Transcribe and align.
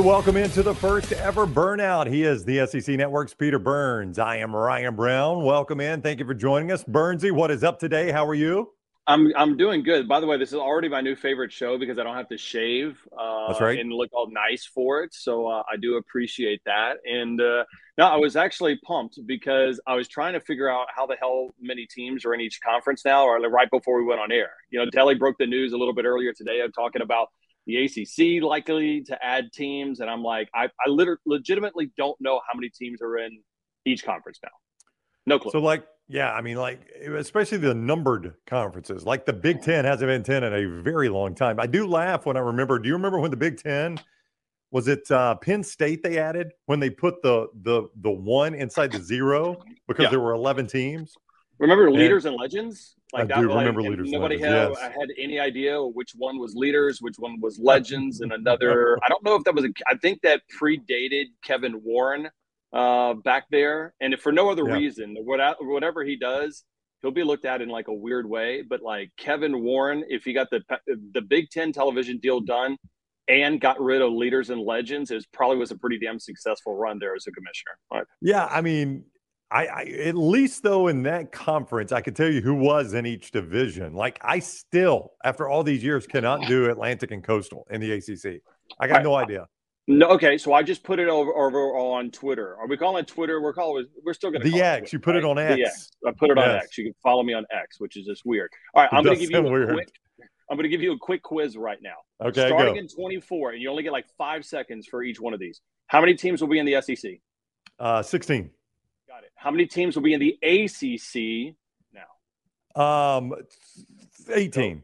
Hey, 0.00 0.06
welcome 0.06 0.38
into 0.38 0.62
the 0.62 0.74
first 0.74 1.12
ever 1.12 1.46
burnout. 1.46 2.06
He 2.06 2.22
is 2.22 2.42
the 2.42 2.66
SEC 2.66 2.96
Network's 2.96 3.34
Peter 3.34 3.58
Burns. 3.58 4.18
I 4.18 4.36
am 4.36 4.56
Ryan 4.56 4.96
Brown. 4.96 5.44
Welcome 5.44 5.78
in. 5.78 6.00
Thank 6.00 6.20
you 6.20 6.24
for 6.24 6.32
joining 6.32 6.72
us. 6.72 6.82
Burnsy, 6.82 7.30
what 7.30 7.50
is 7.50 7.62
up 7.62 7.78
today? 7.78 8.10
How 8.10 8.26
are 8.26 8.34
you? 8.34 8.72
I'm 9.06 9.30
I'm 9.36 9.58
doing 9.58 9.82
good. 9.82 10.08
By 10.08 10.20
the 10.20 10.26
way, 10.26 10.38
this 10.38 10.54
is 10.54 10.58
already 10.58 10.88
my 10.88 11.02
new 11.02 11.14
favorite 11.14 11.52
show 11.52 11.76
because 11.76 11.98
I 11.98 12.04
don't 12.04 12.16
have 12.16 12.30
to 12.30 12.38
shave. 12.38 12.98
Uh, 13.12 13.48
That's 13.48 13.60
right. 13.60 13.78
And 13.78 13.92
look 13.92 14.08
all 14.14 14.30
nice 14.30 14.64
for 14.64 15.02
it. 15.02 15.12
So 15.12 15.46
uh, 15.48 15.64
I 15.70 15.76
do 15.76 15.98
appreciate 15.98 16.62
that. 16.64 16.96
And 17.04 17.38
uh, 17.38 17.64
no, 17.98 18.06
I 18.06 18.16
was 18.16 18.36
actually 18.36 18.80
pumped 18.82 19.18
because 19.26 19.82
I 19.86 19.96
was 19.96 20.08
trying 20.08 20.32
to 20.32 20.40
figure 20.40 20.70
out 20.70 20.86
how 20.96 21.04
the 21.04 21.16
hell 21.16 21.50
many 21.60 21.86
teams 21.86 22.24
are 22.24 22.32
in 22.32 22.40
each 22.40 22.58
conference 22.62 23.04
now, 23.04 23.26
or 23.26 23.38
right 23.50 23.68
before 23.70 23.98
we 23.98 24.06
went 24.06 24.20
on 24.20 24.32
air. 24.32 24.52
You 24.70 24.78
know, 24.78 24.90
Telly 24.90 25.16
broke 25.16 25.36
the 25.38 25.46
news 25.46 25.74
a 25.74 25.76
little 25.76 25.92
bit 25.92 26.06
earlier 26.06 26.32
today. 26.32 26.62
I'm 26.64 26.72
talking 26.72 27.02
about 27.02 27.28
the 27.70 27.84
ACC 27.84 28.42
likely 28.42 29.02
to 29.04 29.24
add 29.24 29.52
teams, 29.52 30.00
and 30.00 30.10
I'm 30.10 30.22
like, 30.22 30.48
I 30.54 30.64
I 30.84 30.88
literally 30.88 31.18
legitimately 31.26 31.92
don't 31.96 32.16
know 32.20 32.40
how 32.46 32.58
many 32.58 32.70
teams 32.70 33.00
are 33.02 33.18
in 33.18 33.40
each 33.84 34.04
conference 34.04 34.38
now. 34.42 34.50
No 35.26 35.38
clue. 35.38 35.52
So, 35.52 35.60
like, 35.60 35.84
yeah, 36.08 36.32
I 36.32 36.40
mean, 36.40 36.56
like, 36.56 36.80
especially 37.16 37.58
the 37.58 37.74
numbered 37.74 38.34
conferences, 38.46 39.04
like 39.04 39.26
the 39.26 39.32
Big 39.32 39.62
Ten 39.62 39.84
hasn't 39.84 40.08
been 40.08 40.22
10 40.22 40.44
in 40.44 40.52
a 40.52 40.82
very 40.82 41.08
long 41.08 41.34
time. 41.34 41.60
I 41.60 41.66
do 41.66 41.86
laugh 41.86 42.26
when 42.26 42.36
I 42.36 42.40
remember. 42.40 42.78
Do 42.78 42.88
you 42.88 42.94
remember 42.94 43.20
when 43.20 43.30
the 43.30 43.36
Big 43.36 43.58
Ten 43.58 43.98
was 44.72 44.88
it 44.88 45.08
uh, 45.10 45.34
Penn 45.36 45.62
State 45.62 46.02
they 46.02 46.18
added 46.18 46.52
when 46.66 46.80
they 46.80 46.90
put 46.90 47.22
the 47.22 47.48
the 47.62 47.88
the 48.00 48.10
one 48.10 48.54
inside 48.54 48.92
the 48.92 49.00
zero 49.02 49.56
because 49.88 50.04
Yeah. 50.04 50.10
there 50.10 50.20
were 50.20 50.32
11 50.32 50.66
teams? 50.66 51.14
Remember 51.58 51.86
And- 51.86 51.96
leaders 51.96 52.24
and 52.24 52.36
legends? 52.36 52.96
I 53.14 53.24
do 53.24 53.48
like, 53.48 53.58
remember 53.66 53.82
Leaders 53.82 54.10
Nobody 54.10 54.38
had, 54.38 54.70
yes. 54.70 54.78
had 54.80 55.08
any 55.18 55.38
idea 55.38 55.82
which 55.82 56.12
one 56.16 56.38
was 56.38 56.54
leaders, 56.54 57.00
which 57.00 57.16
one 57.18 57.40
was 57.40 57.58
legends, 57.58 58.20
and 58.20 58.32
another. 58.32 58.98
I 59.04 59.08
don't 59.08 59.24
know 59.24 59.34
if 59.34 59.44
that 59.44 59.54
was. 59.54 59.64
A, 59.64 59.68
I 59.88 59.96
think 59.96 60.20
that 60.22 60.42
predated 60.60 61.26
Kevin 61.42 61.80
Warren 61.82 62.28
uh, 62.72 63.14
back 63.14 63.44
there, 63.50 63.94
and 64.00 64.14
if 64.14 64.20
for 64.20 64.32
no 64.32 64.50
other 64.50 64.64
Yeah. 64.66 64.74
reason, 64.74 65.16
what, 65.24 65.40
whatever 65.60 66.04
he 66.04 66.16
does, 66.16 66.64
he'll 67.02 67.10
be 67.10 67.24
looked 67.24 67.44
at 67.44 67.60
in 67.62 67.68
like 67.68 67.88
a 67.88 67.94
weird 67.94 68.28
way. 68.28 68.62
But 68.62 68.82
like 68.82 69.10
Kevin 69.16 69.62
Warren, 69.62 70.04
if 70.08 70.24
he 70.24 70.32
got 70.32 70.48
the 70.50 70.62
the 71.12 71.22
Big 71.22 71.50
Ten 71.50 71.72
television 71.72 72.18
deal 72.18 72.40
done 72.40 72.76
and 73.28 73.60
got 73.60 73.80
rid 73.80 74.02
of 74.02 74.12
leaders 74.12 74.50
and 74.50 74.60
legends, 74.60 75.10
it 75.10 75.24
probably 75.32 75.56
was 75.56 75.70
a 75.70 75.76
pretty 75.76 75.98
damn 75.98 76.18
successful 76.18 76.76
run 76.76 76.98
there 76.98 77.14
as 77.14 77.26
a 77.26 77.32
commissioner. 77.32 77.72
Right. 77.92 78.04
Yeah, 78.20 78.46
I 78.46 78.60
mean, 78.60 79.04
I, 79.52 79.66
I 79.66 79.82
at 80.04 80.14
least 80.16 80.62
though 80.62 80.88
in 80.88 81.02
that 81.04 81.32
conference, 81.32 81.92
I 81.92 82.00
could 82.00 82.14
tell 82.14 82.30
you 82.30 82.40
who 82.40 82.54
was 82.54 82.94
in 82.94 83.04
each 83.06 83.30
division. 83.32 83.94
Like 83.94 84.18
I 84.22 84.38
still, 84.38 85.12
after 85.24 85.48
all 85.48 85.62
these 85.64 85.82
years, 85.82 86.06
cannot 86.06 86.46
do 86.46 86.70
Atlantic 86.70 87.10
and 87.10 87.22
Coastal 87.24 87.66
in 87.70 87.80
the 87.80 87.92
ACC. 87.92 88.40
I 88.78 88.86
got 88.86 88.96
Right. 88.96 89.02
no 89.04 89.14
idea. 89.14 89.46
No, 89.88 90.06
okay, 90.10 90.38
so 90.38 90.52
I 90.52 90.62
just 90.62 90.84
put 90.84 91.00
it 91.00 91.08
over 91.08 91.32
over 91.34 91.76
on 91.76 92.12
Twitter. 92.12 92.56
Are 92.58 92.68
we 92.68 92.76
calling 92.76 93.02
it 93.02 93.08
Twitter? 93.08 93.40
We're 93.42 93.52
calling 93.54 93.86
we're 94.04 94.12
still 94.14 94.30
going 94.30 94.42
to 94.42 94.48
The 94.50 94.62
X, 94.62 94.92
you 94.92 95.00
put 95.00 95.16
it 95.16 95.24
on 95.24 95.36
X. 95.38 95.90
I 96.06 96.12
put 96.16 96.30
it 96.30 96.38
on 96.38 96.44
Yes. 96.48 96.64
X. 96.64 96.78
You 96.78 96.84
can 96.84 96.94
follow 97.02 97.24
me 97.24 97.32
on 97.32 97.44
X, 97.50 97.80
which 97.80 97.96
is 97.96 98.06
just 98.06 98.22
weird. 98.24 98.50
All 98.74 98.82
right, 98.82 98.92
I'm 98.92 99.02
going 99.02 99.16
to 99.16 99.20
give 99.20 99.30
you 99.32 99.38
a 99.38 99.50
weird. 99.50 99.72
quick. 99.72 99.88
I'm 100.48 100.56
going 100.56 100.64
to 100.64 100.68
give 100.68 100.80
you 100.82 100.92
a 100.92 100.98
quick 100.98 101.22
quiz 101.22 101.56
right 101.56 101.78
now. 101.82 101.94
Okay, 102.28 102.46
Starting 102.48 102.74
go. 102.74 102.80
in 102.80 102.88
24, 102.88 103.52
and 103.52 103.62
you 103.62 103.70
only 103.70 103.82
get 103.84 103.92
like 103.92 104.06
five 104.18 104.44
seconds 104.44 104.86
for 104.88 105.02
each 105.02 105.20
one 105.20 105.32
of 105.34 105.40
these. 105.40 105.60
How 105.88 106.00
many 106.00 106.14
teams 106.14 106.40
will 106.40 106.48
be 106.48 106.58
in 106.58 106.66
the 106.66 106.80
SEC? 106.82 107.12
Uh, 107.78 108.02
16. 108.02 108.50
It. 109.24 109.30
How 109.34 109.50
many 109.50 109.66
teams 109.66 109.96
will 109.96 110.02
be 110.02 110.14
in 110.14 110.20
the 110.20 110.38
ACC 110.42 111.54
now? 111.92 113.16
Um, 113.16 113.32
18. 114.32 114.82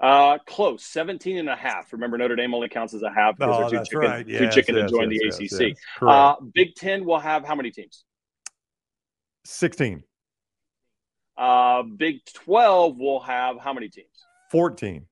Uh, 0.00 0.38
close, 0.46 0.84
17 0.84 1.38
and 1.38 1.48
a 1.48 1.56
half. 1.56 1.92
Remember, 1.92 2.18
Notre 2.18 2.36
Dame 2.36 2.52
only 2.54 2.68
counts 2.68 2.92
as 2.94 3.02
a 3.02 3.10
half 3.10 3.36
because 3.38 3.54
Oh, 3.54 3.60
they're 3.60 3.70
too 3.70 3.76
that's 3.76 3.88
chicken, 3.88 4.10
right. 4.10 4.26
too 4.26 4.32
Yes, 4.32 4.54
chicken 4.54 4.76
yes, 4.76 4.90
to 4.90 4.96
join 4.96 5.10
yes, 5.10 5.38
the 5.38 5.44
yes, 5.44 5.60
ACC. 5.60 5.76
Uh, 6.02 6.34
Big 6.52 6.74
Ten 6.74 7.04
will 7.04 7.18
have 7.20 7.44
how 7.46 7.54
many 7.54 7.70
teams? 7.70 8.04
16. 9.46 10.02
Uh, 11.36 11.82
Big 11.82 12.24
12 12.34 12.98
will 12.98 13.20
have 13.20 13.58
how 13.58 13.72
many 13.72 13.88
teams? 13.88 14.08
14. 14.50 15.06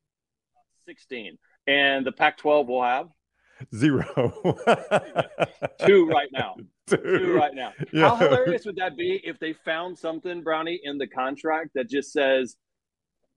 16. 0.87 1.39
And 1.67 2.05
the 2.05 2.13
Pac 2.13 2.37
12 2.39 2.67
will 2.69 2.83
have 2.83 3.07
Zero. 3.75 4.05
two 5.87 6.07
right 6.07 6.29
now. 6.33 6.57
Two 6.89 6.97
Two. 6.97 7.35
right 7.35 7.55
now. 7.55 7.73
Yeah. 7.93 8.09
How 8.09 8.17
hilarious 8.17 8.65
would 8.67 8.77
that 8.77 8.97
be 8.97 9.21
if 9.25 9.39
they 9.39 9.53
found 9.53 9.97
something, 9.97 10.43
Brownie, 10.43 10.81
in 10.83 10.99
the 10.99 11.07
contract 11.07 11.71
that 11.75 11.89
just 11.89 12.13
says, 12.13 12.57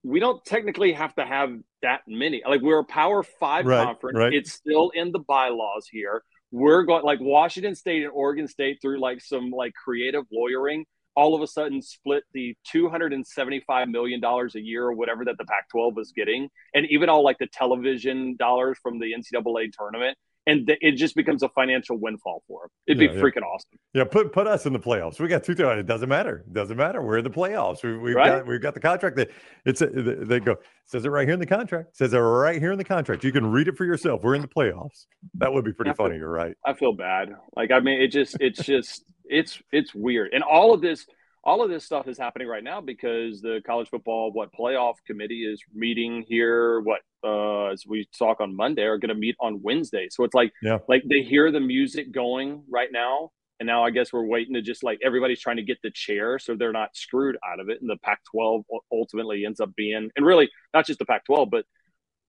we 0.03 0.19
don't 0.19 0.43
technically 0.45 0.93
have 0.93 1.13
to 1.15 1.25
have 1.25 1.51
that 1.81 2.01
many. 2.07 2.41
Like 2.47 2.61
we're 2.61 2.79
a 2.79 2.83
Power 2.83 3.23
Five 3.23 3.65
Right, 3.65 3.85
conference. 3.85 4.17
right. 4.17 4.33
It's 4.33 4.51
still 4.51 4.91
in 4.95 5.11
the 5.11 5.19
bylaws 5.19 5.87
here. 5.91 6.23
We're 6.51 6.83
going 6.83 7.03
like 7.03 7.19
Washington 7.21 7.75
State 7.75 8.03
and 8.03 8.11
Oregon 8.11 8.47
State 8.47 8.79
through 8.81 8.99
like 8.99 9.21
some 9.21 9.51
like 9.51 9.73
creative 9.73 10.23
lawyering. 10.31 10.85
All 11.15 11.33
of 11.35 11.41
a 11.41 11.47
sudden, 11.47 11.81
split 11.81 12.23
the 12.33 12.55
two 12.65 12.89
hundred 12.89 13.13
and 13.13 13.25
seventy-five 13.25 13.87
million 13.87 14.19
dollars 14.19 14.55
a 14.55 14.61
year 14.61 14.83
or 14.83 14.93
whatever 14.93 15.23
that 15.25 15.37
the 15.37 15.45
Pac-12 15.45 15.95
was 15.95 16.11
getting, 16.11 16.49
and 16.73 16.85
even 16.89 17.09
all 17.09 17.23
like 17.23 17.37
the 17.37 17.47
television 17.47 18.35
dollars 18.37 18.77
from 18.83 18.99
the 18.99 19.13
NCAA 19.13 19.71
tournament, 19.71 20.17
and 20.45 20.67
th- 20.67 20.77
it 20.81 20.91
just 20.97 21.15
becomes 21.15 21.41
a 21.41 21.49
financial 21.49 21.97
windfall 21.97 22.43
for 22.47 22.63
them. 22.63 22.69
It'd 22.87 23.01
Yeah, 23.01 23.07
be 23.09 23.15
yeah. 23.15 23.21
freaking 23.23 23.43
awesome. 23.43 23.79
Yeah, 23.93 24.03
put 24.03 24.33
put 24.33 24.45
us 24.45 24.65
in 24.65 24.73
the 24.73 24.79
playoffs. 24.79 25.19
We 25.19 25.27
got 25.29 25.43
two. 25.45 25.53
It 25.53 25.85
doesn't 25.87 26.09
matter. 26.09 26.43
It 26.47 26.53
doesn't 26.53 26.75
matter. 26.75 27.01
We're 27.01 27.19
in 27.19 27.23
the 27.23 27.29
playoffs. 27.29 27.81
We, 27.81 27.97
we've 27.97 28.15
Right? 28.15 28.27
got 28.39 28.47
we've 28.47 28.61
got 28.61 28.73
the 28.73 28.81
contract. 28.81 29.15
That 29.15 29.31
it's 29.65 29.81
a, 29.81 29.87
they 29.87 30.41
go 30.41 30.57
says 30.85 31.05
it 31.05 31.09
right 31.09 31.25
here 31.25 31.33
in 31.33 31.39
the 31.39 31.45
contract. 31.47 31.95
Says 31.95 32.13
it 32.13 32.17
right 32.19 32.59
here 32.59 32.73
in 32.73 32.77
the 32.77 32.83
contract. 32.83 33.23
You 33.23 33.31
can 33.31 33.45
read 33.49 33.69
it 33.69 33.77
for 33.77 33.85
yourself. 33.85 34.21
We're 34.21 34.35
in 34.35 34.41
the 34.41 34.47
playoffs. 34.49 35.05
That 35.35 35.53
would 35.53 35.63
be 35.63 35.71
pretty 35.73 35.91
a- 35.91 35.95
funny. 35.95 36.17
You're 36.17 36.29
right. 36.29 36.55
I 36.65 36.73
feel 36.73 36.91
bad. 36.93 37.29
Like 37.55 37.71
I 37.71 37.79
mean, 37.79 38.01
it 38.01 38.09
just 38.09 38.35
it's 38.41 38.61
just 38.63 39.05
it's 39.29 39.61
it's 39.71 39.93
weird. 39.93 40.33
And 40.33 40.43
all 40.43 40.73
of 40.73 40.81
this 40.81 41.05
all 41.43 41.61
of 41.63 41.69
this 41.69 41.85
stuff 41.85 42.07
is 42.07 42.17
happening 42.17 42.47
right 42.47 42.63
now 42.63 42.81
because 42.81 43.39
the 43.41 43.61
college 43.65 43.89
football 43.89 44.31
what 44.31 44.51
playoff 44.53 44.95
committee 45.05 45.45
is 45.45 45.61
meeting 45.73 46.23
here 46.27 46.79
what 46.81 47.01
uh 47.23 47.65
as 47.67 47.85
we 47.85 48.07
talk 48.17 48.41
on 48.41 48.55
Monday 48.55 48.83
are 48.83 48.97
going 48.97 49.09
to 49.09 49.15
meet 49.15 49.35
on 49.39 49.61
Wednesday. 49.61 50.07
So 50.09 50.23
it's 50.23 50.33
like 50.33 50.51
Yeah. 50.63 50.79
like 50.87 51.03
they 51.09 51.21
hear 51.21 51.51
the 51.51 51.59
music 51.59 52.11
going 52.11 52.63
right 52.69 52.89
now 52.91 53.31
and 53.59 53.67
now 53.67 53.83
I 53.85 53.91
guess 53.91 54.11
we're 54.11 54.25
waiting 54.25 54.55
to 54.55 54.61
just 54.61 54.83
like 54.83 54.99
everybody's 55.03 55.39
trying 55.39 55.57
to 55.57 55.63
get 55.63 55.77
the 55.83 55.91
chair 55.91 56.39
so 56.39 56.55
they're 56.55 56.71
not 56.71 56.95
screwed 56.95 57.37
out 57.47 57.59
of 57.59 57.69
it 57.69 57.79
and 57.81 57.89
the 57.89 57.97
Pac-12 57.97 58.63
ultimately 58.91 59.45
ends 59.45 59.59
up 59.59 59.73
being 59.75 60.09
and 60.15 60.25
really 60.25 60.49
not 60.73 60.85
just 60.87 60.99
the 60.99 61.05
Pac-12 61.05 61.49
but 61.51 61.65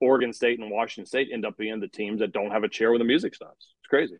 Oregon 0.00 0.32
State 0.34 0.60
and 0.60 0.70
Washington 0.70 1.06
State 1.06 1.30
end 1.32 1.46
up 1.46 1.56
being 1.56 1.80
the 1.80 1.88
teams 1.88 2.20
that 2.20 2.32
don't 2.32 2.50
have 2.50 2.64
a 2.64 2.68
chair 2.68 2.90
when 2.90 2.98
the 2.98 3.04
music 3.06 3.34
stops. 3.34 3.72
It's 3.80 3.88
crazy. 3.88 4.16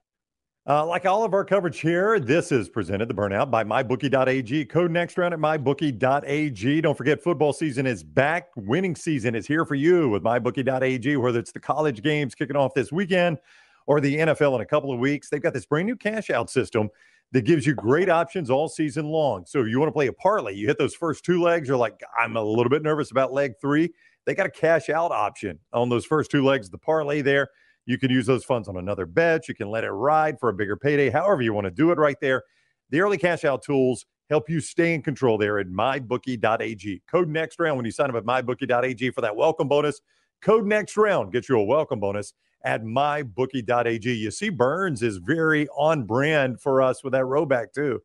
Uh, 0.69 0.85
like 0.85 1.07
all 1.07 1.23
of 1.23 1.33
our 1.33 1.45
coverage 1.45 1.79
here, 1.79 2.19
this 2.19 2.51
is 2.51 2.69
presented 2.69 3.07
the 3.07 3.15
burnout 3.15 3.53
by 3.53 3.63
mybookie.ag. 3.63 4.65
Code 4.65 4.91
next 4.91 5.17
round 5.17 5.33
at 5.33 5.39
mybookie.ag. 5.39 6.81
Don't 6.81 6.99
forget, 6.99 7.23
football 7.23 7.53
season 7.53 7.87
is 7.87 8.03
back. 8.03 8.49
Winning 8.57 8.97
season 8.97 9.37
is 9.37 9.47
here 9.47 9.65
for 9.65 9.77
you 9.77 10.09
with 10.09 10.25
mybookie.ag, 10.25 11.19
whether 11.19 11.39
it's 11.39 11.53
the 11.53 11.61
college 11.61 12.03
games 12.03 12.35
kicking 12.35 12.57
off 12.57 12.75
this 12.75 12.91
weekend 12.91 13.39
or 13.87 14.01
the 14.01 14.17
NFL 14.17 14.57
in 14.57 14.61
a 14.61 14.67
couple 14.67 14.93
of 14.93 14.99
weeks. 14.99 15.31
They've 15.31 15.41
got 15.41 15.55
this 15.55 15.67
brand 15.67 15.87
new 15.87 15.95
cash 15.95 16.31
out 16.31 16.51
system 16.51 16.89
that 17.31 17.43
gives 17.43 17.65
you 17.65 17.73
great 17.73 18.09
options 18.09 18.51
all 18.51 18.69
season 18.69 19.07
long. 19.07 19.47
So 19.47 19.61
if 19.61 19.69
you 19.69 19.79
want 19.79 19.91
to 19.91 19.93
play 19.93 20.09
a 20.09 20.13
parlay, 20.13 20.55
you 20.55 20.67
hit 20.67 20.79
those 20.79 20.97
first 20.97 21.25
two 21.25 21.41
legs, 21.41 21.69
you're 21.69 21.77
like, 21.77 22.01
I'm 22.19 22.37
a 22.37 22.43
little 22.43 22.71
bit 22.71 22.83
nervous 22.83 23.13
about 23.13 23.33
leg 23.33 23.53
three. 23.61 23.93
They 24.25 24.35
got 24.35 24.47
a 24.47 24.51
cash 24.51 24.89
out 24.89 25.13
option 25.13 25.61
on 25.73 25.91
those 25.91 26.05
first 26.05 26.33
two 26.33 26.45
legs, 26.45 26.71
the 26.71 26.79
parlay 26.79 27.23
there. 27.23 27.51
You 27.87 27.99
can 27.99 28.11
use 28.11 28.27
those 28.27 28.45
funds 28.45 28.69
on 28.69 28.77
another 28.77 29.07
bet. 29.07 29.49
You 29.49 29.55
can 29.55 29.71
let 29.71 29.85
it 29.85 29.91
ride 29.91 30.39
for 30.39 30.49
a 30.49 30.53
bigger 30.53 30.77
payday, 30.77 31.09
however 31.09 31.43
you 31.43 31.55
want 31.55 31.67
to 31.67 31.71
do 31.71 31.93
it 31.93 31.99
right 31.99 32.17
there. 32.21 32.43
The 32.91 33.01
early 33.01 33.17
cash 33.17 33.45
out 33.45 33.63
tools 33.63 34.05
help 34.29 34.51
you 34.51 34.61
stay 34.61 34.93
in 34.95 35.03
control 35.03 35.39
there 35.39 35.59
at 35.59 35.69
mybookie.ag. 35.69 37.03
Code 37.09 37.29
next 37.29 37.61
round 37.61 37.77
when 37.77 37.87
you 37.87 37.93
sign 37.93 38.11
up 38.11 38.17
at 38.17 38.25
mybookie.ag 38.25 39.11
for 39.11 39.21
that 39.21 39.37
welcome 39.37 39.69
bonus. 39.69 40.01
Code 40.43 40.67
next 40.67 40.97
round 40.97 41.33
gets 41.33 41.49
you 41.49 41.59
a 41.59 41.65
welcome 41.65 42.01
bonus 42.01 42.35
at 42.65 42.83
mybookie.ag. 42.83 44.13
You 44.13 44.31
see, 44.33 44.49
Burns 44.49 45.03
is 45.03 45.19
very 45.19 45.69
on 45.69 46.05
brand 46.05 46.61
for 46.61 46.83
us 46.83 47.05
with 47.05 47.13
that 47.13 47.25
rhoback, 47.25 47.73
too. 47.73 48.01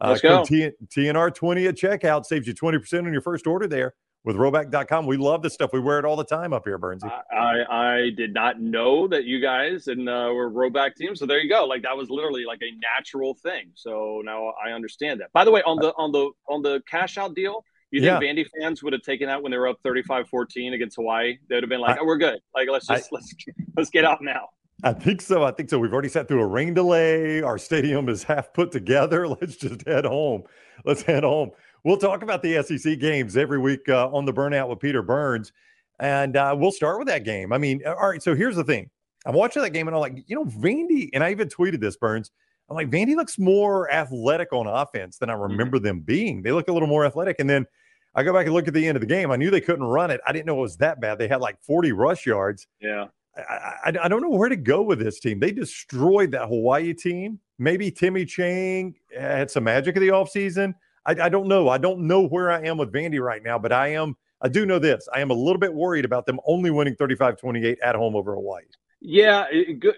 Uh, 0.00 0.08
Let's 0.08 0.22
go. 0.22 0.44
T- 0.44 0.70
TNR20 0.88 1.68
at 1.68 1.76
checkout 1.76 2.24
saves 2.24 2.46
you 2.46 2.54
20% 2.54 3.06
on 3.06 3.12
your 3.12 3.22
first 3.22 3.46
order 3.46 3.68
there 3.68 3.94
with 4.24 4.36
rhoback.com. 4.36 5.06
We 5.06 5.16
love 5.16 5.42
this 5.42 5.54
stuff. 5.54 5.70
We 5.72 5.80
wear 5.80 5.98
it 5.98 6.04
all 6.04 6.16
the 6.16 6.24
time 6.24 6.52
up 6.52 6.62
here, 6.66 6.78
Burnsy. 6.78 7.10
I, 7.32 7.36
I 7.36 7.94
I 7.96 8.10
did 8.10 8.34
not 8.34 8.60
know 8.60 9.08
that 9.08 9.24
you 9.24 9.40
guys 9.40 9.88
and 9.88 10.08
uh, 10.08 10.30
were 10.34 10.50
rhoback 10.50 10.94
team. 10.96 11.16
So 11.16 11.26
there 11.26 11.38
you 11.40 11.48
go. 11.48 11.64
Like 11.64 11.82
that 11.82 11.96
was 11.96 12.10
literally 12.10 12.44
like 12.44 12.60
a 12.62 12.70
natural 12.96 13.34
thing. 13.34 13.70
So 13.74 14.22
now 14.24 14.52
I 14.64 14.72
understand 14.72 15.20
that. 15.20 15.32
By 15.32 15.44
the 15.44 15.50
way, 15.50 15.62
on 15.62 15.78
the 15.78 15.92
on 15.96 16.12
the 16.12 16.30
on 16.48 16.62
the 16.62 16.82
cash 16.88 17.16
out 17.18 17.34
deal, 17.34 17.64
you 17.90 18.00
think 18.02 18.22
Vandy 18.22 18.46
fans 18.60 18.82
would 18.82 18.92
have 18.92 19.02
taken 19.02 19.26
that 19.28 19.42
when 19.42 19.50
they 19.50 19.58
were 19.58 19.68
up 19.68 19.78
35-14 19.84 20.74
against 20.74 20.96
Hawaii? 20.96 21.38
They 21.48 21.56
would 21.56 21.64
have 21.64 21.70
been 21.70 21.80
like, 21.80 21.96
I- 21.96 22.00
"Oh, 22.02 22.04
we're 22.06 22.18
good. 22.18 22.40
Like 22.54 22.68
let's 22.70 22.86
just 22.86 23.08
let's 23.12 23.34
let's 23.76 23.90
get 23.90 24.04
out 24.04 24.22
now." 24.22 24.48
I 24.82 24.92
think 24.94 25.20
so. 25.20 25.44
I 25.44 25.50
think 25.50 25.68
so. 25.68 25.78
We've 25.78 25.92
already 25.92 26.08
sat 26.08 26.26
through 26.26 26.40
a 26.40 26.46
rain 26.46 26.72
delay. 26.72 27.42
Our 27.42 27.58
stadium 27.58 28.08
is 28.08 28.22
half 28.22 28.52
put 28.54 28.72
together. 28.72 29.28
Let's 29.40 29.56
just 29.56 29.86
head 29.86 30.06
home. 30.06 30.44
Let's 30.86 31.02
head 31.02 31.22
home. 31.22 31.50
We'll 31.84 31.96
talk 31.96 32.22
about 32.22 32.42
the 32.42 32.62
SEC 32.62 32.98
games 32.98 33.36
every 33.36 33.58
week 33.58 33.88
uh, 33.88 34.08
on 34.10 34.24
the 34.24 34.32
Burnout 34.32 34.68
with 34.68 34.80
Peter 34.80 35.02
Burns, 35.02 35.52
and 35.98 36.36
uh, 36.36 36.54
we'll 36.58 36.72
start 36.72 36.98
with 36.98 37.08
that 37.08 37.24
game. 37.24 37.52
I 37.52 37.58
mean, 37.58 37.80
all 37.86 38.10
right. 38.10 38.22
So 38.22 38.34
here's 38.34 38.56
the 38.56 38.64
thing: 38.64 38.90
I'm 39.26 39.34
watching 39.34 39.62
that 39.62 39.70
game 39.70 39.88
and 39.88 39.94
I'm 39.94 40.00
like, 40.00 40.24
you 40.26 40.36
know, 40.36 40.44
Vandy, 40.44 41.08
and 41.14 41.24
I 41.24 41.30
even 41.30 41.48
tweeted 41.48 41.80
this, 41.80 41.96
Burns. 41.96 42.30
I'm 42.68 42.76
like, 42.76 42.88
Vandy 42.90 43.16
looks 43.16 43.36
more 43.38 43.90
athletic 43.92 44.52
on 44.52 44.66
offense 44.68 45.18
than 45.18 45.28
I 45.28 45.32
Mm-hmm. 45.34 45.42
remember 45.42 45.78
them 45.80 46.00
being. 46.00 46.42
They 46.42 46.52
look 46.52 46.68
a 46.68 46.72
little 46.72 46.86
more 46.86 47.04
athletic. 47.04 47.36
And 47.40 47.50
then 47.50 47.66
I 48.14 48.22
go 48.22 48.32
back 48.32 48.46
and 48.46 48.54
look 48.54 48.68
at 48.68 48.74
the 48.74 48.86
end 48.86 48.96
of 48.96 49.00
the 49.00 49.08
game. 49.08 49.32
I 49.32 49.36
knew 49.36 49.50
they 49.50 49.60
couldn't 49.60 49.84
run 49.86 50.12
it. 50.12 50.20
I 50.24 50.30
didn't 50.32 50.46
know 50.46 50.56
it 50.58 50.62
was 50.62 50.76
that 50.76 51.00
bad. 51.00 51.18
They 51.18 51.26
had 51.26 51.40
like 51.40 51.60
40 51.62 51.90
rush 51.90 52.26
yards. 52.26 52.68
Yeah. 52.80 53.06
I, 53.36 53.40
I, 53.86 53.92
I 54.04 54.08
don't 54.08 54.22
know 54.22 54.30
where 54.30 54.48
to 54.48 54.54
go 54.56 54.82
with 54.82 55.00
this 55.00 55.18
team. 55.18 55.40
They 55.40 55.50
destroyed 55.50 56.30
that 56.30 56.46
Hawaii 56.46 56.94
team. 56.94 57.40
Maybe 57.58 57.90
Timmy 57.90 58.24
Chang 58.24 58.94
had 59.18 59.50
some 59.50 59.64
magic 59.64 59.96
of 59.96 60.00
the 60.02 60.08
offseason. 60.08 60.74
I, 61.06 61.12
I 61.12 61.28
don't 61.28 61.48
know. 61.48 61.68
I 61.68 61.78
don't 61.78 62.06
know 62.06 62.26
where 62.26 62.50
I 62.50 62.62
am 62.62 62.78
with 62.78 62.92
Vandy 62.92 63.20
right 63.20 63.42
now, 63.42 63.58
but 63.58 63.72
I 63.72 63.88
am. 63.88 64.16
I 64.42 64.48
do 64.48 64.64
know 64.64 64.78
this. 64.78 65.08
I 65.12 65.20
am 65.20 65.30
a 65.30 65.34
little 65.34 65.58
bit 65.58 65.72
worried 65.74 66.04
about 66.04 66.26
them 66.26 66.40
only 66.46 66.70
winning 66.70 66.96
35 66.96 67.36
28 67.36 67.78
at 67.82 67.94
home 67.94 68.16
over 68.16 68.34
Hawaii. 68.34 68.64
Yeah. 69.00 69.46
It, 69.50 69.80
good. 69.80 69.94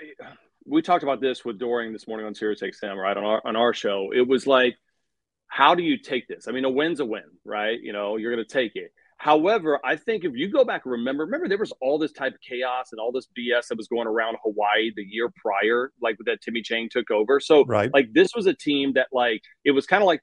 We 0.65 0.83
talked 0.83 1.03
about 1.03 1.21
this 1.21 1.45
with 1.45 1.59
Doering 1.59 1.93
this 1.93 2.07
morning 2.07 2.27
on 2.27 2.35
Sirius 2.35 2.61
XM, 2.61 2.97
right? 2.97 3.17
On 3.17 3.25
our, 3.25 3.43
on 3.45 3.57
our 3.57 3.75
show. 3.75 4.11
It 4.15 4.27
was 4.27 4.47
like, 4.47 4.77
how 5.49 5.75
do 5.75 5.83
you 5.83 5.99
take 5.99 6.29
this? 6.29 6.49
I 6.49 6.53
mean, 6.53 6.65
a 6.65 6.71
win's 6.71 7.01
a 7.01 7.05
win, 7.05 7.25
right? 7.45 7.79
You 7.81 7.93
know, 7.93 8.17
you're 8.17 8.35
going 8.35 8.45
to 8.45 8.53
take 8.53 8.73
it. 8.75 8.93
However, 9.19 9.79
I 9.85 9.95
think 9.95 10.25
if 10.25 10.33
you 10.35 10.49
go 10.49 10.65
back 10.65 10.83
and 10.85 10.93
remember, 10.93 11.25
remember 11.25 11.47
there 11.47 11.59
was 11.59 11.73
all 11.81 11.97
this 11.97 12.11
type 12.11 12.35
of 12.35 12.41
chaos 12.41 12.89
and 12.91 12.99
all 12.99 13.13
this 13.13 13.29
BS 13.39 13.69
that 13.69 13.77
was 13.77 13.87
going 13.87 14.09
around 14.09 14.37
Hawaii 14.43 14.91
the 14.97 15.05
year 15.05 15.33
prior, 15.37 15.93
like 16.01 16.17
that 16.27 16.41
Timmy 16.43 16.63
Chang 16.63 16.89
took 16.91 17.11
over. 17.11 17.39
So, 17.39 17.65
right. 17.65 17.89
like 17.95 18.13
this 18.13 18.35
was 18.35 18.47
a 18.47 18.55
team 18.55 18.95
that, 18.95 19.09
like, 19.13 19.43
it 19.65 19.71
was 19.73 19.87
kind 19.87 20.03
of 20.03 20.09
like, 20.09 20.23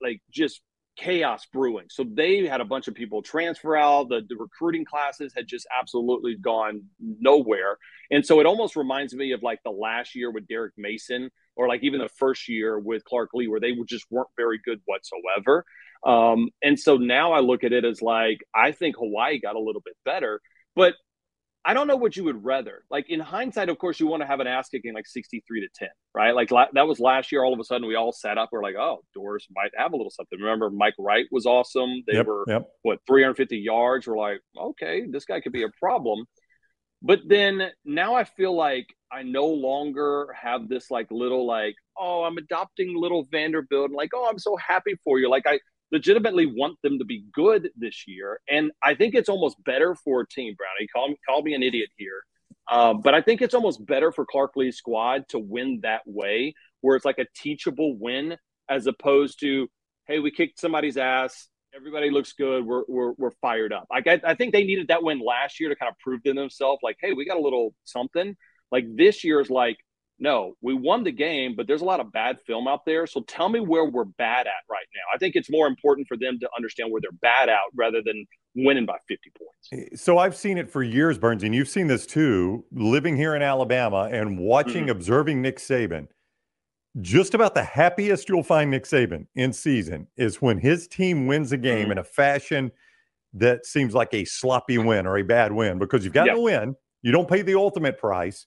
like 0.00 0.20
just 0.30 0.60
chaos 0.96 1.44
brewing. 1.52 1.86
So 1.90 2.04
they 2.08 2.46
had 2.46 2.60
a 2.60 2.64
bunch 2.64 2.86
of 2.86 2.94
people 2.94 3.22
transfer 3.22 3.76
out. 3.76 4.08
The, 4.08 4.22
the 4.28 4.36
recruiting 4.36 4.84
classes 4.84 5.32
had 5.36 5.46
just 5.46 5.66
absolutely 5.76 6.36
gone 6.36 6.84
nowhere. 7.00 7.78
And 8.10 8.24
so 8.24 8.40
it 8.40 8.46
almost 8.46 8.76
reminds 8.76 9.14
me 9.14 9.32
of 9.32 9.42
like 9.42 9.60
the 9.64 9.70
last 9.70 10.14
year 10.14 10.30
with 10.30 10.46
Derek 10.46 10.74
Mason, 10.76 11.30
or 11.56 11.68
like 11.68 11.82
even 11.82 12.00
the 12.00 12.08
first 12.08 12.48
year 12.48 12.78
with 12.78 13.04
Clark 13.04 13.30
Lea, 13.34 13.48
where 13.48 13.60
they 13.60 13.72
just 13.88 14.06
weren't 14.10 14.28
very 14.36 14.60
good 14.64 14.80
whatsoever. 14.84 15.64
Um, 16.06 16.50
and 16.62 16.78
so 16.78 16.96
now 16.96 17.32
I 17.32 17.40
look 17.40 17.64
at 17.64 17.72
it 17.72 17.84
as 17.84 18.02
like, 18.02 18.38
I 18.54 18.72
think 18.72 18.96
Hawaii 18.96 19.40
got 19.40 19.56
a 19.56 19.60
little 19.60 19.82
bit 19.84 19.96
better, 20.04 20.40
but 20.76 20.94
I 21.66 21.72
don't 21.72 21.86
know 21.86 21.96
what 21.96 22.16
you 22.16 22.24
would 22.24 22.44
rather. 22.44 22.84
Like 22.90 23.08
in 23.08 23.20
hindsight, 23.20 23.70
of 23.70 23.78
course, 23.78 23.98
you 23.98 24.06
want 24.06 24.22
to 24.22 24.26
have 24.26 24.40
an 24.40 24.46
ass 24.46 24.68
kicking 24.68 24.92
like 24.92 25.06
63 25.06 25.60
to 25.62 25.68
10, 25.74 25.88
right? 26.14 26.34
Like 26.34 26.50
la- 26.50 26.66
that 26.74 26.86
was 26.86 27.00
last 27.00 27.32
year. 27.32 27.42
All 27.42 27.54
of 27.54 27.60
a 27.60 27.64
sudden, 27.64 27.88
we 27.88 27.94
all 27.94 28.12
sat 28.12 28.36
up. 28.36 28.50
We're 28.52 28.62
like, 28.62 28.76
oh, 28.78 29.02
Dores 29.14 29.46
might 29.54 29.70
have 29.76 29.92
a 29.92 29.96
little 29.96 30.10
something. 30.10 30.38
Remember, 30.38 30.68
Mike 30.68 30.94
Wright 30.98 31.24
was 31.30 31.46
awesome. 31.46 32.02
They 32.06 32.14
yep, 32.14 32.26
were, 32.26 32.44
yep. 32.46 32.68
what, 32.82 32.98
350 33.06 33.56
yards. 33.56 34.06
We're 34.06 34.18
like, 34.18 34.40
okay, 34.58 35.04
this 35.08 35.24
guy 35.24 35.40
could 35.40 35.52
be 35.52 35.62
a 35.62 35.70
problem. 35.80 36.26
But 37.00 37.20
then 37.26 37.70
now 37.84 38.14
I 38.14 38.24
feel 38.24 38.54
like 38.54 38.86
I 39.10 39.22
no 39.22 39.46
longer 39.46 40.34
have 40.40 40.68
this 40.68 40.90
like 40.90 41.06
little 41.10 41.46
like, 41.46 41.74
oh, 41.98 42.24
I'm 42.24 42.36
adopting 42.36 42.94
little 42.94 43.26
Vanderbilt. 43.30 43.86
And 43.86 43.94
like, 43.94 44.10
oh, 44.14 44.28
I'm 44.30 44.38
so 44.38 44.56
happy 44.56 44.96
for 45.02 45.18
you. 45.18 45.30
Like 45.30 45.44
I 45.46 45.60
legitimately 45.94 46.46
want 46.46 46.76
them 46.82 46.98
to 46.98 47.04
be 47.04 47.24
good 47.32 47.70
this 47.76 47.98
year. 48.06 48.40
And 48.56 48.72
I 48.82 48.92
think 48.94 49.14
it's 49.14 49.28
almost 49.28 49.56
better 49.64 49.94
for 49.94 50.22
a 50.22 50.28
team, 50.36 50.54
Brownie. 50.58 50.88
Call 50.94 51.08
me, 51.08 51.16
call 51.26 51.40
me 51.42 51.54
an 51.54 51.62
idiot 51.62 51.90
here. 51.96 52.20
Uh, 52.70 52.94
but 52.94 53.14
I 53.14 53.20
think 53.22 53.42
it's 53.42 53.54
almost 53.54 53.84
better 53.84 54.10
for 54.10 54.24
Clark 54.26 54.52
Lea's 54.56 54.76
squad 54.76 55.28
to 55.28 55.38
win 55.38 55.80
that 55.82 56.02
way, 56.06 56.54
where 56.80 56.96
it's 56.96 57.04
like 57.04 57.18
a 57.18 57.26
teachable 57.42 57.96
win 58.06 58.36
as 58.68 58.86
opposed 58.86 59.40
to, 59.40 59.68
hey, 60.08 60.18
we 60.18 60.30
kicked 60.30 60.58
somebody's 60.58 60.96
ass. 60.96 61.48
Everybody 61.76 62.10
looks 62.10 62.32
good. 62.32 62.64
We're, 62.64 62.84
we're, 62.88 63.12
we're 63.18 63.36
fired 63.40 63.72
up. 63.72 63.86
Like 63.90 64.06
I, 64.06 64.20
I 64.32 64.34
think 64.34 64.52
they 64.52 64.64
needed 64.64 64.88
that 64.88 65.02
win 65.02 65.20
last 65.20 65.60
year 65.60 65.68
to 65.68 65.76
kind 65.76 65.90
of 65.90 65.98
prove 65.98 66.22
to 66.24 66.32
themselves, 66.32 66.80
like, 66.82 66.96
hey, 67.00 67.12
we 67.12 67.24
got 67.24 67.36
a 67.36 67.46
little 67.48 67.74
something. 67.84 68.36
Like 68.72 68.86
this 68.96 69.24
year 69.24 69.40
is 69.40 69.50
like, 69.50 69.76
no, 70.24 70.54
we 70.62 70.72
won 70.72 71.04
the 71.04 71.12
game, 71.12 71.54
but 71.54 71.66
there's 71.66 71.82
a 71.82 71.84
lot 71.84 72.00
of 72.00 72.10
bad 72.10 72.40
film 72.40 72.66
out 72.66 72.86
there. 72.86 73.06
So 73.06 73.20
tell 73.28 73.50
me 73.50 73.60
where 73.60 73.84
we're 73.84 74.06
bad 74.06 74.46
at 74.46 74.64
right 74.70 74.86
now. 74.94 75.02
I 75.14 75.18
think 75.18 75.36
it's 75.36 75.50
more 75.50 75.66
important 75.66 76.08
for 76.08 76.16
them 76.16 76.38
to 76.40 76.48
understand 76.56 76.90
where 76.90 77.02
they're 77.02 77.12
bad 77.20 77.50
at 77.50 77.60
rather 77.76 78.00
than 78.02 78.24
winning 78.56 78.86
by 78.86 78.96
50 79.06 79.30
points. 79.38 80.02
So 80.02 80.16
I've 80.16 80.34
seen 80.34 80.56
it 80.56 80.70
for 80.70 80.82
years, 80.82 81.18
Burns, 81.18 81.42
and 81.44 81.54
you've 81.54 81.68
seen 81.68 81.88
this 81.88 82.06
too, 82.06 82.64
living 82.72 83.18
here 83.18 83.34
in 83.36 83.42
Alabama 83.42 84.08
and 84.10 84.38
watching, 84.38 84.84
mm-hmm. 84.84 84.92
observing 84.92 85.42
Nick 85.42 85.58
Saban. 85.58 86.08
Just 87.02 87.34
about 87.34 87.54
the 87.54 87.62
happiest 87.62 88.28
you'll 88.28 88.42
find 88.42 88.70
Nick 88.70 88.84
Saban 88.84 89.26
in 89.34 89.52
season 89.52 90.06
is 90.16 90.40
when 90.40 90.56
his 90.56 90.88
team 90.88 91.26
wins 91.26 91.52
a 91.52 91.58
game 91.58 91.82
mm-hmm. 91.82 91.92
in 91.92 91.98
a 91.98 92.04
fashion 92.04 92.72
that 93.34 93.66
seems 93.66 93.94
like 93.94 94.14
a 94.14 94.24
sloppy 94.24 94.78
win 94.78 95.06
or 95.06 95.18
a 95.18 95.22
bad 95.22 95.52
win 95.52 95.78
because 95.78 96.02
you've 96.02 96.14
got 96.14 96.26
yep. 96.26 96.36
to 96.36 96.40
win. 96.40 96.74
You 97.02 97.12
don't 97.12 97.28
pay 97.28 97.42
the 97.42 97.56
ultimate 97.56 97.98
price, 97.98 98.46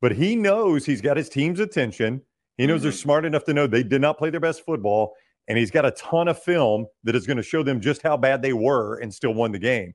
but 0.00 0.12
he 0.12 0.36
knows 0.36 0.84
he's 0.84 1.00
got 1.00 1.16
his 1.16 1.28
team's 1.28 1.60
attention. 1.60 2.22
He 2.56 2.66
knows 2.66 2.78
mm-hmm. 2.78 2.84
they're 2.84 2.92
smart 2.92 3.24
enough 3.24 3.44
to 3.44 3.54
know 3.54 3.66
they 3.66 3.82
did 3.82 4.00
not 4.00 4.18
play 4.18 4.30
their 4.30 4.40
best 4.40 4.64
football, 4.64 5.14
and 5.46 5.56
he's 5.56 5.70
got 5.70 5.84
a 5.84 5.90
ton 5.92 6.28
of 6.28 6.42
film 6.42 6.86
that 7.04 7.14
is 7.14 7.26
going 7.26 7.36
to 7.36 7.42
show 7.42 7.62
them 7.62 7.80
just 7.80 8.02
how 8.02 8.16
bad 8.16 8.42
they 8.42 8.52
were 8.52 8.98
and 8.98 9.12
still 9.12 9.34
won 9.34 9.52
the 9.52 9.58
game. 9.58 9.94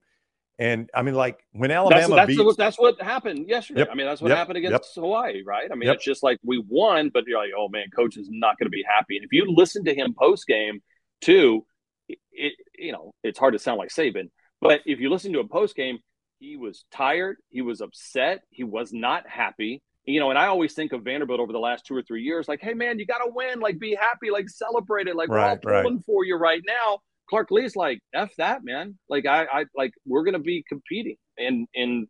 And 0.59 0.89
I 0.94 1.01
mean, 1.01 1.15
like 1.15 1.39
when 1.51 1.71
Alabama 1.71 2.01
that's, 2.01 2.09
that's, 2.09 2.27
beats, 2.27 2.44
what, 2.44 2.57
that's 2.57 2.77
what 2.77 3.01
happened 3.01 3.50
yesterday. 3.50 3.81
Yep. 3.81 3.89
I 3.91 3.95
mean, 3.95 4.05
that's 4.05 4.21
what 4.21 4.29
yep. 4.29 4.38
happened 4.38 4.57
against 4.57 4.95
yep. 4.95 5.03
Hawaii, 5.03 5.41
right? 5.44 5.69
I 5.71 5.75
mean, 5.75 5.89
it's 5.89 6.05
just 6.05 6.21
like 6.21 6.39
we 6.44 6.63
won, 6.67 7.09
but 7.11 7.25
you're 7.25 7.39
like, 7.39 7.51
oh 7.57 7.69
man, 7.69 7.85
coach 7.95 8.17
is 8.17 8.29
not 8.29 8.59
going 8.59 8.67
to 8.67 8.71
be 8.71 8.83
happy. 8.88 9.17
And 9.17 9.25
if 9.25 9.33
you 9.33 9.45
listen 9.47 9.83
to 9.85 9.95
him 9.95 10.13
post 10.17 10.45
game, 10.45 10.81
too, 11.21 11.65
it, 12.07 12.19
it, 12.31 12.53
you 12.77 12.91
know, 12.91 13.13
it's 13.23 13.39
hard 13.39 13.53
to 13.53 13.59
sound 13.59 13.79
like 13.79 13.89
Saban, 13.89 14.29
but 14.61 14.81
if 14.85 15.00
you 15.00 15.09
listen 15.09 15.33
to 15.33 15.39
him 15.39 15.50
post 15.50 15.75
game, 15.75 16.00
he 16.39 16.55
was 16.55 16.85
tired, 16.91 17.38
he 17.50 17.61
was 17.61 17.81
upset, 17.81 18.41
he 18.51 18.63
was 18.63 18.94
not 18.94 19.27
happy. 19.27 19.81
You 20.05 20.19
know, 20.19 20.29
and 20.29 20.38
I 20.38 20.47
always 20.47 20.73
think 20.73 20.91
of 20.91 21.03
Vanderbilt 21.03 21.39
over 21.39 21.53
the 21.53 21.59
last 21.59 21.85
two 21.85 21.95
or 21.95 22.01
three 22.01 22.23
years, 22.23 22.47
like, 22.47 22.59
hey 22.61 22.73
man, 22.73 23.00
you 23.00 23.05
got 23.05 23.19
to 23.19 23.31
win, 23.33 23.61
like, 23.61 23.79
be 23.79 23.95
happy, 23.95 24.31
like, 24.31 24.50
celebrate 24.50 25.07
it, 25.07 25.15
like, 25.15 25.29
right, 25.29 25.57
we're 25.63 25.73
all 25.75 25.81
pulling 25.83 25.95
right. 25.97 26.05
for 26.05 26.25
you 26.25 26.35
right 26.35 26.61
now. 26.67 27.00
Clark 27.29 27.51
Lea's 27.51 27.75
like, 27.75 28.00
F 28.13 28.31
that, 28.38 28.63
man. 28.63 28.97
Like 29.09 29.25
I, 29.25 29.45
I 29.45 29.65
like 29.75 29.91
we're 30.05 30.23
gonna 30.23 30.39
be 30.39 30.63
competing. 30.67 31.15
And 31.38 31.67
and 31.75 32.07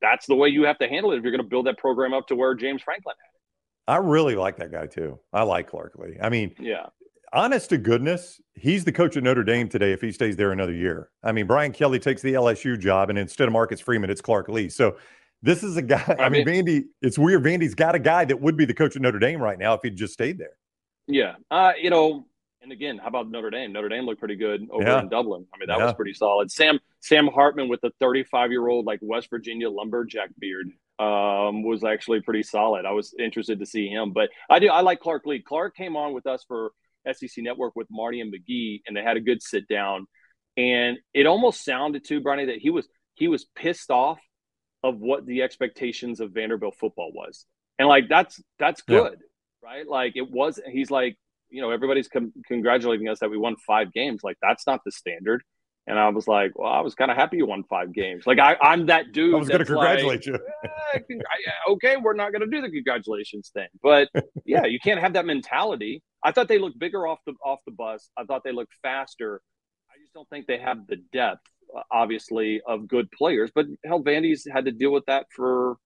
that's 0.00 0.26
the 0.26 0.34
way 0.34 0.48
you 0.48 0.64
have 0.64 0.78
to 0.78 0.88
handle 0.88 1.12
it 1.12 1.16
if 1.16 1.22
you're 1.22 1.32
gonna 1.32 1.48
build 1.48 1.66
that 1.66 1.78
program 1.78 2.12
up 2.12 2.26
to 2.28 2.36
where 2.36 2.54
James 2.54 2.82
Franklin 2.82 3.14
had 3.18 3.30
it. 3.34 3.92
I 3.92 4.06
really 4.06 4.34
like 4.34 4.56
that 4.58 4.72
guy 4.72 4.86
too. 4.86 5.18
I 5.32 5.44
like 5.44 5.68
Clark 5.68 5.94
Lea. 5.96 6.18
I 6.20 6.28
mean, 6.28 6.54
yeah. 6.58 6.86
Honest 7.32 7.70
to 7.70 7.78
goodness, 7.78 8.40
he's 8.54 8.84
the 8.84 8.92
coach 8.92 9.16
at 9.16 9.22
Notre 9.22 9.42
Dame 9.42 9.68
today 9.68 9.92
if 9.92 10.00
he 10.00 10.12
stays 10.12 10.36
there 10.36 10.52
another 10.52 10.72
year. 10.72 11.10
I 11.24 11.32
mean, 11.32 11.46
Brian 11.46 11.72
Kelly 11.72 11.98
takes 11.98 12.22
the 12.22 12.34
LSU 12.34 12.78
job, 12.78 13.10
and 13.10 13.18
instead 13.18 13.48
of 13.48 13.52
Marcus 13.52 13.80
Freeman, 13.80 14.10
it's 14.10 14.20
Clark 14.20 14.48
Lea. 14.48 14.68
So 14.68 14.96
this 15.42 15.62
is 15.62 15.76
a 15.76 15.82
guy. 15.82 16.02
I, 16.18 16.24
I 16.24 16.28
mean, 16.28 16.44
mean, 16.44 16.66
Vandy, 16.66 16.84
it's 17.02 17.18
weird. 17.18 17.42
Vandy's 17.44 17.74
got 17.74 17.94
a 17.94 17.98
guy 17.98 18.24
that 18.24 18.40
would 18.40 18.56
be 18.56 18.64
the 18.64 18.74
coach 18.74 18.96
at 18.96 19.02
Notre 19.02 19.18
Dame 19.18 19.40
right 19.40 19.58
now 19.58 19.74
if 19.74 19.80
he'd 19.82 19.96
just 19.96 20.12
stayed 20.12 20.38
there. 20.38 20.56
Yeah. 21.06 21.36
Uh, 21.50 21.72
you 21.80 21.90
know, 21.90 22.26
and 22.62 22.72
again, 22.72 22.98
how 22.98 23.08
about 23.08 23.30
Notre 23.30 23.50
Dame? 23.50 23.72
Notre 23.72 23.88
Dame 23.88 24.04
looked 24.04 24.18
pretty 24.18 24.34
good 24.34 24.66
over 24.70 24.82
yeah. 24.82 25.00
in 25.00 25.08
Dublin. 25.08 25.46
I 25.54 25.58
mean, 25.58 25.68
that 25.68 25.78
yeah. 25.78 25.84
was 25.84 25.94
pretty 25.94 26.14
solid. 26.14 26.50
Sam 26.50 26.80
Sam 27.00 27.28
Hartman 27.28 27.68
with 27.68 27.80
the 27.80 27.92
35 28.00 28.50
year 28.50 28.66
old 28.66 28.86
like 28.86 28.98
West 29.02 29.30
Virginia 29.30 29.70
lumberjack 29.70 30.30
beard 30.38 30.66
um, 30.98 31.62
was 31.62 31.84
actually 31.84 32.22
pretty 32.22 32.42
solid. 32.42 32.84
I 32.84 32.90
was 32.90 33.14
interested 33.18 33.60
to 33.60 33.66
see 33.66 33.88
him, 33.88 34.12
but 34.12 34.30
I 34.50 34.58
do 34.58 34.68
I 34.68 34.80
like 34.80 34.98
Clark 35.00 35.26
Lea. 35.26 35.40
Clark 35.40 35.76
came 35.76 35.96
on 35.96 36.12
with 36.12 36.26
us 36.26 36.44
for 36.48 36.72
SEC 37.12 37.44
Network 37.44 37.76
with 37.76 37.86
Marty 37.88 38.20
and 38.20 38.34
McGee, 38.34 38.82
and 38.86 38.96
they 38.96 39.02
had 39.02 39.16
a 39.16 39.20
good 39.20 39.42
sit 39.42 39.68
down. 39.68 40.08
And 40.56 40.98
it 41.14 41.26
almost 41.26 41.64
sounded 41.64 42.04
to 42.06 42.20
Brownie 42.20 42.46
that 42.46 42.58
he 42.58 42.70
was 42.70 42.88
he 43.14 43.28
was 43.28 43.44
pissed 43.54 43.90
off 43.90 44.18
of 44.82 44.98
what 44.98 45.26
the 45.26 45.42
expectations 45.42 46.20
of 46.20 46.32
Vanderbilt 46.32 46.76
football 46.78 47.12
was, 47.12 47.44
and 47.78 47.88
like 47.88 48.08
that's 48.08 48.40
that's 48.58 48.82
good, 48.82 49.18
yeah. 49.20 49.68
right? 49.68 49.88
Like 49.88 50.12
it 50.16 50.30
was. 50.30 50.60
He's 50.70 50.90
like 50.90 51.16
you 51.50 51.62
know, 51.62 51.70
everybody's 51.70 52.08
com- 52.08 52.32
congratulating 52.46 53.08
us 53.08 53.20
that 53.20 53.30
we 53.30 53.38
won 53.38 53.56
five 53.56 53.92
games. 53.92 54.22
Like 54.22 54.36
that's 54.42 54.66
not 54.66 54.80
the 54.84 54.92
standard. 54.92 55.42
And 55.88 55.98
I 55.98 56.08
was 56.08 56.26
like, 56.26 56.58
well, 56.58 56.72
I 56.72 56.80
was 56.80 56.96
kind 56.96 57.12
of 57.12 57.16
happy 57.16 57.36
you 57.36 57.46
won 57.46 57.62
five 57.62 57.94
games. 57.94 58.26
Like 58.26 58.40
I, 58.40 58.56
I'm 58.60 58.86
that 58.86 59.12
dude. 59.12 59.34
I 59.34 59.38
was 59.38 59.48
going 59.48 59.60
to 59.60 59.64
congratulate 59.64 60.26
like, 60.26 60.42
eh, 60.64 60.98
I, 61.08 61.70
okay, 61.72 61.96
we're 61.96 62.14
not 62.14 62.32
going 62.32 62.42
to 62.42 62.48
do 62.48 62.60
the 62.60 62.70
congratulations 62.70 63.50
thing, 63.54 63.68
but 63.82 64.08
yeah, 64.44 64.64
you 64.64 64.80
can't 64.80 65.00
have 65.00 65.12
that 65.12 65.26
mentality. 65.26 66.02
I 66.24 66.32
thought 66.32 66.48
they 66.48 66.58
looked 66.58 66.78
bigger 66.78 67.06
off 67.06 67.20
the 67.24 67.34
off 67.44 67.60
the 67.66 67.72
bus. 67.72 68.08
I 68.16 68.24
thought 68.24 68.42
they 68.42 68.50
looked 68.50 68.74
faster. 68.82 69.40
I 69.88 70.00
just 70.00 70.12
don't 70.12 70.28
think 70.28 70.48
they 70.48 70.58
have 70.58 70.88
the 70.88 70.96
depth, 71.12 71.46
obviously, 71.90 72.60
of 72.66 72.88
good 72.88 73.10
players. 73.10 73.50
But 73.54 73.66
hell, 73.84 74.02
Vandy's 74.02 74.46
had 74.50 74.64
to 74.64 74.72
deal 74.72 74.92
with 74.92 75.04
that 75.06 75.26
for, 75.30 75.76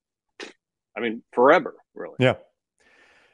I 0.97 1.01
mean, 1.01 1.23
forever, 1.33 1.75
really. 1.95 2.17
Yeah. 2.19 2.35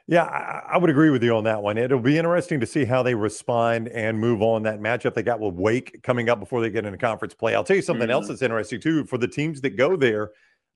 Yeah, 0.09 0.23
I, 0.23 0.75
I, 0.75 0.77
would 0.77 0.89
agree 0.89 1.09
with 1.09 1.21
you 1.21 1.35
on 1.35 1.43
that 1.43 1.61
one. 1.61 1.77
It'll 1.77 1.99
be 1.99 2.17
interesting 2.17 2.61
to 2.61 2.65
see 2.65 2.85
how 2.85 3.03
they 3.03 3.13
respond 3.13 3.89
and 3.89 4.17
move 4.17 4.41
on 4.41 4.63
that 4.63 4.79
matchup 4.79 5.13
they 5.13 5.21
got 5.21 5.41
with 5.41 5.55
Wake 5.55 6.01
coming 6.01 6.29
up 6.29 6.39
before 6.39 6.61
they 6.61 6.69
get 6.69 6.85
into 6.85 6.97
conference 6.97 7.33
play. 7.33 7.55
I'll 7.55 7.63
tell 7.65 7.75
you 7.75 7.81
something 7.81 8.03
mm-hmm. 8.03 8.11
else 8.11 8.29
that's 8.29 8.41
interesting 8.41 8.79
too 8.79 9.03
for 9.03 9.17
the 9.17 9.27
teams 9.27 9.59
that 9.61 9.71
go 9.71 9.97
there. 9.97 10.31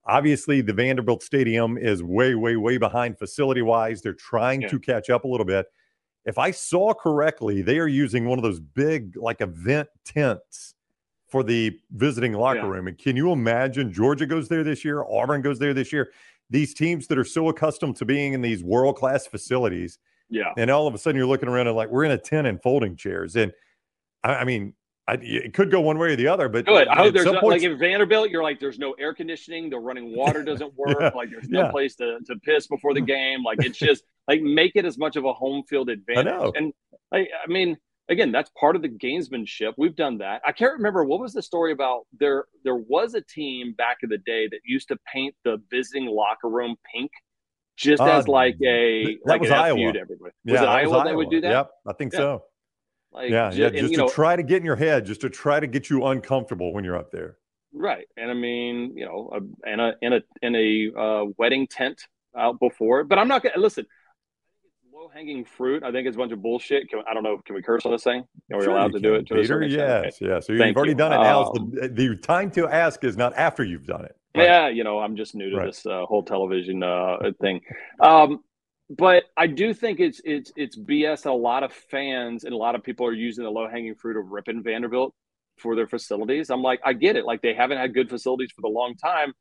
Obviously, 0.06 0.60
the 0.60 0.74
Vanderbilt 0.74 1.24
Stadium 1.24 1.78
is 1.78 2.04
way, 2.04 2.36
way, 2.36 2.58
way 2.58 2.78
behind 2.78 3.18
facility 3.18 3.62
wise. 3.62 4.02
They're 4.02 4.14
trying 4.14 4.64
yeah. 4.64 4.68
to 4.68 4.80
catch 4.80 5.10
up 5.10 5.24
a 5.24 5.28
little 5.28 5.46
bit. 5.46 5.66
If 6.26 6.38
I 6.38 6.52
saw 6.52 6.94
correctly, 6.94 7.62
they 7.62 7.80
are 7.80 7.88
using 7.88 8.26
one 8.26 8.38
of 8.38 8.44
those 8.44 8.60
big, 8.60 9.16
like 9.16 9.40
event 9.40 9.88
tents 10.04 10.76
for 11.32 11.44
the 11.44 11.80
visiting 11.92 12.34
locker 12.34 12.60
yeah. 12.60 12.68
room. 12.68 12.88
And 12.88 12.98
can 12.98 13.16
you 13.16 13.32
imagine 13.32 13.92
Georgia 13.92 14.28
goes 14.28 14.50
there 14.50 14.64
this 14.64 14.86
year? 14.86 15.04
Auburn 15.04 15.42
goes 15.42 15.58
there 15.58 15.74
this 15.74 15.92
year 15.92 16.12
these 16.52 16.74
teams 16.74 17.08
that 17.08 17.18
are 17.18 17.24
so 17.24 17.50
accustomed 17.50 17.96
to 17.96 18.06
being 18.06 18.34
in 18.34 18.42
these 18.42 18.64
world 18.64 18.98
class 18.98 19.26
facilities. 19.26 19.98
Yeah. 20.30 20.54
And 20.58 20.70
all 20.70 20.86
of 20.86 20.94
a 20.94 20.98
sudden 20.98 21.18
you're 21.18 21.26
looking 21.26 21.50
around 21.50 21.68
and 21.68 21.76
like, 21.76 21.90
we're 21.90 22.04
in 22.04 22.12
a 22.12 22.18
10 22.18 22.46
and 22.46 22.62
folding 22.62 22.96
chairs. 22.96 23.36
And 23.38 23.54
I, 24.24 24.36
I 24.36 24.44
mean, 24.44 24.74
I, 25.08 25.18
it 25.22 25.54
could 25.54 25.72
go 25.72 25.82
one 25.82 25.98
way 25.98 26.10
or 26.10 26.16
the 26.16 26.28
other, 26.28 26.50
but 26.50 26.66
good. 26.66 26.88
I 26.88 26.96
hope 26.96 27.14
there's 27.14 27.26
no, 27.26 27.40
like 27.42 27.64
in 27.64 27.80
Vanderbilt, 27.80 28.30
you're 28.30 28.44
like, 28.44 28.60
there's 28.60 28.78
no 28.78 28.92
air 28.94 29.14
conditioning, 29.14 29.70
the 29.70 29.80
running 29.80 30.16
water 30.16 30.44
doesn't 30.46 30.74
work, 30.76 30.98
yeah, 31.00 31.12
like 31.16 31.30
there's 31.32 31.50
no 31.50 31.64
yeah. 31.64 31.72
place 31.72 31.96
to, 31.96 32.20
to 32.28 32.36
piss 32.36 32.68
before 32.68 32.94
the 32.94 33.02
game. 33.16 33.44
Like 33.44 33.64
it's 33.64 33.80
just 33.80 34.04
like 34.28 34.42
make 34.42 34.74
it 34.76 34.86
as 34.86 34.98
much 34.98 35.16
of 35.16 35.26
a 35.26 35.34
home 35.34 35.64
field 35.64 35.90
advantage. 35.90 36.52
And 36.56 36.74
like, 37.12 37.30
I 37.44 37.50
mean, 37.50 37.78
again, 38.10 38.32
that's 38.32 38.50
part 38.60 38.76
of 38.76 38.82
the 38.82 38.90
gamesmanship. 38.90 39.74
We've 39.78 39.96
done 39.96 40.18
that. 40.20 40.42
I 40.46 40.52
can't 40.52 40.74
remember 40.74 41.04
what 41.04 41.20
was 41.20 41.34
the 41.34 41.42
story 41.42 41.72
about 41.72 42.06
there. 42.20 42.46
There 42.64 42.76
was 42.76 43.14
a 43.14 43.22
team 43.22 43.74
back 43.78 43.98
in 44.04 44.10
the 44.10 44.18
day 44.18 44.48
that 44.48 44.60
used 44.66 44.90
to 44.90 44.98
paint 45.12 45.36
the 45.44 45.62
visiting 45.70 46.08
locker 46.08 46.50
room 46.50 46.76
pink, 46.94 47.12
just 47.78 48.02
uh, 48.02 48.06
as 48.06 48.28
like 48.28 48.56
a 48.66 49.04
that 49.06 49.20
like 49.26 49.42
was 49.42 49.52
Iowa. 49.52 49.78
Was 49.78 50.34
yeah, 50.46 50.64
it 50.64 50.68
Iowa, 50.68 50.98
Iowa 50.98 51.04
that 51.06 51.16
would 51.16 51.30
do 51.30 51.42
that? 51.42 51.50
Yep, 51.50 51.72
I 51.88 51.94
think 51.94 52.14
yeah. 52.14 52.20
so. 52.20 52.44
Like, 53.14 53.30
yeah, 53.30 53.52
yeah, 53.52 53.70
just, 53.70 53.94
to 53.94 54.00
know, 54.00 54.10
try 54.10 54.38
to 54.38 54.44
get 54.44 54.58
in 54.58 54.66
your 54.66 54.78
head, 54.78 55.06
just 55.06 55.20
to 55.22 55.30
try 55.30 55.60
to 55.60 55.68
get 55.68 55.90
you 55.90 56.06
uncomfortable 56.06 56.74
when 56.74 56.86
you're 56.86 56.96
up 56.96 57.12
there. 57.12 57.38
Right, 57.74 58.08
and 58.16 58.32
I 58.32 58.34
mean, 58.34 58.94
you 58.96 59.06
know, 59.06 59.30
a, 59.34 59.70
in 59.70 59.80
a 59.80 59.94
in 60.02 60.14
a 60.14 60.22
in 60.42 60.56
a 60.56 61.00
uh, 61.00 61.26
wedding 61.38 61.68
tent 61.68 62.02
out 62.38 62.60
before, 62.60 63.04
but 63.04 63.20
I'm 63.20 63.28
not 63.28 63.44
gonna 63.44 63.58
listen 63.58 63.86
low 65.02 65.10
hanging 65.14 65.44
fruit. 65.44 65.84
I 65.84 65.92
think 65.92 66.08
it's 66.08 66.16
a 66.16 66.18
bunch 66.18 66.32
of 66.32 66.42
bullshit. 66.42 66.90
Can, 66.90 67.02
I 67.10 67.14
don't 67.14 67.24
know. 67.24 67.42
Can 67.46 67.56
we 67.56 67.62
curse 67.62 67.86
on 67.86 67.92
this 67.92 68.04
thing? 68.04 68.24
Are 68.52 68.60
we 68.60 68.66
sure 68.66 68.74
allowed 68.74 68.88
to 68.88 68.94
can, 68.94 69.02
do 69.02 69.16
it? 69.16 69.28
To 69.28 69.36
Peter, 69.36 69.64
yes, 69.64 70.18
okay. 70.22 70.32
yes. 70.34 70.48
So 70.48 70.54
you've 70.54 70.76
already 70.76 70.92
you. 70.92 70.96
done 70.96 71.14
it. 71.14 71.18
Now 71.18 71.46
um, 71.46 71.72
the, 71.74 71.88
the 71.88 72.16
time 72.18 72.52
to 72.52 72.68
ask 72.68 73.04
is 73.04 73.18
not 73.18 73.36
after 73.36 73.64
you've 73.64 73.88
done 73.88 74.06
it. 74.06 74.16
Right? 74.36 74.46
Yeah, 74.46 74.70
you 74.70 74.84
know, 74.84 75.00
I'm 75.00 75.16
just 75.16 75.36
new 75.36 75.50
to 75.50 75.58
right. 75.58 75.66
this 75.68 75.86
uh, 75.86 76.06
whole 76.06 76.24
television 76.24 76.84
uh, 76.84 77.18
thing. 77.42 77.62
Um, 78.00 78.44
but 78.90 79.24
I 79.38 79.48
do 79.48 79.74
think 79.74 80.00
it's 80.00 80.22
it's 80.24 80.52
it's 80.56 80.78
BS. 80.78 81.26
A 81.26 81.32
lot 81.32 81.64
of 81.64 81.74
fans 81.74 82.44
and 82.44 82.54
a 82.54 82.58
lot 82.58 82.76
of 82.76 82.84
people 82.84 83.06
are 83.06 83.14
using 83.14 83.44
the 83.44 83.50
low 83.50 83.68
hanging 83.68 83.96
fruit 83.96 84.18
of 84.18 84.28
ripping 84.28 84.64
Vanderbilt 84.64 85.14
for 85.58 85.76
their 85.76 85.88
facilities. 85.88 86.50
I'm 86.50 86.62
like, 86.62 86.80
I 86.86 86.94
get 86.94 87.16
it. 87.16 87.26
Like 87.26 87.42
they 87.42 87.54
haven't 87.54 87.78
had 87.78 87.94
good 87.94 88.10
facilities 88.10 88.52
for 88.52 88.62
the 88.62 88.70
long 88.70 88.96
time 88.96 89.34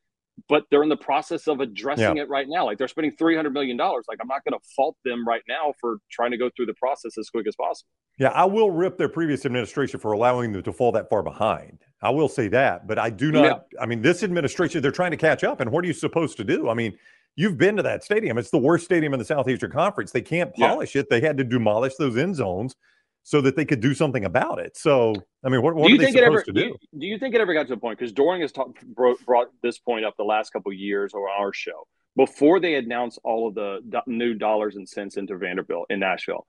but 0.49 0.65
they're 0.71 0.83
in 0.83 0.89
the 0.89 0.97
process 0.97 1.49
of 1.49 1.61
addressing 1.61 2.17
yeah. 2.17 2.23
it 2.23 2.29
right 2.29 2.47
now. 2.49 2.65
Like 2.65 2.79
they're 2.79 2.89
spending 2.89 3.13
three 3.17 3.37
hundred 3.37 3.53
million 3.53 3.77
dollars. 3.77 4.05
Like 4.09 4.19
I'm 4.21 4.29
not 4.29 4.45
going 4.45 4.59
to 4.59 4.67
fault 4.77 4.97
them 5.05 5.27
right 5.27 5.43
now 5.49 5.75
for 5.81 5.99
trying 6.11 6.31
to 6.31 6.37
go 6.37 6.51
through 6.57 6.67
the 6.67 6.75
process 6.75 7.17
as 7.19 7.29
quick 7.31 7.47
as 7.47 7.57
possible. 7.57 7.89
Yeah, 8.19 8.29
I 8.29 8.45
will 8.45 8.71
rip 8.71 8.99
their 8.99 9.09
previous 9.09 9.47
administration 9.47 9.99
for 9.99 10.13
allowing 10.13 10.53
them 10.53 10.63
to 10.63 10.73
fall 10.73 10.93
that 10.93 11.09
far 11.09 11.23
behind. 11.23 11.79
I 12.03 12.11
will 12.11 12.29
say 12.29 12.49
that, 12.49 12.87
but 12.87 12.99
I 12.99 13.11
do 13.11 13.33
not. 13.33 13.67
Yeah. 13.73 13.81
I 13.81 13.87
mean, 13.87 14.03
this 14.03 14.23
administration 14.23 14.83
they're 14.83 14.91
trying 14.91 15.13
to 15.13 15.17
catch 15.17 15.45
up, 15.45 15.61
and 15.61 15.71
what 15.71 15.85
are 15.85 15.87
you 15.87 15.95
supposed 15.95 16.37
to 16.39 16.45
do? 16.45 16.69
I 16.69 16.75
mean, 16.75 16.97
you've 17.37 17.59
been 17.59 17.77
to 17.77 17.83
that 17.83 18.05
stadium. 18.05 18.39
It's 18.39 18.51
the 18.51 18.59
worst 18.59 18.85
stadium 18.85 19.13
in 19.13 19.19
the 19.19 19.25
Southeastern 19.25 19.71
Conference. 19.71 20.13
They 20.13 20.23
can't 20.23 20.55
polish 20.55 20.95
yeah. 20.95 21.01
it. 21.01 21.11
They 21.11 21.21
had 21.21 21.37
to 21.39 21.45
demolish 21.45 21.95
those 21.97 22.17
end 22.17 22.37
zones 22.37 22.77
so 23.23 23.41
that 23.41 23.57
they 23.57 23.65
could 23.65 23.81
do 23.81 23.95
something 23.95 24.25
about 24.25 24.59
it. 24.59 24.77
So, 24.77 25.15
I 25.45 25.49
mean, 25.49 25.63
what, 25.63 25.75
what 25.75 25.89
do 25.89 25.93
you 25.95 26.01
think 26.01 26.17
it 26.17 26.25
ever, 26.25 26.43
do? 26.43 26.53
do? 26.53 26.61
You, 26.61 26.77
do 26.99 27.07
you 27.07 27.19
think 27.19 27.35
it 27.35 27.41
ever 27.41 27.55
got 27.55 27.67
to 27.69 27.75
a 27.75 27.77
point? 27.77 27.99
Because 27.99 28.13
Doering 28.13 28.41
has 28.41 28.53
talk, 28.53 28.81
brought, 28.83 29.25
brought 29.25 29.49
this 29.63 29.79
point 29.79 30.05
up 30.05 30.15
the 30.17 30.25
last 30.25 30.51
couple 30.51 30.73
years 30.73 31.13
or 31.15 31.29
our 31.29 31.53
show 31.53 31.87
before 32.17 32.61
they 32.61 32.75
announced 32.75 33.19
all 33.25 33.49
of 33.49 33.55
the 33.55 33.81
do- 33.89 34.13
new 34.13 34.35
dollars 34.35 34.77
and 34.77 34.89
cents 34.89 35.17
into 35.17 35.37
Vanderbilt 35.37 35.87
in 35.91 36.01
Nashville. 36.01 36.47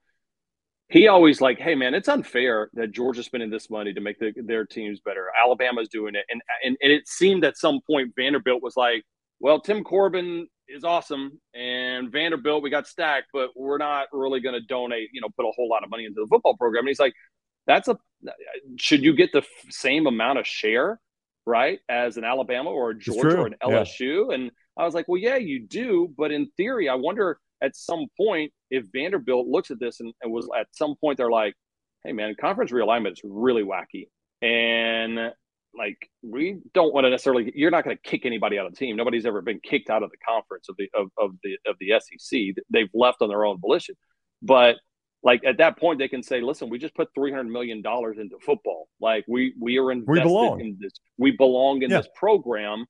He 0.90 1.08
always 1.08 1.40
like, 1.40 1.58
hey 1.60 1.76
man, 1.76 1.94
it's 1.94 2.10
unfair 2.10 2.70
that 2.74 2.92
Georgia's 2.92 3.26
spending 3.26 3.50
this 3.50 3.70
money 3.70 3.94
to 3.94 4.02
make 4.02 4.20
the, 4.20 4.34
their 4.36 4.66
teams 4.66 5.00
better. 5.00 5.28
Alabama's 5.42 5.88
doing 5.88 6.16
it, 6.16 6.26
and, 6.30 6.42
and 6.66 6.76
and 6.82 6.92
it 6.92 7.08
seemed 7.08 7.46
at 7.46 7.58
some 7.58 7.80
point 7.88 8.12
Vanderbilt 8.18 8.62
was 8.62 8.76
like, 8.76 9.04
well, 9.40 9.62
Tim 9.62 9.86
Corbin 9.86 10.48
is 10.76 10.84
awesome, 10.84 11.40
and 11.54 12.12
Vanderbilt 12.12 12.64
we 12.64 12.70
got 12.70 12.88
stacked, 12.88 13.28
but 13.34 13.50
we're 13.56 13.78
not 13.78 14.08
really 14.12 14.40
going 14.40 14.54
to 14.54 14.66
donate, 14.66 15.10
you 15.14 15.22
know, 15.22 15.28
put 15.36 15.46
a 15.46 15.52
whole 15.56 15.70
lot 15.70 15.84
of 15.84 15.90
money 15.90 16.06
into 16.06 16.22
the 16.22 16.28
football 16.28 16.56
program. 16.58 16.82
And 16.82 16.90
he's 16.90 17.00
like, 17.00 17.14
that's 17.68 17.88
a 17.88 17.98
should 18.78 19.04
you 19.04 19.16
get 19.16 19.32
the 19.34 19.44
same 19.70 20.08
amount 20.08 20.40
of 20.40 20.48
share, 20.48 21.00
right, 21.46 21.80
as 21.90 22.18
an 22.18 22.24
Alabama 22.24 22.70
or 22.70 22.92
a 22.92 22.98
Georgia 22.98 23.38
or 23.38 23.48
an 23.48 23.56
LSU? 23.64 24.30
Yeah. 24.30 24.36
And 24.36 24.52
I 24.78 24.86
was 24.86 24.94
like, 24.94 25.08
well, 25.08 25.20
yeah, 25.20 25.38
you 25.38 25.66
do, 25.66 26.14
but 26.18 26.32
in 26.32 26.50
theory, 26.58 26.90
I 26.90 26.96
wonder 26.96 27.40
at 27.62 27.76
some 27.76 28.08
point 28.18 28.52
if 28.70 28.86
Vanderbilt 28.94 29.48
looks 29.48 29.72
at 29.72 29.80
this 29.80 30.00
and, 30.00 30.14
and 30.22 30.32
was 30.32 30.50
at 30.58 30.68
some 30.72 30.96
point 31.00 31.18
they're 31.18 31.30
like, 31.30 31.54
hey 32.04 32.14
man, 32.14 32.36
conference 32.40 32.72
realignment 32.72 33.14
is 33.14 33.22
really 33.24 33.64
wacky. 33.64 34.08
And 34.42 35.32
like 35.78 36.10
we 36.22 36.58
don't 36.74 36.94
want 36.94 37.06
to 37.06 37.10
necessarily 37.10 37.52
you're 37.56 37.72
not 37.72 37.84
going 37.84 37.96
to 37.96 38.02
kick 38.02 38.26
anybody 38.26 38.58
out 38.58 38.66
of 38.66 38.74
the 38.74 38.78
team. 38.78 38.96
Nobody's 38.96 39.26
ever 39.26 39.42
been 39.42 39.60
kicked 39.60 39.90
out 39.90 40.04
of 40.04 40.12
the 40.12 40.18
conference 40.18 40.68
of 40.70 40.76
the 40.78 40.90
of, 40.94 41.08
of 41.18 41.32
the 41.44 41.58
of 41.66 41.76
the 41.80 41.94
sec 42.20 42.64
they've 42.70 42.90
left 42.94 43.22
on 43.22 43.30
their 43.30 43.46
own 43.46 43.60
volition. 43.60 43.96
But 44.42 44.78
like 45.24 45.44
at 45.46 45.58
that 45.60 45.78
point 45.78 46.00
they 46.00 46.08
can 46.08 46.24
say 46.24 46.42
listen 46.42 46.70
we 46.70 46.80
just 46.80 46.96
put 46.96 47.10
300 47.14 47.44
million 47.46 47.82
dollars 47.82 48.18
into 48.20 48.38
football. 48.40 48.88
Like 49.00 49.26
we 49.28 49.54
we 49.60 49.78
are 49.78 49.92
invested 49.92 50.12
we 50.12 50.20
belong. 50.22 50.60
in 50.62 50.78
this 50.80 50.94
we 51.18 51.32
belong 51.32 51.84
in 51.84 51.90
yeah. 51.90 51.98
this 51.98 52.08
program 52.16 52.86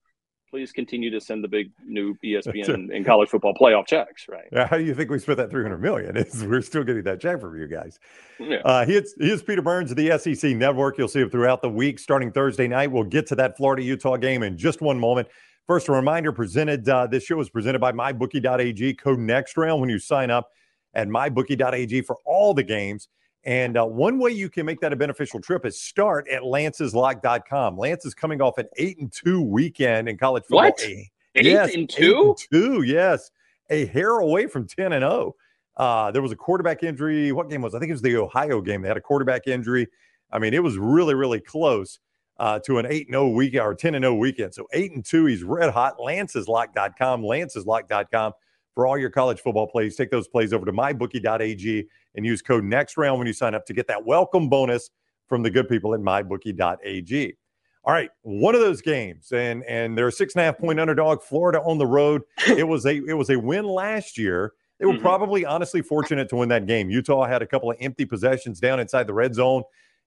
please 0.52 0.74
continue 0.74 1.10
to 1.10 1.20
send 1.20 1.44
the 1.44 1.48
big 1.48 1.72
new 1.86 2.14
ESPN 2.24 2.94
and 2.94 3.06
college 3.06 3.30
football 3.30 3.54
playoff 3.54 3.88
checks, 3.88 4.28
right? 4.30 4.50
Yeah, 4.52 4.68
how 4.68 4.78
do 4.78 4.84
you 4.84 4.94
think 4.94 5.10
we 5.10 5.18
spent 5.18 5.38
that 5.38 5.50
300 5.50 5.82
million? 5.82 6.18
It's, 6.18 6.44
we're 6.44 6.62
still 6.62 6.84
getting 6.84 7.04
that 7.04 7.22
check 7.22 7.40
from 7.40 7.58
you 7.58 7.68
guys. 7.68 8.00
Yeah. 8.40 8.58
Uh, 8.58 8.86
he, 8.86 8.98
is, 8.98 9.16
he 9.20 9.32
is 9.32 9.42
Peter 9.42 9.62
Burns 9.62 9.90
of 9.92 9.98
the 9.98 10.18
SEC 10.20 10.56
Network. 10.56 10.98
You'll 10.98 11.08
see 11.08 11.22
him 11.22 11.30
throughout 11.30 11.62
the 11.62 11.70
week 11.70 11.98
starting 11.98 12.32
Thursday 12.32 12.68
night. 12.68 12.92
We'll 12.92 13.06
get 13.06 13.26
to 13.28 13.36
that 13.36 13.58
Florida 13.58 13.82
Utah 13.82 14.18
game 14.18 14.44
in 14.44 14.58
just 14.58 14.82
one 14.82 15.00
moment. 15.00 15.30
First, 15.68 15.88
a 15.88 15.94
reminder 15.94 16.32
presented, 16.34 16.88
uh, 16.90 17.08
this 17.08 17.24
show 17.24 17.40
is 17.40 17.50
presented 17.50 17.80
by 17.80 17.94
mybookie.ag, 17.94 18.96
code 18.96 19.20
next 19.20 19.56
round 19.56 19.80
when 19.80 19.90
you 19.90 20.00
sign 20.00 20.30
up 20.30 20.50
at 20.94 21.08
mybookie.ag 21.08 22.02
for 22.02 22.18
all 22.26 22.54
the 22.54 22.64
games. 22.64 23.08
And 23.44 23.78
uh, 23.78 23.86
one 23.86 24.20
way 24.20 24.32
you 24.32 24.50
can 24.50 24.66
make 24.66 24.80
that 24.82 24.94
a 24.94 24.96
beneficial 24.96 25.42
trip 25.42 25.66
is 25.66 25.82
start 25.82 26.28
at 26.28 26.44
lanceslock.com. 26.44 27.78
Lance 27.78 28.06
is 28.06 28.14
coming 28.14 28.42
off 28.42 28.58
an 28.60 28.68
eight 28.78 29.00
and 29.00 29.12
two 29.12 29.42
weekend 29.42 30.08
in 30.08 30.18
college 30.18 30.44
football. 30.44 30.66
What? 30.66 30.84
Eight, 30.84 31.46
yes, 31.46 31.74
and 31.74 31.90
two? 31.90 32.04
Eight 32.04 32.28
and 32.28 32.38
two, 32.38 32.82
yes. 32.84 33.32
A 33.70 33.86
hair 33.88 34.20
away 34.20 34.48
from 34.48 34.68
10 34.68 34.94
and 34.94 35.02
0. 35.02 35.36
Uh, 35.78 36.12
there 36.12 36.22
was 36.22 36.32
a 36.32 36.36
quarterback 36.36 36.84
injury. 36.84 37.32
What 37.32 37.50
game 37.50 37.62
was? 37.62 37.74
I 37.74 37.80
think 37.80 37.90
it 37.90 37.94
was 37.94 38.02
the 38.02 38.18
Ohio 38.18 38.62
game. 38.62 38.82
They 38.82 38.88
had 38.88 38.98
a 38.98 39.02
quarterback 39.02 39.48
injury. 39.48 39.88
I 40.32 40.40
mean, 40.40 40.54
it 40.54 40.62
was 40.62 40.78
really, 40.78 41.16
really 41.16 41.40
close 41.40 42.00
uh, 42.38 42.60
to 42.60 42.78
an 42.78 42.86
8 42.88 43.08
0 43.10 43.30
weekend 43.30 43.64
or 43.64 43.74
10 43.74 43.94
0 43.94 44.14
weekend. 44.16 44.54
So 44.54 44.68
8 44.74 44.92
and 44.92 45.06
2, 45.06 45.26
he's 45.26 45.44
red 45.44 45.72
hot. 45.72 45.98
Lanceslock.com, 46.00 47.24
lanceslock.com 47.24 48.34
for 48.74 48.88
all 48.88 48.98
your 48.98 49.10
college 49.10 49.40
football 49.40 49.68
plays. 49.68 49.96
Take 49.96 50.12
those 50.12 50.28
plays 50.28 50.54
over 50.54 50.66
to 50.66 50.72
mybookie.ag 50.72 51.88
and 52.16 52.26
use 52.26 52.42
code 52.42 52.64
next 52.64 52.98
round 52.98 53.18
when 53.18 53.28
you 53.28 53.34
sign 53.34 53.56
up 53.56 53.66
to 53.66 53.74
get 53.74 53.88
that 53.88 54.06
welcome 54.06 54.50
bonus 54.50 54.90
from 55.28 55.44
the 55.44 55.50
good 55.50 55.70
people 55.70 55.94
at 55.94 56.00
mybookie.ag. 56.00 57.38
All 57.84 57.94
right, 57.94 58.12
one 58.22 58.54
of 58.54 58.62
those 58.62 58.80
games, 58.82 59.32
and 59.32 59.64
and 59.64 59.98
they're 59.98 60.10
a 60.10 60.12
six 60.12 60.36
and 60.36 60.42
a 60.42 60.46
half 60.46 60.60
point 60.60 60.80
underdog. 60.80 61.24
Florida 61.24 61.62
on 61.62 61.80
the 61.80 61.88
road. 61.88 62.22
It 62.48 62.68
was 62.68 62.86
a 62.86 62.98
it 63.08 63.14
was 63.14 63.32
a 63.32 63.40
win 63.40 63.66
last 63.66 64.20
year. 64.20 64.54
They 64.80 64.86
were 64.86 64.94
mm-hmm. 64.94 65.02
probably 65.02 65.46
honestly 65.46 65.82
fortunate 65.82 66.30
to 66.30 66.36
win 66.36 66.50
that 66.50 66.68
game. 66.68 66.90
Utah 66.90 67.26
had 67.26 67.42
a 67.42 67.48
couple 67.48 67.72
of 67.72 67.78
empty 67.80 68.06
possessions 68.06 68.60
down 68.60 68.80
inside 68.80 69.08
the 69.08 69.14
red 69.14 69.34
zone, 69.34 69.64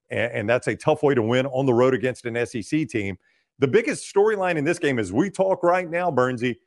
and, 0.09 0.31
and 0.31 0.49
that's 0.49 0.67
a 0.67 0.75
tough 0.75 1.03
way 1.03 1.15
to 1.15 1.21
win 1.21 1.45
on 1.47 1.65
the 1.65 1.73
road 1.73 1.93
against 1.93 2.25
an 2.25 2.45
SEC 2.45 2.87
team. 2.87 3.17
The 3.59 3.67
biggest 3.67 4.13
storyline 4.13 4.55
in 4.55 4.63
this 4.63 4.79
game 4.79 4.99
is 4.99 5.11
we 5.11 5.29
talk 5.29 5.63
right 5.63 5.89
now, 5.89 6.11
Burnsy. 6.11 6.57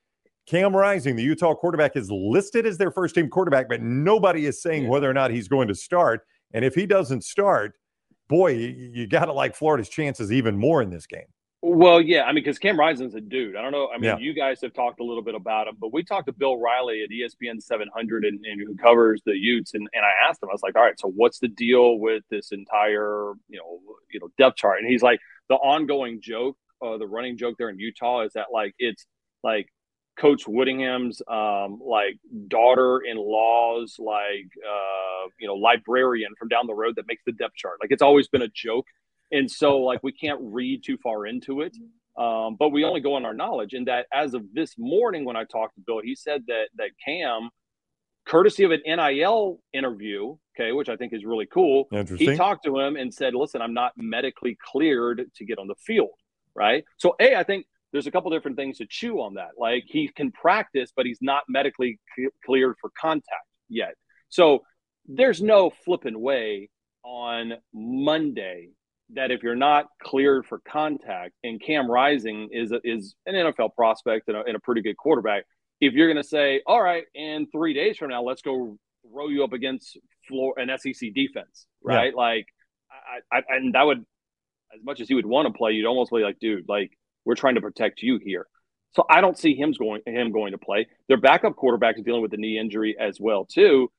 Cam 0.48 0.74
Rising, 0.74 1.14
the 1.14 1.22
Utah 1.22 1.54
quarterback, 1.54 1.96
is 1.96 2.10
listed 2.10 2.66
as 2.66 2.78
their 2.78 2.90
first 2.90 3.14
team 3.14 3.28
quarterback, 3.28 3.68
but 3.68 3.82
nobody 3.82 4.46
is 4.46 4.62
saying 4.62 4.84
yeah. 4.84 4.88
whether 4.88 5.08
or 5.08 5.14
not 5.14 5.30
he's 5.30 5.48
going 5.48 5.68
to 5.68 5.74
start. 5.74 6.22
And 6.54 6.64
if 6.64 6.74
he 6.74 6.86
doesn't 6.86 7.22
start, 7.22 7.74
boy, 8.28 8.52
you, 8.52 8.90
you 8.94 9.06
got 9.06 9.26
to 9.26 9.32
like 9.32 9.54
Florida's 9.54 9.88
chances 9.88 10.32
even 10.32 10.56
more 10.56 10.80
in 10.80 10.90
this 10.90 11.06
game. 11.06 11.26
Well, 11.60 12.00
yeah, 12.00 12.22
I 12.22 12.28
mean, 12.28 12.44
because 12.44 12.58
Cam 12.58 12.78
Rising's 12.78 13.14
a 13.14 13.20
dude. 13.20 13.56
I 13.56 13.62
don't 13.62 13.72
know. 13.72 13.88
I 13.92 13.98
mean, 13.98 14.04
yeah. 14.04 14.18
you 14.18 14.32
guys 14.32 14.60
have 14.62 14.72
talked 14.72 15.00
a 15.00 15.04
little 15.04 15.24
bit 15.24 15.34
about 15.34 15.66
him, 15.66 15.74
but 15.80 15.92
we 15.92 16.04
talked 16.04 16.26
to 16.26 16.32
Bill 16.32 16.56
Riley 16.56 17.02
at 17.02 17.10
ESPN 17.10 17.60
700 17.60 18.24
and, 18.24 18.38
and, 18.46 18.60
who 18.60 18.76
covers 18.76 19.20
the 19.26 19.36
Utes, 19.36 19.74
and, 19.74 19.88
and 19.92 20.04
I 20.04 20.28
asked 20.28 20.40
him, 20.40 20.50
I 20.50 20.52
was 20.52 20.62
like, 20.62 20.76
all 20.76 20.82
right, 20.82 20.98
so 20.98 21.08
what's 21.08 21.40
the 21.40 21.48
deal 21.48 21.98
with 21.98 22.22
this 22.30 22.52
entire, 22.52 23.32
you 23.48 23.58
know, 23.58 23.80
you 24.10 24.20
know, 24.20 24.28
depth 24.38 24.56
chart? 24.56 24.78
And 24.78 24.88
he's 24.88 25.02
like, 25.02 25.18
the 25.48 25.56
ongoing 25.56 26.20
joke, 26.22 26.56
uh, 26.80 26.96
the 26.96 27.08
running 27.08 27.36
joke 27.36 27.56
there 27.58 27.70
in 27.70 27.78
Utah 27.78 28.20
is 28.20 28.34
that 28.34 28.46
like 28.52 28.74
it's 28.78 29.04
like 29.42 29.66
Coach 30.18 30.46
Whittingham's 30.46 31.22
um, 31.28 31.80
like 31.84 32.18
daughter-in-law's 32.48 33.96
like 33.98 34.50
uh, 34.66 35.28
you 35.38 35.46
know 35.46 35.54
librarian 35.54 36.34
from 36.38 36.48
down 36.48 36.66
the 36.66 36.74
road 36.74 36.96
that 36.96 37.06
makes 37.06 37.22
the 37.24 37.32
depth 37.32 37.54
chart. 37.56 37.78
Like 37.80 37.90
it's 37.92 38.02
always 38.02 38.28
been 38.28 38.42
a 38.42 38.48
joke, 38.48 38.86
and 39.30 39.50
so 39.50 39.78
like 39.78 40.02
we 40.02 40.12
can't 40.12 40.40
read 40.42 40.84
too 40.84 40.98
far 40.98 41.26
into 41.26 41.60
it. 41.62 41.76
Um, 42.16 42.56
but 42.58 42.70
we 42.70 42.84
only 42.84 43.00
go 43.00 43.14
on 43.14 43.24
our 43.24 43.32
knowledge. 43.32 43.74
And 43.74 43.86
that 43.86 44.06
as 44.12 44.34
of 44.34 44.42
this 44.52 44.74
morning, 44.76 45.24
when 45.24 45.36
I 45.36 45.44
talked 45.44 45.76
to 45.76 45.80
Bill, 45.80 46.00
he 46.02 46.16
said 46.16 46.42
that 46.48 46.64
that 46.76 46.90
Cam, 47.04 47.50
courtesy 48.26 48.64
of 48.64 48.72
an 48.72 48.80
NIL 48.84 49.60
interview, 49.72 50.36
okay, 50.56 50.72
which 50.72 50.88
I 50.88 50.96
think 50.96 51.12
is 51.12 51.24
really 51.24 51.46
cool. 51.46 51.86
He 52.32 52.36
talked 52.36 52.64
to 52.64 52.78
him 52.78 52.96
and 52.96 53.14
said, 53.14 53.34
"Listen, 53.34 53.62
I'm 53.62 53.74
not 53.74 53.92
medically 53.96 54.58
cleared 54.60 55.30
to 55.36 55.44
get 55.44 55.58
on 55.58 55.68
the 55.68 55.76
field." 55.76 56.10
Right. 56.56 56.84
So, 56.96 57.14
a, 57.20 57.36
I 57.36 57.44
think 57.44 57.66
there's 57.92 58.06
a 58.06 58.10
couple 58.10 58.30
different 58.30 58.56
things 58.56 58.78
to 58.78 58.86
chew 58.86 59.20
on 59.20 59.34
that. 59.34 59.50
Like 59.58 59.84
he 59.86 60.08
can 60.08 60.30
practice, 60.30 60.92
but 60.94 61.06
he's 61.06 61.18
not 61.20 61.44
medically 61.48 61.98
c- 62.16 62.28
cleared 62.44 62.76
for 62.80 62.90
contact 63.00 63.46
yet. 63.68 63.94
So 64.28 64.64
there's 65.06 65.40
no 65.40 65.70
flipping 65.84 66.20
way 66.20 66.70
on 67.02 67.54
Monday 67.72 68.68
that 69.14 69.30
if 69.30 69.42
you're 69.42 69.56
not 69.56 69.86
cleared 70.02 70.44
for 70.44 70.60
contact 70.68 71.32
and 71.42 71.60
Cam 71.60 71.90
Rising 71.90 72.50
is 72.52 72.72
a, 72.72 72.80
is 72.84 73.14
an 73.24 73.34
NFL 73.34 73.74
prospect 73.74 74.28
and 74.28 74.36
a, 74.36 74.42
and 74.44 74.54
a 74.54 74.60
pretty 74.60 74.82
good 74.82 74.96
quarterback, 74.98 75.44
if 75.80 75.94
you're 75.94 76.08
going 76.08 76.22
to 76.22 76.28
say, 76.28 76.60
all 76.66 76.82
right, 76.82 77.04
in 77.14 77.46
three 77.50 77.72
days 77.72 77.96
from 77.96 78.10
now, 78.10 78.22
let's 78.22 78.42
go 78.42 78.76
throw 79.10 79.28
you 79.28 79.44
up 79.44 79.54
against 79.54 79.96
floor 80.26 80.54
an 80.58 80.70
SEC 80.78 81.14
defense, 81.14 81.66
right? 81.82 82.12
Yeah. 82.14 82.20
Like, 82.20 82.46
I, 83.32 83.38
I, 83.38 83.42
and 83.56 83.74
that 83.74 83.84
would, 83.84 84.04
as 84.74 84.84
much 84.84 85.00
as 85.00 85.08
he 85.08 85.14
would 85.14 85.24
want 85.24 85.46
to 85.46 85.56
play, 85.56 85.72
you'd 85.72 85.86
almost 85.86 86.10
be 86.10 86.18
like, 86.18 86.38
dude, 86.38 86.68
like 86.68 86.90
we're 87.24 87.34
trying 87.34 87.54
to 87.56 87.60
protect 87.60 88.02
you 88.02 88.18
here. 88.22 88.46
So 88.92 89.04
I 89.10 89.20
don't 89.20 89.38
see 89.38 89.54
him 89.54 89.72
going 89.78 90.00
him 90.06 90.32
going 90.32 90.52
to 90.52 90.58
play. 90.58 90.86
Their 91.08 91.18
backup 91.18 91.56
quarterback 91.56 91.98
is 91.98 92.04
dealing 92.04 92.22
with 92.22 92.30
the 92.30 92.36
knee 92.36 92.58
injury 92.58 92.96
as 92.98 93.18
well 93.20 93.44
too. 93.44 93.90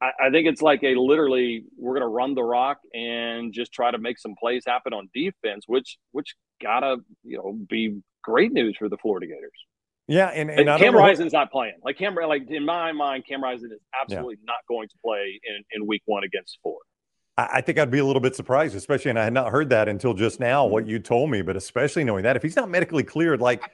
I, 0.00 0.10
I 0.26 0.30
think 0.30 0.46
it's 0.46 0.62
like 0.62 0.82
a 0.82 0.94
literally 0.94 1.64
we're 1.78 1.92
going 1.92 2.02
to 2.02 2.08
run 2.08 2.34
the 2.34 2.42
rock 2.42 2.78
and 2.94 3.52
just 3.52 3.72
try 3.72 3.90
to 3.90 3.98
make 3.98 4.18
some 4.18 4.34
plays 4.38 4.64
happen 4.66 4.92
on 4.92 5.08
defense, 5.14 5.64
which 5.66 5.98
which 6.12 6.34
gotta 6.62 6.96
you 7.24 7.36
know 7.36 7.58
be 7.68 8.00
great 8.22 8.52
news 8.52 8.76
for 8.78 8.88
the 8.88 8.96
Florida 8.96 9.26
Gators. 9.26 9.52
Yeah, 10.08 10.28
and, 10.28 10.50
and 10.50 10.68
Cam 10.78 10.94
Rising's 10.94 11.32
not 11.32 11.50
playing. 11.50 11.74
Like 11.82 11.98
Cam, 11.98 12.14
like 12.14 12.48
in 12.48 12.64
my 12.64 12.92
mind, 12.92 13.24
Cam 13.28 13.42
Rising 13.42 13.70
is 13.72 13.80
absolutely 14.00 14.36
yeah. 14.36 14.52
not 14.52 14.58
going 14.68 14.88
to 14.88 14.94
play 15.04 15.40
in, 15.42 15.64
in 15.72 15.86
Week 15.86 16.02
One 16.06 16.22
against 16.22 16.58
Florida. 16.62 16.84
I 17.38 17.60
think 17.60 17.78
I'd 17.78 17.90
be 17.90 17.98
a 17.98 18.04
little 18.04 18.20
bit 18.20 18.34
surprised, 18.34 18.74
especially, 18.74 19.10
and 19.10 19.18
I 19.18 19.24
had 19.24 19.32
not 19.34 19.52
heard 19.52 19.68
that 19.68 19.88
until 19.88 20.14
just 20.14 20.40
now, 20.40 20.64
what 20.64 20.84
mm-hmm. 20.84 20.92
you 20.92 20.98
told 20.98 21.30
me, 21.30 21.42
but 21.42 21.54
especially 21.54 22.02
knowing 22.02 22.22
that 22.22 22.34
if 22.34 22.42
he's 22.42 22.56
not 22.56 22.70
medically 22.70 23.02
cleared, 23.02 23.40
like 23.42 23.70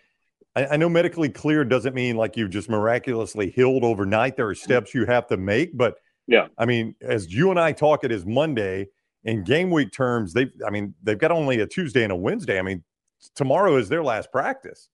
I, 0.57 0.67
I, 0.67 0.77
know 0.77 0.89
medically 0.89 1.29
cleared 1.29 1.69
doesn't 1.69 1.95
mean 1.95 2.17
like 2.17 2.37
you've 2.37 2.51
just 2.51 2.69
miraculously 2.69 3.51
healed 3.51 3.85
overnight. 3.85 4.37
There 4.37 4.49
are 4.49 4.55
mm-hmm. 4.55 4.65
steps 4.65 4.95
you 4.95 5.07
have 5.07 5.29
to 5.29 5.37
make, 5.37 5.77
but 5.77 5.95
yeah, 6.27 6.49
I 6.59 6.67
mean, 6.67 6.97
as 7.01 7.33
you 7.33 7.51
and 7.51 7.61
I 7.61 7.71
talk, 7.73 8.03
it 8.03 8.11
is 8.11 8.27
Monday 8.27 8.89
in 9.25 9.45
game 9.45 9.71
week 9.71 9.93
terms. 9.93 10.33
They've, 10.33 10.53
I 10.67 10.71
mean, 10.71 10.95
they've 11.03 11.19
got 11.19 11.31
only 11.31 11.61
a 11.61 11.67
Tuesday 11.67 12.03
and 12.03 12.13
a 12.13 12.17
Wednesday. 12.17 12.59
I 12.59 12.63
mean, 12.63 12.83
tomorrow 13.37 13.77
is 13.77 13.89
their 13.89 14.03
last 14.03 14.33
practice 14.33 14.89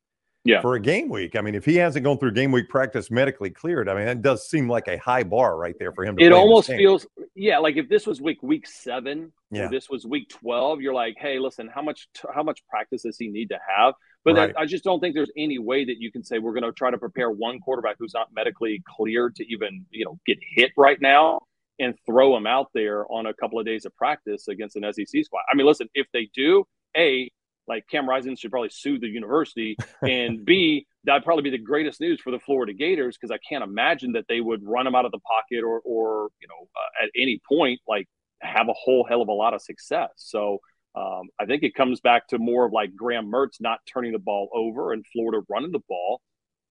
yeah. 0.44 0.60
for 0.60 0.74
a 0.74 0.80
game 0.80 1.08
week. 1.08 1.36
I 1.36 1.40
mean, 1.40 1.54
if 1.54 1.64
he 1.64 1.76
hasn't 1.76 2.04
gone 2.04 2.18
through 2.18 2.32
game 2.32 2.52
week 2.52 2.68
practice 2.68 3.10
medically 3.10 3.50
cleared, 3.50 3.88
I 3.88 3.94
mean, 3.94 4.06
that 4.06 4.22
does 4.22 4.48
seem 4.48 4.68
like 4.68 4.88
a 4.88 4.96
high 4.98 5.22
bar 5.22 5.56
right 5.56 5.74
there 5.78 5.92
for 5.92 6.04
him. 6.04 6.16
it 6.18 6.32
almost 6.32 6.68
feels, 6.68 7.06
yeah, 7.34 7.58
like 7.58 7.76
if 7.76 7.88
this 7.88 8.06
was 8.06 8.20
week 8.20 8.42
week 8.42 8.66
seven, 8.66 9.32
yeah. 9.50 9.68
this 9.68 9.88
was 9.88 10.06
week 10.06 10.28
twelve, 10.28 10.80
you're 10.80 10.94
like, 10.94 11.16
hey, 11.18 11.38
listen, 11.38 11.68
how 11.72 11.82
much 11.82 12.08
how 12.34 12.42
much 12.42 12.60
practice 12.68 13.02
does 13.02 13.18
he 13.18 13.28
need 13.28 13.48
to 13.50 13.58
have? 13.76 13.94
But 14.24 14.36
right. 14.36 14.54
I 14.58 14.66
just 14.66 14.84
don't 14.84 15.00
think 15.00 15.14
there's 15.14 15.30
any 15.36 15.58
way 15.58 15.84
that 15.84 15.98
you 15.98 16.10
can 16.12 16.24
say 16.24 16.38
we're 16.38 16.52
going 16.52 16.64
to 16.64 16.72
try 16.72 16.90
to 16.90 16.98
prepare 16.98 17.30
one 17.30 17.60
quarterback 17.60 17.96
who's 17.98 18.14
not 18.14 18.28
medically 18.34 18.82
cleared 18.96 19.36
to 19.36 19.52
even 19.52 19.86
you 19.90 20.04
know 20.04 20.18
get 20.26 20.38
hit 20.54 20.72
right 20.76 21.00
now 21.00 21.40
and 21.80 21.94
throw 22.04 22.36
him 22.36 22.46
out 22.46 22.66
there 22.74 23.10
on 23.10 23.26
a 23.26 23.34
couple 23.34 23.58
of 23.58 23.64
days 23.64 23.84
of 23.84 23.94
practice 23.94 24.48
against 24.48 24.76
an 24.76 24.92
SEC 24.92 25.24
squad. 25.24 25.42
I 25.50 25.54
mean, 25.54 25.66
listen, 25.66 25.88
if 25.94 26.08
they 26.12 26.28
do, 26.34 26.64
a 26.96 27.30
like 27.68 27.84
Cam 27.90 28.08
Rising 28.08 28.36
should 28.36 28.50
probably 28.50 28.70
sue 28.70 28.98
the 28.98 29.08
university, 29.08 29.76
and 30.02 30.44
B, 30.44 30.86
that'd 31.04 31.24
probably 31.24 31.42
be 31.42 31.50
the 31.50 31.62
greatest 31.62 32.00
news 32.00 32.20
for 32.20 32.30
the 32.30 32.38
Florida 32.38 32.72
Gators 32.72 33.16
because 33.16 33.30
I 33.30 33.38
can't 33.48 33.64
imagine 33.64 34.12
that 34.12 34.26
they 34.28 34.40
would 34.40 34.60
run 34.64 34.86
him 34.86 34.94
out 34.94 35.04
of 35.04 35.12
the 35.12 35.20
pocket 35.20 35.64
or, 35.64 35.80
or 35.84 36.28
you 36.40 36.48
know, 36.48 36.68
uh, 36.76 37.04
at 37.04 37.10
any 37.16 37.40
point 37.48 37.80
like 37.86 38.06
have 38.40 38.68
a 38.68 38.72
whole 38.72 39.04
hell 39.08 39.22
of 39.22 39.28
a 39.28 39.32
lot 39.32 39.54
of 39.54 39.62
success. 39.62 40.10
So 40.16 40.58
um, 40.94 41.28
I 41.40 41.46
think 41.46 41.62
it 41.62 41.74
comes 41.74 42.00
back 42.00 42.28
to 42.28 42.38
more 42.38 42.64
of 42.64 42.72
like 42.72 42.94
Graham 42.96 43.30
Mertz 43.30 43.60
not 43.60 43.80
turning 43.92 44.12
the 44.12 44.18
ball 44.18 44.48
over 44.54 44.92
and 44.92 45.04
Florida 45.12 45.44
running 45.48 45.72
the 45.72 45.80
ball. 45.88 46.20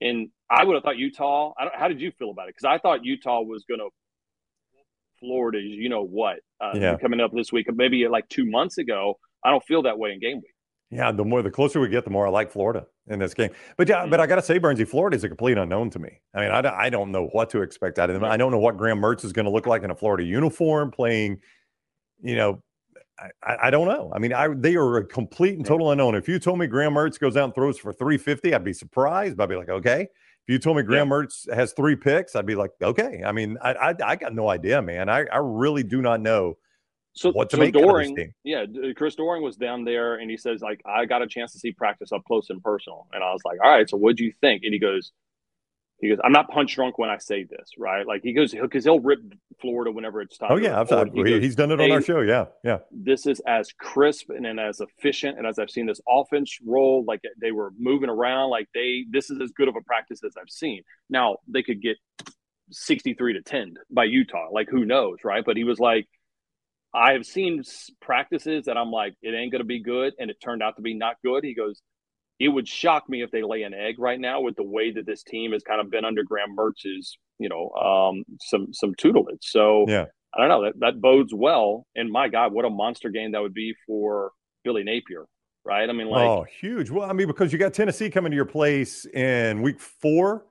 And 0.02 0.30
I 0.50 0.64
would 0.64 0.76
have 0.76 0.84
thought 0.84 0.98
Utah. 0.98 1.54
how 1.74 1.88
did 1.88 2.00
you 2.02 2.12
feel 2.18 2.30
about 2.30 2.50
it? 2.50 2.56
Because 2.56 2.66
I 2.66 2.78
thought 2.78 3.04
Utah 3.04 3.42
was 3.42 3.66
going 3.68 3.80
to 3.80 3.90
Florida, 5.20 5.60
you 5.60 5.90
know 5.90 6.04
what, 6.04 6.40
uh, 6.62 6.74
yeah. 6.76 6.98
coming 6.98 7.20
up 7.20 7.32
this 7.34 7.52
week, 7.52 7.68
maybe 7.74 8.08
like 8.08 8.28
two 8.30 8.46
months 8.46 8.78
ago. 8.78 9.18
I 9.44 9.50
don't 9.50 9.64
feel 9.64 9.84
that 9.84 9.98
way 9.98 10.12
in 10.12 10.20
game 10.20 10.38
week. 10.38 10.54
Yeah, 10.90 11.12
the 11.12 11.26
more 11.26 11.42
the 11.42 11.52
closer 11.52 11.82
we 11.82 11.90
get, 11.90 12.06
the 12.06 12.12
more 12.12 12.28
I 12.28 12.30
like 12.30 12.50
Florida 12.50 12.86
in 13.08 13.20
this 13.20 13.34
game. 13.34 13.50
But 13.76 13.90
yeah, 13.90 14.06
but 14.06 14.12
mm-hmm. 14.12 14.22
I 14.22 14.28
got 14.28 14.36
to 14.36 14.42
say, 14.42 14.58
Burnsy, 14.58 14.88
Florida 14.88 15.18
is 15.18 15.24
a 15.24 15.28
complete 15.28 15.58
unknown 15.58 15.90
to 15.92 16.00
me. 16.00 16.22
I 16.34 16.40
mean, 16.40 16.52
I, 16.52 16.86
I 16.86 16.90
don't 16.90 17.12
know 17.12 17.28
what 17.28 17.50
to 17.50 17.62
expect 17.62 18.00
out 18.00 18.10
of 18.10 18.14
them. 18.14 18.24
I 18.24 18.38
don't 18.38 18.52
know 18.52 18.58
what 18.58 18.78
Graham 18.78 19.00
Mertz 19.00 19.26
is 19.26 19.34
going 19.34 19.46
to 19.46 19.52
look 19.52 19.68
like 19.68 19.84
in 19.84 19.92
a 19.92 19.96
Florida 19.96 20.24
uniform 20.24 20.92
playing. 20.92 21.40
You 22.22 22.38
know, 22.38 22.64
I, 23.44 23.58
I 23.64 23.70
don't 23.70 23.88
know. 23.88 24.12
I 24.16 24.20
mean, 24.20 24.32
I 24.32 24.48
they 24.56 24.76
are 24.76 24.98
a 24.98 25.06
complete 25.06 25.58
and 25.58 25.66
total 25.66 25.92
unknown. 25.92 26.16
If 26.16 26.30
you 26.30 26.40
told 26.40 26.58
me 26.58 26.68
Graham 26.68 26.94
Mertz 26.94 27.20
goes 27.20 27.36
out 27.36 27.46
and 27.46 27.56
throws 27.56 27.78
for 27.78 27.92
350, 27.92 28.54
I'd 28.54 28.64
be 28.64 28.74
surprised. 28.74 29.36
But 29.36 29.44
I'd 29.44 29.50
be 29.50 29.56
like, 29.58 29.70
okay. 29.70 30.02
If 30.02 30.54
you 30.54 30.60
told 30.60 30.78
me 30.78 30.84
Graham 30.84 31.10
yeah. 31.10 31.14
Mertz 31.16 31.54
has 31.54 31.74
three 31.74 31.98
picks, 31.98 32.34
I'd 32.34 32.46
be 32.46 32.56
like, 32.56 32.72
okay. 32.82 33.24
I 33.26 33.34
mean, 33.34 33.58
I 33.62 33.74
I, 33.74 33.96
I 34.06 34.16
got 34.16 34.34
no 34.34 34.50
idea, 34.50 34.82
man. 34.82 35.10
I, 35.10 35.26
I 35.26 35.40
really 35.42 35.84
do 35.84 36.02
not 36.02 36.22
know 36.22 36.58
so, 37.18 37.32
what 37.32 37.50
to 37.50 37.58
so 37.58 37.62
make 37.62 37.74
Doering, 37.74 38.34
yeah, 38.44 38.62
uh, 38.64 38.94
Chris 38.96 39.16
Doering 39.16 39.42
was 39.42 39.56
down 39.56 39.84
there 39.84 40.16
and 40.16 40.30
he 40.30 40.38
says, 40.38 40.62
like, 40.62 40.82
I 40.86 41.06
got 41.06 41.22
a 41.22 41.28
chance 41.28 41.52
to 41.54 41.60
see 41.60 41.72
practice 41.72 42.12
up 42.12 42.24
close 42.26 42.50
and 42.50 42.64
personal. 42.64 43.08
And 43.12 43.24
I 43.24 43.32
was 43.32 43.42
like, 43.44 43.58
all 43.64 43.70
right, 43.70 43.90
so 43.90 43.98
what 43.98 44.16
do 44.16 44.24
you 44.24 44.32
think? 44.40 44.64
And 44.64 44.74
he 44.74 44.80
goes, 44.80 45.12
he 46.00 46.10
goes, 46.10 46.20
I'm 46.24 46.32
not 46.32 46.50
punch 46.50 46.76
drunk 46.76 47.00
when 47.00 47.10
I 47.10 47.18
say 47.18 47.44
this, 47.44 47.72
right? 47.78 48.06
Like 48.06 48.22
he 48.22 48.34
goes, 48.34 48.52
because 48.54 48.84
he'll 48.84 49.00
rip 49.00 49.20
Florida 49.60 49.92
whenever 49.92 50.22
it's 50.22 50.38
time. 50.38 50.50
Oh 50.52 50.58
yeah, 50.58 50.80
I've 50.80 50.90
he 50.90 51.24
goes, 51.24 51.44
he's 51.44 51.56
done 51.56 51.72
it 51.72 51.82
on 51.82 51.92
our 51.92 52.02
show. 52.04 52.22
Yeah, 52.22 52.46
yeah. 52.64 52.80
This 52.92 53.26
is 53.26 53.42
as 53.48 53.72
crisp 53.72 54.30
and, 54.30 54.46
and 54.46 54.60
as 54.60 54.80
efficient, 54.80 55.40
and 55.40 55.48
as 55.48 55.58
I've 55.58 55.72
seen 55.72 55.88
this 55.88 56.00
offense 56.08 56.60
roll, 56.64 57.04
like 57.08 57.22
they 57.42 57.52
were 57.52 57.74
moving 57.80 58.10
around, 58.10 58.52
like 58.52 58.68
they. 58.76 59.06
This 59.10 59.32
is 59.32 59.42
as 59.42 59.52
good 59.52 59.68
of 59.68 59.76
a 59.76 59.82
practice 59.82 60.20
as 60.24 60.36
I've 60.40 60.52
seen. 60.52 60.84
Now 61.10 61.38
they 61.48 61.64
could 61.64 61.82
get 61.82 61.98
63 62.72 63.34
to 63.34 63.42
10 63.42 63.76
by 63.90 64.04
Utah, 64.04 64.50
like 64.52 64.70
who 64.70 64.86
knows, 64.86 65.18
right? 65.24 65.44
But 65.44 65.58
he 65.58 65.64
was 65.64 65.80
like, 65.80 66.08
I 66.98 67.14
have 67.14 67.26
seen 67.26 67.62
practices 68.02 68.66
that 68.66 68.78
I'm 68.78 68.92
like, 68.92 69.14
it 69.22 69.36
ain't 69.36 69.52
going 69.52 69.62
to 69.62 69.66
be 69.66 69.82
good, 69.82 70.14
and 70.18 70.32
it 70.32 70.38
turned 70.44 70.64
out 70.64 70.78
to 70.78 70.82
be 70.82 70.96
not 70.96 71.16
good. 71.24 71.44
He 71.44 71.54
goes, 71.54 71.82
it 72.40 72.50
would 72.50 72.68
shock 72.68 73.08
me 73.08 73.22
if 73.22 73.30
they 73.30 73.44
lay 73.44 73.64
an 73.64 73.74
egg 73.74 73.96
right 74.00 74.20
now 74.20 74.42
with 74.42 74.56
the 74.56 74.64
way 74.64 74.92
that 74.92 75.06
this 75.06 75.24
team 75.24 75.52
has 75.52 75.64
kind 75.64 75.80
of 75.80 75.92
been 75.92 76.06
under 76.06 76.24
Graham 76.24 76.56
Mertz's, 76.56 77.18
you 77.40 77.50
know, 77.50 77.70
um, 77.72 78.24
some 78.42 78.74
some 78.74 78.96
tutelage. 78.96 79.44
So 79.44 79.86
yeah, 79.88 80.06
I 80.36 80.40
don't 80.40 80.50
know 80.50 80.64
that 80.66 80.80
that 80.80 81.02
bodes 81.02 81.34
well. 81.34 81.86
And 81.96 82.12
my 82.12 82.30
God, 82.30 82.52
what 82.52 82.66
a 82.66 82.70
monster 82.70 83.10
game 83.10 83.32
that 83.34 83.42
would 83.42 83.54
be 83.54 83.76
for 83.86 84.32
Billy 84.64 84.84
Napier, 84.84 85.26
right? 85.66 85.90
I 85.90 85.94
mean, 85.94 86.10
like, 86.10 86.28
oh, 86.28 86.46
huge. 86.60 86.90
Well, 86.90 87.10
I 87.10 87.14
mean, 87.14 87.28
because 87.28 87.54
you 87.54 87.60
got 87.60 87.74
Tennessee 87.74 88.10
coming 88.10 88.32
to 88.32 88.36
your 88.36 88.46
place 88.46 89.06
in 89.06 89.62
week 89.62 89.80
4 89.80 90.46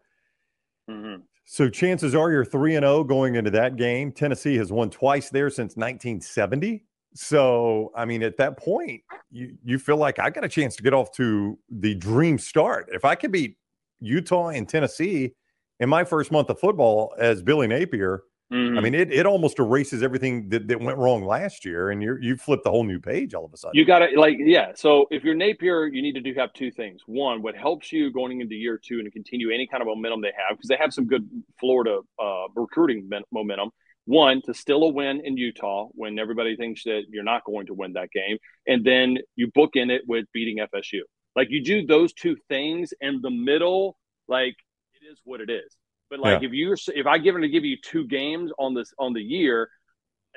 mm-hmm. 0.90 1.22
So 1.48 1.70
chances 1.70 2.14
are 2.16 2.30
you're 2.32 2.44
3 2.44 2.74
and 2.74 2.84
0 2.84 3.04
going 3.04 3.36
into 3.36 3.52
that 3.52 3.76
game. 3.76 4.10
Tennessee 4.10 4.56
has 4.56 4.72
won 4.72 4.90
twice 4.90 5.30
there 5.30 5.48
since 5.48 5.76
1970. 5.76 6.84
So, 7.14 7.92
I 7.96 8.04
mean, 8.04 8.24
at 8.24 8.36
that 8.38 8.58
point, 8.58 9.02
you 9.30 9.56
you 9.64 9.78
feel 9.78 9.96
like 9.96 10.18
I 10.18 10.28
got 10.28 10.44
a 10.44 10.48
chance 10.48 10.74
to 10.76 10.82
get 10.82 10.92
off 10.92 11.12
to 11.12 11.56
the 11.70 11.94
dream 11.94 12.36
start. 12.38 12.88
If 12.92 13.04
I 13.04 13.14
could 13.14 13.30
beat 13.30 13.56
Utah 14.00 14.48
and 14.48 14.68
Tennessee 14.68 15.34
in 15.78 15.88
my 15.88 16.02
first 16.02 16.32
month 16.32 16.50
of 16.50 16.58
football 16.58 17.14
as 17.16 17.42
Billy 17.42 17.68
Napier, 17.68 18.22
Mm-hmm. 18.52 18.78
I 18.78 18.80
mean, 18.80 18.94
it, 18.94 19.12
it 19.12 19.26
almost 19.26 19.58
erases 19.58 20.04
everything 20.04 20.48
that, 20.50 20.68
that 20.68 20.80
went 20.80 20.98
wrong 20.98 21.24
last 21.24 21.64
year, 21.64 21.90
and 21.90 22.00
you 22.00 22.16
you 22.20 22.36
flipped 22.36 22.62
the 22.62 22.70
whole 22.70 22.84
new 22.84 23.00
page 23.00 23.34
all 23.34 23.44
of 23.44 23.52
a 23.52 23.56
sudden. 23.56 23.76
You 23.76 23.84
got 23.84 24.00
to 24.00 24.20
like, 24.20 24.36
yeah. 24.38 24.70
So 24.76 25.06
if 25.10 25.24
you're 25.24 25.34
Napier, 25.34 25.86
you 25.86 26.00
need 26.00 26.12
to 26.12 26.20
do 26.20 26.32
have 26.34 26.52
two 26.52 26.70
things. 26.70 27.02
One, 27.06 27.42
what 27.42 27.56
helps 27.56 27.90
you 27.90 28.12
going 28.12 28.40
into 28.40 28.54
year 28.54 28.78
two 28.80 29.00
and 29.00 29.12
continue 29.12 29.50
any 29.50 29.66
kind 29.66 29.80
of 29.80 29.88
momentum 29.88 30.20
they 30.20 30.32
have 30.36 30.56
because 30.56 30.68
they 30.68 30.76
have 30.76 30.94
some 30.94 31.06
good 31.06 31.28
Florida 31.58 32.00
uh, 32.22 32.44
recruiting 32.54 33.10
momentum. 33.32 33.70
One, 34.04 34.40
to 34.42 34.54
still 34.54 34.84
a 34.84 34.90
win 34.90 35.22
in 35.24 35.36
Utah 35.36 35.88
when 35.90 36.16
everybody 36.20 36.54
thinks 36.54 36.84
that 36.84 37.02
you're 37.10 37.24
not 37.24 37.42
going 37.44 37.66
to 37.66 37.74
win 37.74 37.94
that 37.94 38.12
game, 38.12 38.38
and 38.64 38.84
then 38.84 39.18
you 39.34 39.50
book 39.52 39.70
in 39.74 39.90
it 39.90 40.02
with 40.06 40.26
beating 40.32 40.58
FSU. 40.72 41.00
Like 41.34 41.48
you 41.50 41.64
do 41.64 41.84
those 41.84 42.12
two 42.12 42.36
things 42.48 42.94
in 43.00 43.20
the 43.22 43.30
middle, 43.30 43.98
like 44.28 44.54
it 44.94 45.04
is 45.10 45.20
what 45.24 45.40
it 45.40 45.50
is. 45.50 45.76
But 46.10 46.20
like 46.20 46.42
yeah. 46.42 46.48
if 46.48 46.54
you 46.54 46.74
if 46.94 47.06
I 47.06 47.18
given 47.18 47.42
to 47.42 47.48
give 47.48 47.64
you 47.64 47.76
two 47.82 48.06
games 48.06 48.52
on 48.58 48.74
this 48.74 48.92
on 48.98 49.12
the 49.12 49.22
year, 49.22 49.68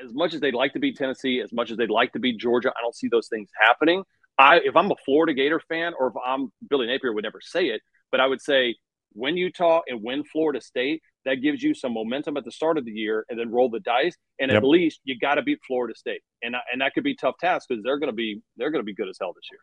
as 0.04 0.14
much 0.14 0.34
as 0.34 0.42
they'd 0.42 0.54
like 0.54 0.74
to 0.74 0.80
beat 0.80 0.98
Tennessee, 0.98 1.42
as 1.42 1.54
much 1.54 1.72
as 1.72 1.78
they'd 1.78 1.90
like 1.90 2.12
to 2.14 2.20
beat 2.20 2.40
Georgia, 2.40 2.70
I 2.70 2.82
don't 2.82 2.96
see 2.96 3.08
those 3.08 3.28
things 3.28 3.50
happening. 3.60 4.04
I 4.38 4.62
if 4.64 4.76
I'm 4.76 4.92
a 4.92 4.96
Florida 5.06 5.34
Gator 5.34 5.62
fan 5.68 5.94
or 6.00 6.08
if 6.08 6.14
I'm 6.26 6.52
Billy 6.70 6.88
Napier 6.88 7.14
would 7.14 7.24
never 7.24 7.42
say 7.42 7.68
it, 7.68 7.82
but 8.12 8.20
I 8.20 8.28
would 8.28 8.42
say 8.42 8.76
win 9.14 9.38
Utah 9.38 9.82
and 9.88 10.04
win 10.04 10.24
Florida 10.24 10.62
State. 10.62 11.02
That 11.26 11.36
gives 11.36 11.62
you 11.62 11.74
some 11.74 11.94
momentum 11.94 12.38
at 12.38 12.46
the 12.46 12.52
start 12.52 12.78
of 12.78 12.86
the 12.86 12.92
year, 12.92 13.26
and 13.30 13.38
then 13.38 13.52
roll 13.52 13.70
the 13.70 13.82
dice. 13.82 14.16
And 14.40 14.50
yep. 14.52 14.64
at 14.64 14.68
least 14.68 15.02
you 15.04 15.20
got 15.20 15.36
to 15.36 15.42
beat 15.42 15.60
Florida 15.68 15.94
State, 15.96 16.22
and 16.42 16.56
and 16.72 16.82
that 16.82 16.94
could 16.94 17.04
be 17.04 17.16
tough 17.16 17.36
task 17.40 17.68
because 17.70 17.84
they're 17.84 18.00
going 18.00 18.10
to 18.10 18.16
be 18.16 18.42
they're 18.58 18.72
going 18.72 18.82
to 18.82 18.86
be 18.86 18.96
good 18.96 19.10
as 19.10 19.18
hell 19.20 19.34
this 19.34 19.48
year. 19.52 19.60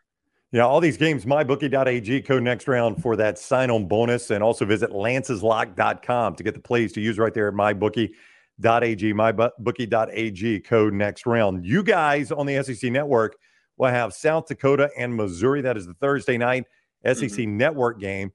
Yeah, 0.53 0.65
all 0.65 0.79
these 0.79 0.95
games, 0.95 1.25
mybookie.ag, 1.25 2.21
code 2.21 2.43
next 2.43 2.69
round 2.69 3.01
for 3.01 3.17
that 3.17 3.37
sign 3.37 3.69
on 3.69 3.85
bonus. 3.85 4.31
And 4.31 4.41
also 4.41 4.63
visit 4.63 4.91
lanceslock.com 4.91 6.35
to 6.35 6.43
get 6.43 6.53
the 6.53 6.61
plays 6.61 6.93
to 6.93 7.01
use 7.01 7.19
right 7.19 7.33
there 7.33 7.49
at 7.49 7.53
mybookie.ag, 7.53 9.13
mybookie.ag, 9.13 10.59
code 10.61 10.93
next 10.93 11.25
round. 11.25 11.65
You 11.65 11.83
guys 11.83 12.31
on 12.31 12.45
the 12.45 12.63
SEC 12.63 12.91
network 12.91 13.35
will 13.75 13.89
have 13.89 14.13
South 14.13 14.47
Dakota 14.47 14.89
and 14.97 15.13
Missouri. 15.13 15.61
That 15.61 15.75
is 15.75 15.85
the 15.85 15.95
Thursday 15.95 16.37
night 16.37 16.63
SEC 17.05 17.29
mm-hmm. 17.29 17.57
network 17.57 17.99
game. 17.99 18.31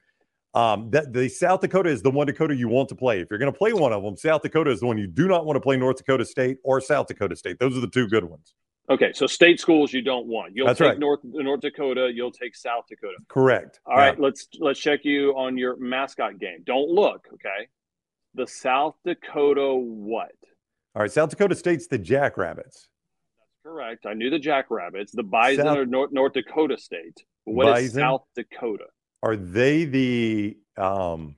Um, 0.55 0.91
that 0.91 1.15
the 1.15 1.31
South 1.31 1.63
Dakota 1.63 1.89
is 1.89 2.03
the 2.03 2.11
one 2.11 2.27
Dakota 2.27 2.55
you 2.55 2.69
want 2.69 2.91
to 2.91 2.95
play. 2.95 3.21
If 3.21 3.29
you're 3.31 3.39
going 3.39 3.51
to 3.51 3.57
play 3.57 3.73
one 3.73 3.91
of 3.95 4.03
them, 4.03 4.19
South 4.19 4.43
Dakota 4.43 4.71
is 4.71 4.81
the 4.81 4.87
one 4.87 4.99
you 4.99 5.07
do 5.07 5.29
not 5.29 5.47
want 5.47 5.57
to 5.57 5.61
play 5.61 5.79
North 5.79 5.97
Dakota 5.97 6.27
State 6.27 6.59
or 6.63 6.79
South 6.79 7.07
Dakota 7.07 7.37
State. 7.37 7.59
Those 7.59 7.75
are 7.75 7.81
the 7.81 7.89
two 7.89 8.07
good 8.07 8.25
ones. 8.25 8.53
Okay, 8.93 9.11
so 9.15 9.27
state 9.27 9.59
schools 9.59 9.91
you 9.91 10.03
don't 10.03 10.27
want. 10.27 10.55
You'll 10.55 10.67
That's 10.67 10.79
take 10.79 10.89
right. 10.91 10.99
North 10.99 11.21
North 11.25 11.61
Dakota. 11.61 12.11
You'll 12.15 12.31
take 12.31 12.55
South 12.55 12.85
Dakota. 12.91 13.17
Correct. 13.27 13.81
All 13.87 13.97
yeah. 13.97 14.05
right, 14.09 14.21
let's 14.21 14.49
let's 14.61 14.79
check 14.79 15.01
you 15.05 15.31
on 15.31 15.57
your 15.57 15.79
mascot 15.79 16.39
game. 16.39 16.59
Don't 16.65 16.91
look. 16.91 17.27
Okay, 17.33 17.69
the 18.35 18.47
South 18.47 18.95
Dakota 19.07 19.75
what? 19.75 20.33
All 20.95 21.01
right, 21.01 21.11
South 21.11 21.31
Dakota 21.31 21.55
State's 21.55 21.87
the 21.87 21.97
Jackrabbits. 21.97 22.89
That's 23.39 23.63
correct. 23.65 24.05
I 24.05 24.13
knew 24.13 24.29
the 24.29 24.39
Jackrabbits. 24.39 25.13
The 25.13 25.23
Bison 25.23 25.65
South, 25.65 25.89
North, 25.89 26.13
North 26.13 26.33
Dakota 26.35 26.77
State. 26.77 27.25
What 27.45 27.65
Bison, 27.65 27.87
is 27.87 27.93
South 27.95 28.25
Dakota? 28.37 28.87
Are 29.23 29.37
they 29.37 29.87
the? 29.87 30.59
um 30.77 31.37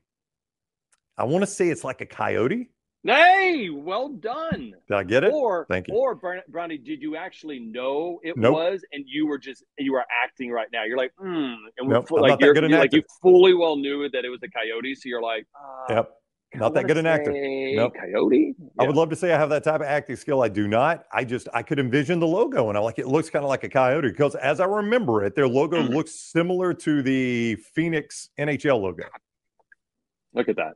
I 1.17 1.23
want 1.23 1.43
to 1.43 1.47
say 1.47 1.69
it's 1.69 1.85
like 1.85 2.01
a 2.01 2.07
coyote. 2.07 2.71
Hey, 3.07 3.69
well 3.69 4.09
done. 4.09 4.73
Did 4.89 4.95
I 4.95 5.05
get 5.05 5.25
it? 5.25 5.33
Or, 5.33 5.67
Thank 5.69 5.89
you. 5.89 5.95
Or 5.95 6.15
Brownie, 6.49 6.79
did 6.79 7.03
you 7.03 7.17
actually 7.17 7.59
know 7.59 8.19
it 8.23 8.37
nope. 8.37 8.55
was, 8.55 8.85
and 8.93 9.05
you 9.07 9.27
were 9.27 9.37
just 9.37 9.63
you 9.79 9.93
were 9.93 10.05
acting 10.11 10.51
right 10.51 10.69
now? 10.73 10.85
You're 10.85 10.97
like, 10.97 11.13
hmm, 11.19 11.55
and 11.79 11.89
nope, 11.89 12.11
like 12.11 12.41
you're, 12.41 12.55
you're 12.57 12.79
like 12.79 12.95
you 12.95 13.03
fully 13.21 13.53
well 13.53 13.77
knew 13.77 14.09
that 14.09 14.25
it 14.25 14.31
was 14.31 14.41
a 14.43 14.49
coyote, 14.49 14.95
so 14.95 15.09
you're 15.09 15.23
like, 15.23 15.47
uh, 15.55 15.95
yep. 15.95 16.11
Not 16.55 16.73
that 16.75 16.87
good 16.87 16.97
an 16.97 17.07
actor. 17.07 17.33
Nope. 17.33 17.95
Coyote. 18.01 18.55
Yeah. 18.57 18.69
I 18.79 18.87
would 18.87 18.95
love 18.95 19.11
to 19.11 19.17
say 19.17 19.33
I 19.33 19.39
have 19.39 19.49
that 19.51 19.65
type 19.65 19.81
of 19.81 19.87
acting 19.89 20.15
skill. 20.15 20.41
I 20.41 20.49
do 20.49 20.69
not. 20.69 21.05
I 21.13 21.25
just 21.25 21.49
I 21.53 21.63
could 21.65 21.81
envision 21.81 22.21
the 22.21 22.29
logo 22.29 22.69
and 22.69 22.79
I 22.79 22.81
like 22.81 23.01
it 23.01 23.09
looks 23.09 23.29
kind 23.29 23.45
of 23.45 23.49
like 23.49 23.65
a 23.65 23.69
coyote 23.69 24.09
because 24.09 24.37
as 24.37 24.61
I 24.61 24.65
remember 24.67 25.25
it, 25.25 25.35
their 25.35 25.49
logo 25.49 25.83
mm. 25.83 25.89
looks 25.89 26.15
similar 26.15 26.73
to 26.75 27.03
the 27.03 27.57
Phoenix 27.57 28.31
NHL 28.39 28.81
logo. 28.81 29.05
Look 30.33 30.49
at 30.49 30.55
that. 30.57 30.75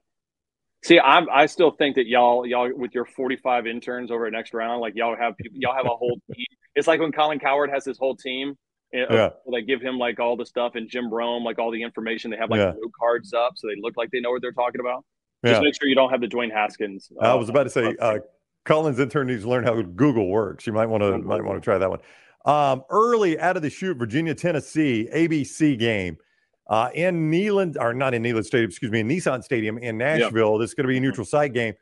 See, 0.85 1.01
I'm 1.01 1.29
I 1.31 1.47
still 1.47 1.73
think 1.73 1.97
that 1.97 2.07
y'all 2.07 2.47
y'all 2.47 2.71
with 2.75 2.95
your 2.95 3.05
45 3.05 3.67
interns 3.67 4.11
over 4.11 4.27
at 4.27 4.33
next 4.33 4.55
round, 4.55 4.81
like 4.81 4.95
y'all 4.95 5.17
have 5.17 5.35
y'all 5.53 5.75
have 5.75 5.87
a 5.87 5.97
whole 5.97 6.21
team. 6.33 6.47
It's 6.75 6.87
like 6.87 7.01
when 7.01 7.11
Colin 7.13 7.41
Cowherd 7.41 7.71
has 7.71 7.85
his 7.85 7.99
whole 7.99 8.17
team. 8.17 8.55
Eh, 8.95 9.05
yeah. 9.11 9.31
They 9.53 9.63
give 9.63 9.83
him 9.83 9.99
like 9.99 10.19
all 10.19 10.37
the 10.37 10.47
stuff 10.47 10.75
and 10.77 10.89
Jim 10.89 11.13
Rome, 11.13 11.45
like 11.45 11.59
all 11.59 11.71
the 11.71 11.83
information. 11.83 12.31
They 12.31 12.37
have 12.39 12.49
like 12.49 12.59
yeah. 12.59 12.73
cards 12.99 13.35
up 13.35 13.53
so 13.57 13.67
they 13.67 13.75
look 13.81 13.97
like 13.97 14.11
they 14.11 14.21
know 14.21 14.31
what 14.31 14.41
they're 14.41 14.53
talking 14.53 14.81
about. 14.81 15.05
Yeah. 15.43 15.53
Just 15.53 15.63
make 15.63 15.75
sure 15.75 15.89
you 15.89 15.95
don't 15.95 16.11
have 16.11 16.21
the 16.21 16.27
Dwayne 16.27 16.53
Haskins. 16.53 17.11
Uh, 17.21 17.33
I 17.33 17.35
was 17.35 17.49
about 17.49 17.65
to 17.65 17.71
say, 17.71 17.95
uh, 18.01 18.19
Colin's 18.65 18.99
intern 18.99 19.29
needs 19.29 19.43
to 19.43 19.49
learn 19.49 19.65
how 19.65 19.81
Google 19.83 20.29
works. 20.29 20.67
You 20.67 20.73
might 20.73 20.87
want 20.87 21.03
to 21.03 21.19
might 21.19 21.45
want 21.45 21.61
to 21.61 21.65
try 21.65 21.79
that 21.79 21.91
one. 21.91 22.01
Um, 22.45 22.83
early 22.91 23.39
out 23.39 23.57
of 23.57 23.63
the 23.63 23.71
shoot, 23.71 23.97
Virginia, 23.97 24.35
Tennessee, 24.35 25.09
ABC 25.13 25.79
game 25.79 26.19
uh, 26.69 26.91
in 26.95 27.31
Neyland, 27.31 27.77
or 27.81 27.95
not 27.95 28.15
in 28.15 28.23
Neyland 28.23 28.45
Stadium, 28.45 28.69
excuse 28.69 28.93
me, 28.93 29.01
in 29.01 29.09
Nissan 29.09 29.43
Stadium 29.43 29.79
in 29.79 29.97
Nashville. 29.97 30.53
Yep. 30.53 30.61
This 30.61 30.71
is 30.71 30.75
going 30.75 30.85
to 30.85 30.89
be 30.89 30.95
a 30.95 30.99
mm-hmm. 30.99 31.07
neutral 31.07 31.25
site 31.25 31.53
game. 31.53 31.75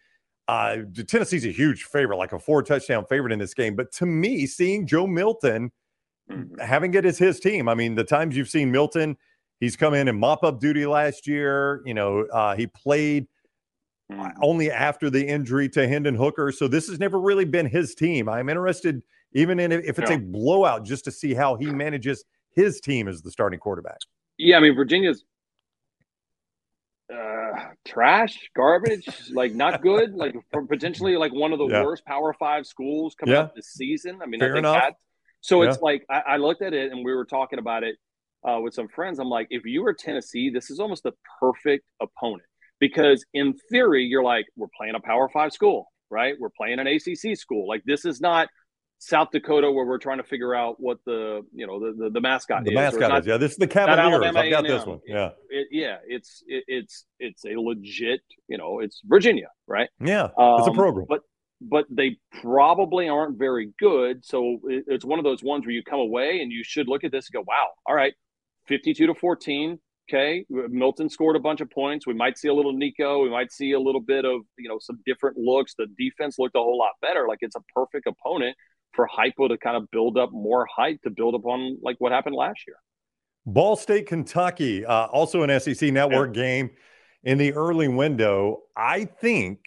Uh, 0.48 0.78
Tennessee's 1.08 1.44
a 1.44 1.50
huge 1.50 1.84
favorite, 1.84 2.18
like 2.18 2.32
a 2.32 2.38
four 2.38 2.62
touchdown 2.62 3.04
favorite 3.08 3.32
in 3.32 3.38
this 3.38 3.52
game. 3.52 3.74
But 3.74 3.90
to 3.92 4.06
me, 4.06 4.46
seeing 4.46 4.86
Joe 4.86 5.06
Milton 5.06 5.72
mm-hmm. 6.30 6.60
having 6.60 6.94
it 6.94 7.04
as 7.04 7.18
his 7.18 7.40
team, 7.40 7.68
I 7.68 7.74
mean, 7.74 7.96
the 7.96 8.04
times 8.04 8.36
you've 8.36 8.48
seen 8.48 8.70
Milton, 8.70 9.16
he's 9.58 9.74
come 9.76 9.92
in 9.94 10.06
and 10.06 10.18
mop 10.18 10.44
up 10.44 10.60
duty 10.60 10.86
last 10.86 11.26
year. 11.26 11.82
You 11.84 11.94
know, 11.94 12.26
uh, 12.32 12.54
he 12.54 12.68
played 12.68 13.26
mm-hmm. 14.12 14.38
only 14.40 14.70
after 14.70 15.10
the 15.10 15.26
injury 15.26 15.68
to 15.70 15.88
Hendon 15.88 16.14
Hooker. 16.14 16.52
So 16.52 16.68
this 16.68 16.88
has 16.88 17.00
never 17.00 17.18
really 17.18 17.44
been 17.44 17.66
his 17.66 17.96
team. 17.96 18.28
I'm 18.28 18.48
interested, 18.48 19.02
even 19.32 19.58
in 19.58 19.72
if 19.72 19.98
it's 19.98 20.10
yeah. 20.10 20.16
a 20.16 20.20
blowout, 20.20 20.84
just 20.84 21.04
to 21.06 21.10
see 21.10 21.34
how 21.34 21.56
he 21.56 21.66
manages 21.66 22.24
his 22.52 22.80
team 22.80 23.08
as 23.08 23.20
the 23.20 23.32
starting 23.32 23.58
quarterback. 23.58 23.98
Yeah, 24.38 24.56
I 24.56 24.60
mean 24.60 24.74
Virginia's 24.74 25.24
uh, 27.12 27.52
trash, 27.86 28.50
garbage, 28.56 29.08
like 29.32 29.54
not 29.54 29.82
good, 29.82 30.14
like 30.14 30.34
potentially 30.68 31.16
like 31.16 31.32
one 31.32 31.52
of 31.52 31.58
the 31.58 31.66
yeah. 31.66 31.84
worst 31.84 32.04
Power 32.04 32.34
Five 32.34 32.66
schools 32.66 33.14
coming 33.14 33.34
yeah. 33.34 33.42
up 33.42 33.54
this 33.54 33.68
season. 33.68 34.20
I 34.22 34.26
mean, 34.26 34.40
Fair 34.40 34.50
I 34.50 34.52
think 34.54 34.66
enough. 34.66 34.82
that. 34.82 34.94
So 35.40 35.62
yeah. 35.62 35.70
it's 35.70 35.80
like 35.80 36.04
I, 36.10 36.22
I, 36.26 36.36
looked 36.38 36.62
at 36.62 36.74
it 36.74 36.90
and 36.90 37.04
we 37.04 37.14
were 37.14 37.24
talking 37.24 37.58
about 37.58 37.84
it 37.84 37.96
uh, 38.46 38.58
with 38.60 38.74
some 38.74 38.88
friends. 38.88 39.18
I'm 39.18 39.28
like, 39.28 39.46
if 39.50 39.64
you 39.64 39.82
were 39.82 39.94
Tennessee, 39.94 40.50
this 40.50 40.70
is 40.70 40.80
almost 40.80 41.04
the 41.04 41.12
perfect 41.40 41.84
opponent 42.00 42.42
because 42.80 43.24
in 43.32 43.54
theory, 43.70 44.04
you're 44.04 44.24
like, 44.24 44.46
we're 44.56 44.66
playing 44.76 44.94
a 44.96 45.00
Power 45.00 45.28
Five 45.28 45.52
school, 45.52 45.86
right? 46.10 46.34
We're 46.38 46.50
playing 46.56 46.80
an 46.80 46.86
ACC 46.86 47.36
school. 47.36 47.68
Like 47.68 47.82
this 47.84 48.04
is 48.04 48.20
not 48.20 48.48
South 48.98 49.28
Dakota 49.30 49.70
where 49.70 49.84
we're 49.84 49.98
trying 49.98 50.18
to 50.18 50.24
figure 50.24 50.54
out 50.54 50.80
what 50.80 50.98
the 51.04 51.42
you 51.52 51.66
know 51.66 51.78
the 51.78 52.04
the, 52.04 52.10
the 52.10 52.20
mascot 52.20 52.64
the 52.64 52.70
is. 52.70 52.74
mascot 52.74 53.10
not, 53.10 53.20
is 53.20 53.26
yeah. 53.26 53.36
This 53.36 53.52
is 53.52 53.58
the 53.58 53.66
Cavaliers. 53.66 54.34
I've 54.34 54.50
got 54.50 54.64
this 54.64 54.86
one. 54.86 55.00
Yeah, 55.06 55.26
it, 55.26 55.34
it, 55.50 55.66
yeah. 55.70 55.96
It's 56.06 56.42
it, 56.46 56.64
it's 56.66 57.04
it's 57.18 57.44
a 57.44 57.54
legit 57.56 58.22
you 58.48 58.56
know 58.56 58.80
it's 58.80 59.02
Virginia 59.04 59.48
right. 59.66 59.88
Yeah, 60.00 60.24
um, 60.38 60.58
it's 60.58 60.66
a 60.66 60.70
um, 60.70 60.76
program. 60.76 61.06
But 61.08 61.20
but 61.60 61.86
they 61.90 62.16
probably 62.42 63.08
aren't 63.08 63.38
very 63.38 63.72
good. 63.78 64.24
So 64.24 64.60
it, 64.64 64.84
it's 64.88 65.04
one 65.04 65.18
of 65.18 65.24
those 65.24 65.42
ones 65.42 65.66
where 65.66 65.74
you 65.74 65.82
come 65.82 66.00
away 66.00 66.40
and 66.40 66.50
you 66.50 66.64
should 66.64 66.88
look 66.88 67.04
at 67.04 67.12
this 67.12 67.28
and 67.28 67.34
go, 67.34 67.44
wow, 67.46 67.68
all 67.86 67.94
right, 67.94 68.14
fifty-two 68.66 69.06
to 69.06 69.14
fourteen. 69.14 69.78
Okay, 70.08 70.46
Milton 70.48 71.10
scored 71.10 71.34
a 71.34 71.40
bunch 71.40 71.60
of 71.60 71.68
points. 71.68 72.06
We 72.06 72.14
might 72.14 72.38
see 72.38 72.46
a 72.46 72.54
little 72.54 72.72
Nico. 72.72 73.24
We 73.24 73.28
might 73.28 73.50
see 73.52 73.72
a 73.72 73.80
little 73.80 74.00
bit 74.00 74.24
of 74.24 74.40
you 74.56 74.68
know 74.68 74.78
some 74.80 75.00
different 75.04 75.36
looks. 75.36 75.74
The 75.76 75.86
defense 75.98 76.38
looked 76.38 76.56
a 76.56 76.60
whole 76.60 76.78
lot 76.78 76.92
better. 77.02 77.26
Like 77.28 77.38
it's 77.42 77.56
a 77.56 77.62
perfect 77.74 78.06
opponent 78.06 78.56
for 78.96 79.06
hypo 79.06 79.46
to 79.48 79.58
kind 79.58 79.76
of 79.76 79.90
build 79.90 80.18
up 80.18 80.32
more 80.32 80.66
hype 80.74 81.00
to 81.02 81.10
build 81.10 81.34
upon 81.34 81.78
like 81.82 81.96
what 81.98 82.10
happened 82.10 82.34
last 82.34 82.60
year. 82.66 82.76
Ball 83.44 83.76
State, 83.76 84.08
Kentucky, 84.08 84.84
uh, 84.84 85.06
also 85.06 85.44
an 85.44 85.60
SEC 85.60 85.92
network 85.92 86.34
yeah. 86.34 86.42
game 86.42 86.70
in 87.22 87.38
the 87.38 87.52
early 87.52 87.86
window. 87.86 88.62
I 88.76 89.04
think, 89.04 89.60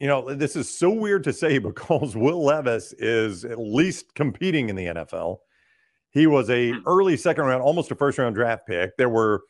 you 0.00 0.08
know, 0.08 0.34
this 0.34 0.56
is 0.56 0.68
so 0.68 0.90
weird 0.90 1.22
to 1.24 1.32
say 1.32 1.58
because 1.60 2.16
Will 2.16 2.44
Levis 2.44 2.92
is 2.94 3.44
at 3.44 3.58
least 3.60 4.14
competing 4.14 4.70
in 4.70 4.76
the 4.76 4.86
NFL. 4.86 5.38
He 6.10 6.26
was 6.26 6.50
a 6.50 6.72
hmm. 6.72 6.78
early 6.86 7.16
second 7.16 7.44
round, 7.44 7.62
almost 7.62 7.90
a 7.90 7.94
first 7.94 8.18
round 8.18 8.34
draft 8.34 8.66
pick. 8.66 8.96
There 8.96 9.10
were 9.10 9.42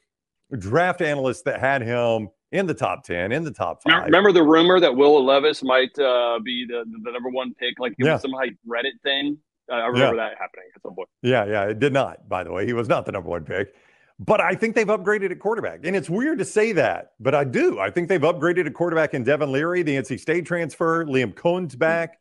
draft 0.58 1.00
analysts 1.00 1.42
that 1.42 1.60
had 1.60 1.82
him 1.82 2.28
in 2.52 2.66
the 2.66 2.74
top 2.74 3.04
10, 3.04 3.32
in 3.32 3.44
the 3.44 3.50
top 3.50 3.82
five. 3.82 4.04
Remember 4.04 4.32
the 4.32 4.42
rumor 4.42 4.80
that 4.80 4.94
Will 4.94 5.24
Levis 5.24 5.62
might 5.62 5.98
uh, 5.98 6.38
be 6.44 6.64
the, 6.66 6.84
the 7.04 7.10
number 7.10 7.30
one 7.30 7.54
pick? 7.54 7.78
Like 7.78 7.92
it 7.98 8.04
yeah. 8.04 8.14
was 8.14 8.22
some 8.22 8.30
like 8.30 8.56
Reddit 8.68 9.00
thing. 9.02 9.38
Uh, 9.70 9.74
I 9.74 9.86
remember 9.86 10.16
yeah. 10.16 10.28
that 10.28 10.38
happening 10.38 10.66
at 10.74 10.82
some 10.82 10.94
point. 10.94 11.08
Yeah, 11.22 11.44
yeah. 11.44 11.64
It 11.64 11.80
did 11.80 11.92
not, 11.92 12.28
by 12.28 12.44
the 12.44 12.52
way. 12.52 12.66
He 12.66 12.72
was 12.72 12.88
not 12.88 13.04
the 13.04 13.12
number 13.12 13.28
one 13.28 13.44
pick. 13.44 13.74
But 14.18 14.40
I 14.40 14.54
think 14.54 14.74
they've 14.74 14.86
upgraded 14.86 15.30
at 15.30 15.40
quarterback. 15.40 15.80
And 15.84 15.94
it's 15.94 16.08
weird 16.08 16.38
to 16.38 16.44
say 16.44 16.72
that, 16.72 17.12
but 17.20 17.34
I 17.34 17.44
do. 17.44 17.80
I 17.80 17.90
think 17.90 18.08
they've 18.08 18.20
upgraded 18.20 18.66
at 18.66 18.72
quarterback 18.72 19.12
in 19.12 19.24
Devin 19.24 19.52
Leary, 19.52 19.82
the 19.82 19.96
NC 19.96 20.18
State 20.18 20.46
transfer. 20.46 21.04
Liam 21.04 21.34
Coen's 21.34 21.76
back. 21.76 22.18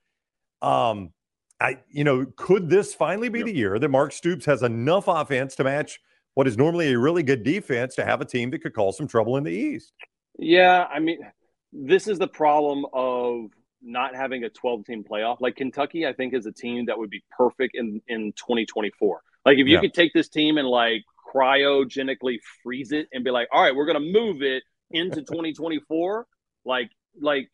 Um, 0.62 1.12
I, 1.62 1.80
you 1.90 2.04
know, 2.04 2.26
could 2.36 2.70
this 2.70 2.94
finally 2.94 3.30
be 3.30 3.40
yep. 3.40 3.46
the 3.46 3.56
year 3.56 3.80
that 3.80 3.88
Mark 3.88 4.12
Stoops 4.12 4.46
has 4.46 4.62
enough 4.62 5.08
offense 5.08 5.56
to 5.56 5.64
match 5.64 6.02
what 6.34 6.48
is 6.48 6.58
normally 6.58 6.92
a 6.92 7.00
really 7.00 7.24
good 7.24 7.44
defense 7.44 7.96
to 7.96 8.04
have 8.04 8.20
a 8.20 8.26
team 8.26 8.50
that 8.50 8.60
could 8.60 8.74
cause 8.74 8.98
some 8.98 9.08
trouble 9.08 9.38
in 9.38 9.46
the 9.46 9.52
East? 9.52 9.94
Yeah, 10.38 10.84
I 10.84 11.00
mean, 11.00 11.20
this 11.72 12.08
is 12.08 12.20
the 12.20 12.28
problem 12.28 12.86
of 12.94 13.52
not 13.82 14.16
having 14.16 14.44
a 14.44 14.50
12 14.50 14.86
team 14.86 15.04
playoff. 15.04 15.40
Like 15.40 15.56
Kentucky, 15.56 16.08
I 16.08 16.14
think 16.14 16.34
is 16.34 16.46
a 16.46 16.52
team 16.52 16.86
that 16.88 16.98
would 16.98 17.10
be 17.10 17.24
perfect 17.38 17.76
in 17.76 18.02
in 18.08 18.34
2024. 18.34 19.22
Like 19.46 19.60
if 19.60 19.68
you 19.68 19.76
yeah. 19.76 19.82
could 19.82 19.94
take 19.94 20.14
this 20.14 20.30
team 20.30 20.58
and 20.58 20.68
like 20.68 21.04
cryogenically 21.34 22.40
freeze 22.64 22.92
it 22.92 23.08
and 23.14 23.24
be 23.24 23.32
like, 23.32 23.48
all 23.52 23.62
right, 23.62 23.76
we're 23.76 23.86
gonna 23.86 24.00
move 24.00 24.42
it 24.42 24.64
into 24.92 25.16
2024. 25.22 26.28
Like 26.66 26.90
like 27.22 27.50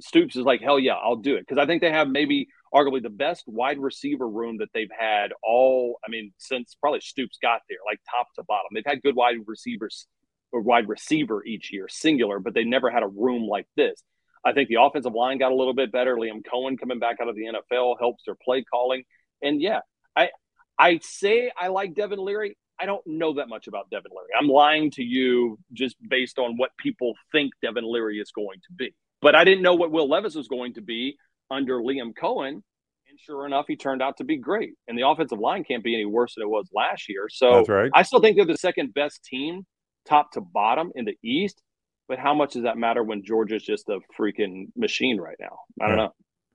Stoops 0.00 0.36
is 0.36 0.44
like, 0.44 0.60
hell 0.60 0.78
yeah, 0.78 0.94
I'll 0.94 1.16
do 1.16 1.36
it 1.36 1.46
because 1.46 1.58
I 1.58 1.66
think 1.66 1.80
they 1.80 1.92
have 1.92 2.08
maybe 2.08 2.48
arguably 2.74 3.02
the 3.02 3.10
best 3.10 3.44
wide 3.46 3.78
receiver 3.78 4.28
room 4.28 4.58
that 4.58 4.68
they've 4.74 4.90
had 4.98 5.32
all. 5.42 5.98
I 6.04 6.10
mean, 6.10 6.32
since 6.38 6.74
probably 6.80 7.00
Stoops 7.00 7.38
got 7.40 7.60
there, 7.68 7.78
like 7.86 8.00
top 8.10 8.28
to 8.34 8.42
bottom. 8.42 8.68
They've 8.74 8.82
had 8.84 9.02
good 9.02 9.14
wide 9.14 9.36
receivers 9.46 10.08
a 10.54 10.60
wide 10.60 10.88
receiver 10.88 11.44
each 11.44 11.72
year, 11.72 11.88
singular, 11.88 12.38
but 12.38 12.54
they 12.54 12.64
never 12.64 12.90
had 12.90 13.02
a 13.02 13.08
room 13.08 13.46
like 13.46 13.66
this. 13.76 14.02
I 14.44 14.52
think 14.52 14.68
the 14.68 14.80
offensive 14.80 15.14
line 15.14 15.38
got 15.38 15.52
a 15.52 15.54
little 15.54 15.74
bit 15.74 15.92
better. 15.92 16.16
Liam 16.16 16.42
Coen 16.42 16.78
coming 16.78 16.98
back 16.98 17.18
out 17.20 17.28
of 17.28 17.36
the 17.36 17.44
NFL 17.44 17.96
helps 18.00 18.24
their 18.26 18.34
play 18.34 18.64
calling. 18.64 19.04
And 19.40 19.60
yeah, 19.60 19.80
I 20.16 20.30
I 20.78 20.98
say 21.02 21.50
I 21.56 21.68
like 21.68 21.94
Devin 21.94 22.18
Leary. 22.18 22.56
I 22.78 22.86
don't 22.86 23.06
know 23.06 23.34
that 23.34 23.48
much 23.48 23.68
about 23.68 23.90
Devin 23.90 24.10
Leary. 24.10 24.30
I'm 24.38 24.48
lying 24.48 24.90
to 24.92 25.02
you 25.02 25.58
just 25.72 25.96
based 26.08 26.38
on 26.38 26.56
what 26.56 26.70
people 26.76 27.14
think 27.30 27.52
Devin 27.62 27.84
Leary 27.84 28.18
is 28.18 28.32
going 28.32 28.58
to 28.66 28.74
be. 28.74 28.92
But 29.20 29.36
I 29.36 29.44
didn't 29.44 29.62
know 29.62 29.74
what 29.74 29.92
Will 29.92 30.08
Levis 30.08 30.34
was 30.34 30.48
going 30.48 30.74
to 30.74 30.80
be 30.80 31.16
under 31.50 31.78
Liam 31.78 32.12
Coen. 32.12 32.48
And 32.48 33.20
sure 33.20 33.46
enough, 33.46 33.66
he 33.68 33.76
turned 33.76 34.02
out 34.02 34.16
to 34.16 34.24
be 34.24 34.38
great. 34.38 34.72
And 34.88 34.98
the 34.98 35.06
offensive 35.06 35.38
line 35.38 35.62
can't 35.62 35.84
be 35.84 35.94
any 35.94 36.06
worse 36.06 36.34
than 36.34 36.42
it 36.42 36.48
was 36.48 36.68
last 36.74 37.08
year. 37.08 37.28
So 37.30 37.62
right. 37.66 37.90
I 37.94 38.02
still 38.02 38.20
think 38.20 38.36
they're 38.36 38.46
the 38.46 38.56
second 38.56 38.94
best 38.94 39.22
team 39.22 39.64
top 40.06 40.32
to 40.32 40.40
bottom 40.40 40.92
in 40.94 41.04
the 41.04 41.16
East. 41.22 41.62
But 42.08 42.18
how 42.18 42.34
much 42.34 42.54
does 42.54 42.64
that 42.64 42.76
matter 42.76 43.02
when 43.02 43.24
Georgia's 43.24 43.62
just 43.62 43.88
a 43.88 44.00
freaking 44.18 44.66
machine 44.76 45.20
right 45.20 45.36
now? 45.40 45.58
I 45.80 45.88
don't 45.88 45.96
yeah. 45.96 46.04
know. 46.04 46.14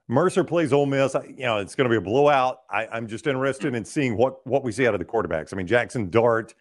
Mercer 0.10 0.44
plays 0.44 0.72
Ole 0.72 0.86
Miss. 0.86 1.16
You 1.26 1.46
know, 1.46 1.58
it's 1.58 1.76
going 1.76 1.90
to 1.90 1.90
be 1.90 1.98
a 1.98 2.02
blowout. 2.02 2.60
I, 2.70 2.98
am 2.98 3.08
just 3.08 3.28
interested 3.28 3.76
in 3.76 3.84
seeing 3.84 4.16
what 4.16 4.46
what 4.48 4.64
we 4.64 4.72
see 4.72 4.88
out 4.88 4.94
of 4.94 5.00
the 5.00 5.06
quarterbacks. 5.06 5.54
I 5.54 5.58
mean, 5.58 5.68
Jackson 5.68 6.10
Dart, 6.10 6.54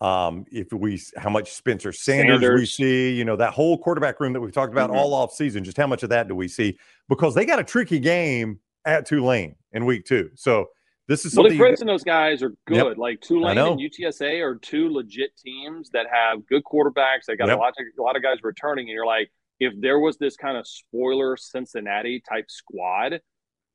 Um, 0.00 0.44
if 0.50 0.72
we 0.72 1.00
how 1.16 1.30
much 1.30 1.52
Spencer 1.52 1.92
Sanders, 1.92 2.40
Sanders, 2.40 2.60
we 2.60 2.66
see, 2.66 3.12
you 3.14 3.24
know, 3.24 3.36
that 3.36 3.52
whole 3.54 3.78
quarterback 3.78 4.20
room 4.20 4.32
that 4.34 4.40
we've 4.40 4.52
talked 4.52 4.72
about 4.72 4.90
mm-hmm. 4.90 4.98
all 4.98 5.14
off 5.14 5.32
season, 5.32 5.64
just 5.64 5.76
how 5.76 5.86
much 5.86 6.02
of 6.02 6.10
that 6.10 6.28
do 6.28 6.34
we 6.34 6.48
see? 6.48 6.76
Because 7.08 7.34
they 7.34 7.46
got 7.46 7.58
a 7.58 7.64
tricky 7.64 7.98
game 8.00 8.58
at 8.84 9.06
Tulane 9.06 9.54
in 9.72 9.86
week 9.86 10.04
two. 10.04 10.30
So 10.34 10.68
this 11.06 11.24
is 11.26 11.32
something. 11.32 11.58
Well, 11.58 11.68
Fritz 11.68 11.80
and 11.80 11.88
those 11.88 12.04
guys 12.04 12.42
are 12.42 12.54
good. 12.66 12.86
Yep. 12.86 12.96
Like 12.96 13.20
Tulane 13.20 13.58
and 13.58 13.80
UTSA 13.80 14.40
are 14.42 14.56
two 14.56 14.90
legit 14.90 15.36
teams 15.36 15.90
that 15.90 16.06
have 16.10 16.46
good 16.46 16.62
quarterbacks. 16.64 17.26
They 17.26 17.36
got 17.36 17.48
yep. 17.48 17.58
a 17.58 17.60
lot 17.60 17.74
of 17.78 17.84
a 17.98 18.02
lot 18.02 18.16
of 18.16 18.22
guys 18.22 18.38
returning, 18.42 18.86
and 18.86 18.94
you're 18.94 19.06
like, 19.06 19.30
if 19.60 19.74
there 19.80 19.98
was 19.98 20.16
this 20.16 20.36
kind 20.36 20.56
of 20.56 20.66
spoiler 20.66 21.36
Cincinnati 21.36 22.22
type 22.26 22.46
squad, 22.48 23.20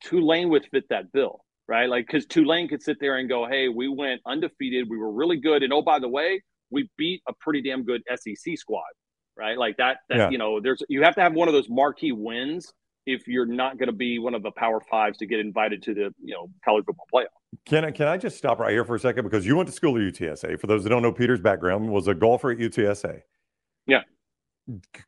Tulane 0.04 0.50
would 0.50 0.66
fit 0.72 0.86
that 0.90 1.12
bill, 1.12 1.42
right? 1.68 1.88
Like 1.88 2.08
because 2.08 2.26
Tulane 2.26 2.68
could 2.68 2.82
sit 2.82 2.98
there 3.00 3.18
and 3.18 3.30
go, 3.30 3.46
"Hey, 3.48 3.70
we 3.70 3.88
went 3.88 4.22
undefeated. 4.26 4.90
We 4.90 4.98
were 4.98 5.12
really 5.12 5.38
good, 5.38 5.62
and 5.62 5.72
oh 5.72 5.84
by 5.84 6.00
the 6.00 6.10
way, 6.10 6.42
we 6.72 6.90
beat 6.98 7.22
a 7.28 7.34
pretty 7.40 7.62
damn 7.62 7.84
good 7.84 8.02
SEC 8.16 8.58
squad." 8.58 8.90
Right, 9.38 9.58
like 9.58 9.78
that. 9.78 10.00
That 10.10 10.18
yeah. 10.18 10.30
you 10.32 10.38
know, 10.38 10.60
there's 10.60 10.82
you 10.90 11.04
have 11.04 11.16
to 11.16 11.22
have 11.22 11.34
one 11.34 11.48
of 11.48 11.54
those 11.54 11.70
marquee 11.70 12.12
wins 12.12 12.74
if 13.06 13.28
you're 13.28 13.46
not 13.46 13.78
going 13.78 13.88
to 13.88 13.94
be 13.94 14.20
one 14.20 14.34
of 14.34 14.44
the 14.44 14.52
power 14.52 14.82
fives 14.90 15.18
to 15.20 15.26
get 15.26 15.40
invited 15.40 15.82
to 15.84 15.94
the 15.94 16.14
you 16.24 16.34
know 16.34 16.50
college 16.64 16.86
football 16.86 17.08
playoff. 17.14 17.26
Can 17.66 17.86
I 17.86 17.92
can 17.92 18.08
I 18.08 18.18
just 18.18 18.38
stop 18.38 18.60
right 18.60 18.72
here 18.72 18.86
for 18.86 18.96
a 18.96 19.00
second 19.00 19.24
because 19.24 19.46
you 19.46 19.56
went 19.56 19.68
to 19.68 19.74
school 19.74 19.96
at 19.96 20.02
UTSA. 20.02 20.60
For 20.60 20.68
those 20.68 20.84
that 20.84 20.90
don't 20.90 21.02
know, 21.02 21.12
Peter's 21.12 21.42
background 21.42 21.90
was 21.90 22.08
a 22.08 22.14
golfer 22.14 22.52
at 22.52 22.58
UTSA. 22.58 23.22
Yeah. 23.88 24.02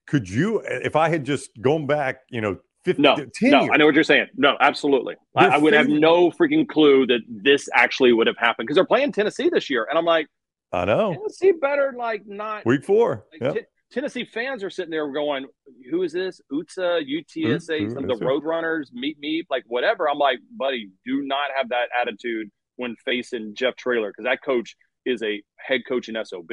Could 0.07 0.27
you, 0.27 0.61
if 0.65 0.95
I 0.95 1.09
had 1.09 1.23
just 1.23 1.51
gone 1.61 1.85
back, 1.85 2.21
you 2.29 2.41
know, 2.41 2.57
50, 2.83 3.01
no, 3.01 3.15
no, 3.43 3.69
I 3.71 3.77
know 3.77 3.85
what 3.85 3.93
you're 3.93 4.03
saying. 4.03 4.25
No, 4.35 4.57
absolutely. 4.59 5.15
I, 5.35 5.49
I, 5.49 5.57
would 5.57 5.73
have 5.73 5.87
no 5.87 6.31
freaking 6.31 6.67
clue 6.67 7.05
that 7.05 7.19
this 7.29 7.69
actually 7.75 8.11
would 8.11 8.25
have 8.25 8.37
happened 8.37 8.65
because 8.65 8.75
they're 8.75 8.85
playing 8.85 9.11
Tennessee 9.11 9.49
this 9.49 9.69
year, 9.69 9.85
and 9.87 9.99
I'm 9.99 10.05
like, 10.05 10.25
I 10.71 10.85
know 10.85 11.13
Tennessee 11.13 11.51
better 11.51 11.93
like 11.95 12.23
not 12.25 12.65
week 12.65 12.83
four. 12.83 13.25
Like, 13.31 13.55
yep. 13.55 13.67
Tennessee 13.91 14.25
fans 14.25 14.63
are 14.63 14.69
sitting 14.69 14.91
there 14.91 15.11
going, 15.11 15.45
"Who 15.89 16.03
is 16.03 16.13
this? 16.13 16.41
UTSA, 16.51 17.03
UTSA, 17.03 17.81
mm-hmm. 17.81 17.93
some 17.93 18.09
of 18.09 18.19
the 18.19 18.25
Roadrunners, 18.25 18.91
Meet 18.93 19.19
Me, 19.19 19.43
like 19.49 19.63
whatever." 19.67 20.09
I'm 20.09 20.17
like, 20.17 20.39
buddy, 20.57 20.89
do 21.05 21.21
not 21.23 21.49
have 21.55 21.69
that 21.69 21.89
attitude 21.99 22.49
when 22.77 22.95
facing 23.05 23.53
Jeff 23.53 23.75
Traylor 23.75 24.09
because 24.09 24.23
that 24.23 24.41
coach 24.43 24.75
is 25.05 25.21
a 25.23 25.41
head 25.57 25.81
coach 25.87 26.09
in 26.09 26.17
SOB. 26.23 26.51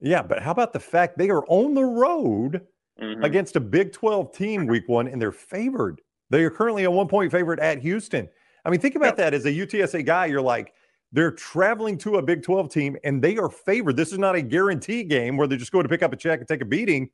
Yeah, 0.00 0.22
but 0.22 0.42
how 0.42 0.50
about 0.50 0.72
the 0.72 0.80
fact 0.80 1.16
they 1.16 1.30
are 1.30 1.44
on 1.46 1.74
the 1.74 1.84
road 1.84 2.62
mm-hmm. 3.00 3.22
against 3.22 3.56
a 3.56 3.60
Big 3.60 3.92
12 3.92 4.32
team 4.32 4.66
week 4.68 4.88
one 4.88 5.06
and 5.06 5.22
they're 5.22 5.32
favored? 5.32 6.00
They 6.30 6.42
are 6.44 6.50
currently 6.50 6.84
a 6.84 6.90
one 6.90 7.08
point 7.08 7.30
favorite 7.30 7.60
at 7.60 7.78
Houston. 7.78 8.28
I 8.64 8.70
mean, 8.70 8.80
think 8.80 8.94
about 8.94 9.16
that 9.16 9.34
as 9.34 9.44
a 9.44 9.50
UTSA 9.50 10.06
guy. 10.06 10.26
You're 10.26 10.40
like, 10.40 10.72
they're 11.12 11.30
traveling 11.30 11.98
to 11.98 12.16
a 12.16 12.22
Big 12.22 12.42
12 12.42 12.70
team 12.70 12.96
and 13.04 13.22
they 13.22 13.36
are 13.36 13.50
favored. 13.50 13.96
This 13.96 14.12
is 14.12 14.18
not 14.18 14.34
a 14.34 14.42
guarantee 14.42 15.04
game 15.04 15.36
where 15.36 15.46
they're 15.46 15.58
just 15.58 15.72
go 15.72 15.82
to 15.82 15.88
pick 15.88 16.02
up 16.02 16.12
a 16.12 16.16
check 16.16 16.40
and 16.40 16.48
take 16.48 16.62
a 16.62 16.66
beating. 16.66 17.10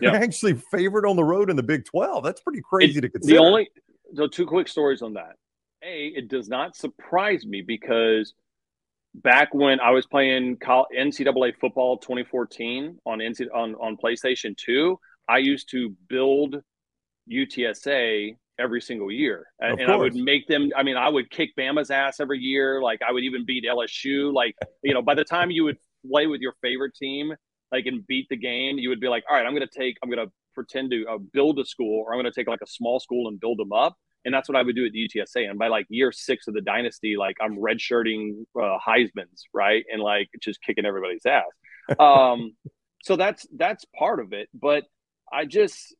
They're 0.00 0.12
yep. 0.12 0.22
actually 0.22 0.54
favored 0.54 1.06
on 1.06 1.16
the 1.16 1.24
road 1.24 1.48
in 1.48 1.56
the 1.56 1.62
Big 1.62 1.84
12. 1.84 2.24
That's 2.24 2.40
pretty 2.40 2.60
crazy 2.60 2.98
it, 2.98 3.02
to 3.02 3.08
consider. 3.08 3.38
The 3.38 3.42
only 3.42 3.70
so 4.14 4.26
two 4.26 4.46
quick 4.46 4.68
stories 4.68 5.00
on 5.00 5.14
that. 5.14 5.36
A, 5.82 6.08
it 6.08 6.28
does 6.28 6.48
not 6.48 6.76
surprise 6.76 7.46
me 7.46 7.62
because 7.62 8.34
back 9.14 9.54
when 9.54 9.78
I 9.80 9.90
was 9.90 10.06
playing 10.06 10.56
NCAA 10.56 11.56
football 11.56 11.98
2014 11.98 12.98
on 13.06 13.18
NC, 13.18 13.46
on 13.54 13.74
on 13.76 13.96
PlayStation 13.96 14.56
2, 14.56 14.98
I 15.28 15.38
used 15.38 15.70
to 15.70 15.94
build 16.08 16.56
UTSA 17.30 18.36
every 18.58 18.80
single 18.80 19.10
year. 19.10 19.46
And, 19.60 19.80
and 19.80 19.90
I 19.90 19.96
would 19.96 20.14
make 20.14 20.46
them, 20.46 20.70
I 20.76 20.82
mean, 20.82 20.96
I 20.96 21.08
would 21.08 21.30
kick 21.30 21.50
Bama's 21.58 21.90
ass 21.90 22.20
every 22.20 22.38
year. 22.38 22.80
Like 22.80 23.00
I 23.06 23.12
would 23.12 23.24
even 23.24 23.44
beat 23.44 23.64
LSU. 23.64 24.32
Like, 24.32 24.56
you 24.82 24.94
know, 24.94 25.02
by 25.02 25.14
the 25.14 25.24
time 25.24 25.50
you 25.50 25.64
would 25.64 25.76
play 26.10 26.26
with 26.26 26.40
your 26.40 26.54
favorite 26.62 26.94
team, 26.94 27.34
like 27.72 27.86
and 27.86 28.06
beat 28.06 28.26
the 28.30 28.36
game, 28.36 28.78
you 28.78 28.88
would 28.88 29.00
be 29.00 29.08
like, 29.08 29.24
all 29.28 29.36
right, 29.36 29.44
I'm 29.44 29.54
going 29.54 29.66
to 29.66 29.78
take, 29.78 29.96
I'm 30.02 30.10
going 30.10 30.24
to 30.24 30.32
pretend 30.54 30.90
to 30.92 31.04
uh, 31.06 31.18
build 31.32 31.58
a 31.58 31.64
school 31.64 32.04
or 32.06 32.12
I'm 32.12 32.20
going 32.20 32.32
to 32.32 32.38
take 32.38 32.48
like 32.48 32.62
a 32.62 32.66
small 32.66 33.00
school 33.00 33.28
and 33.28 33.38
build 33.38 33.58
them 33.58 33.72
up. 33.72 33.96
And 34.24 34.34
that's 34.34 34.48
what 34.48 34.56
I 34.56 34.62
would 34.62 34.74
do 34.74 34.86
at 34.86 34.92
the 34.92 35.08
UTSA. 35.08 35.48
And 35.48 35.58
by 35.58 35.68
like 35.68 35.86
year 35.88 36.10
six 36.10 36.48
of 36.48 36.54
the 36.54 36.60
dynasty, 36.60 37.16
like 37.16 37.36
I'm 37.40 37.58
redshirting 37.58 38.44
uh, 38.60 38.78
Heisman's, 38.84 39.44
right? 39.52 39.84
And 39.92 40.02
like 40.02 40.28
just 40.42 40.60
kicking 40.62 40.84
everybody's 40.84 41.24
ass. 41.26 41.44
Um, 41.98 42.56
so 43.04 43.16
that's, 43.16 43.46
that's 43.56 43.84
part 43.96 44.18
of 44.18 44.32
it. 44.32 44.48
But 44.52 44.84
I 45.32 45.44
just, 45.44 45.94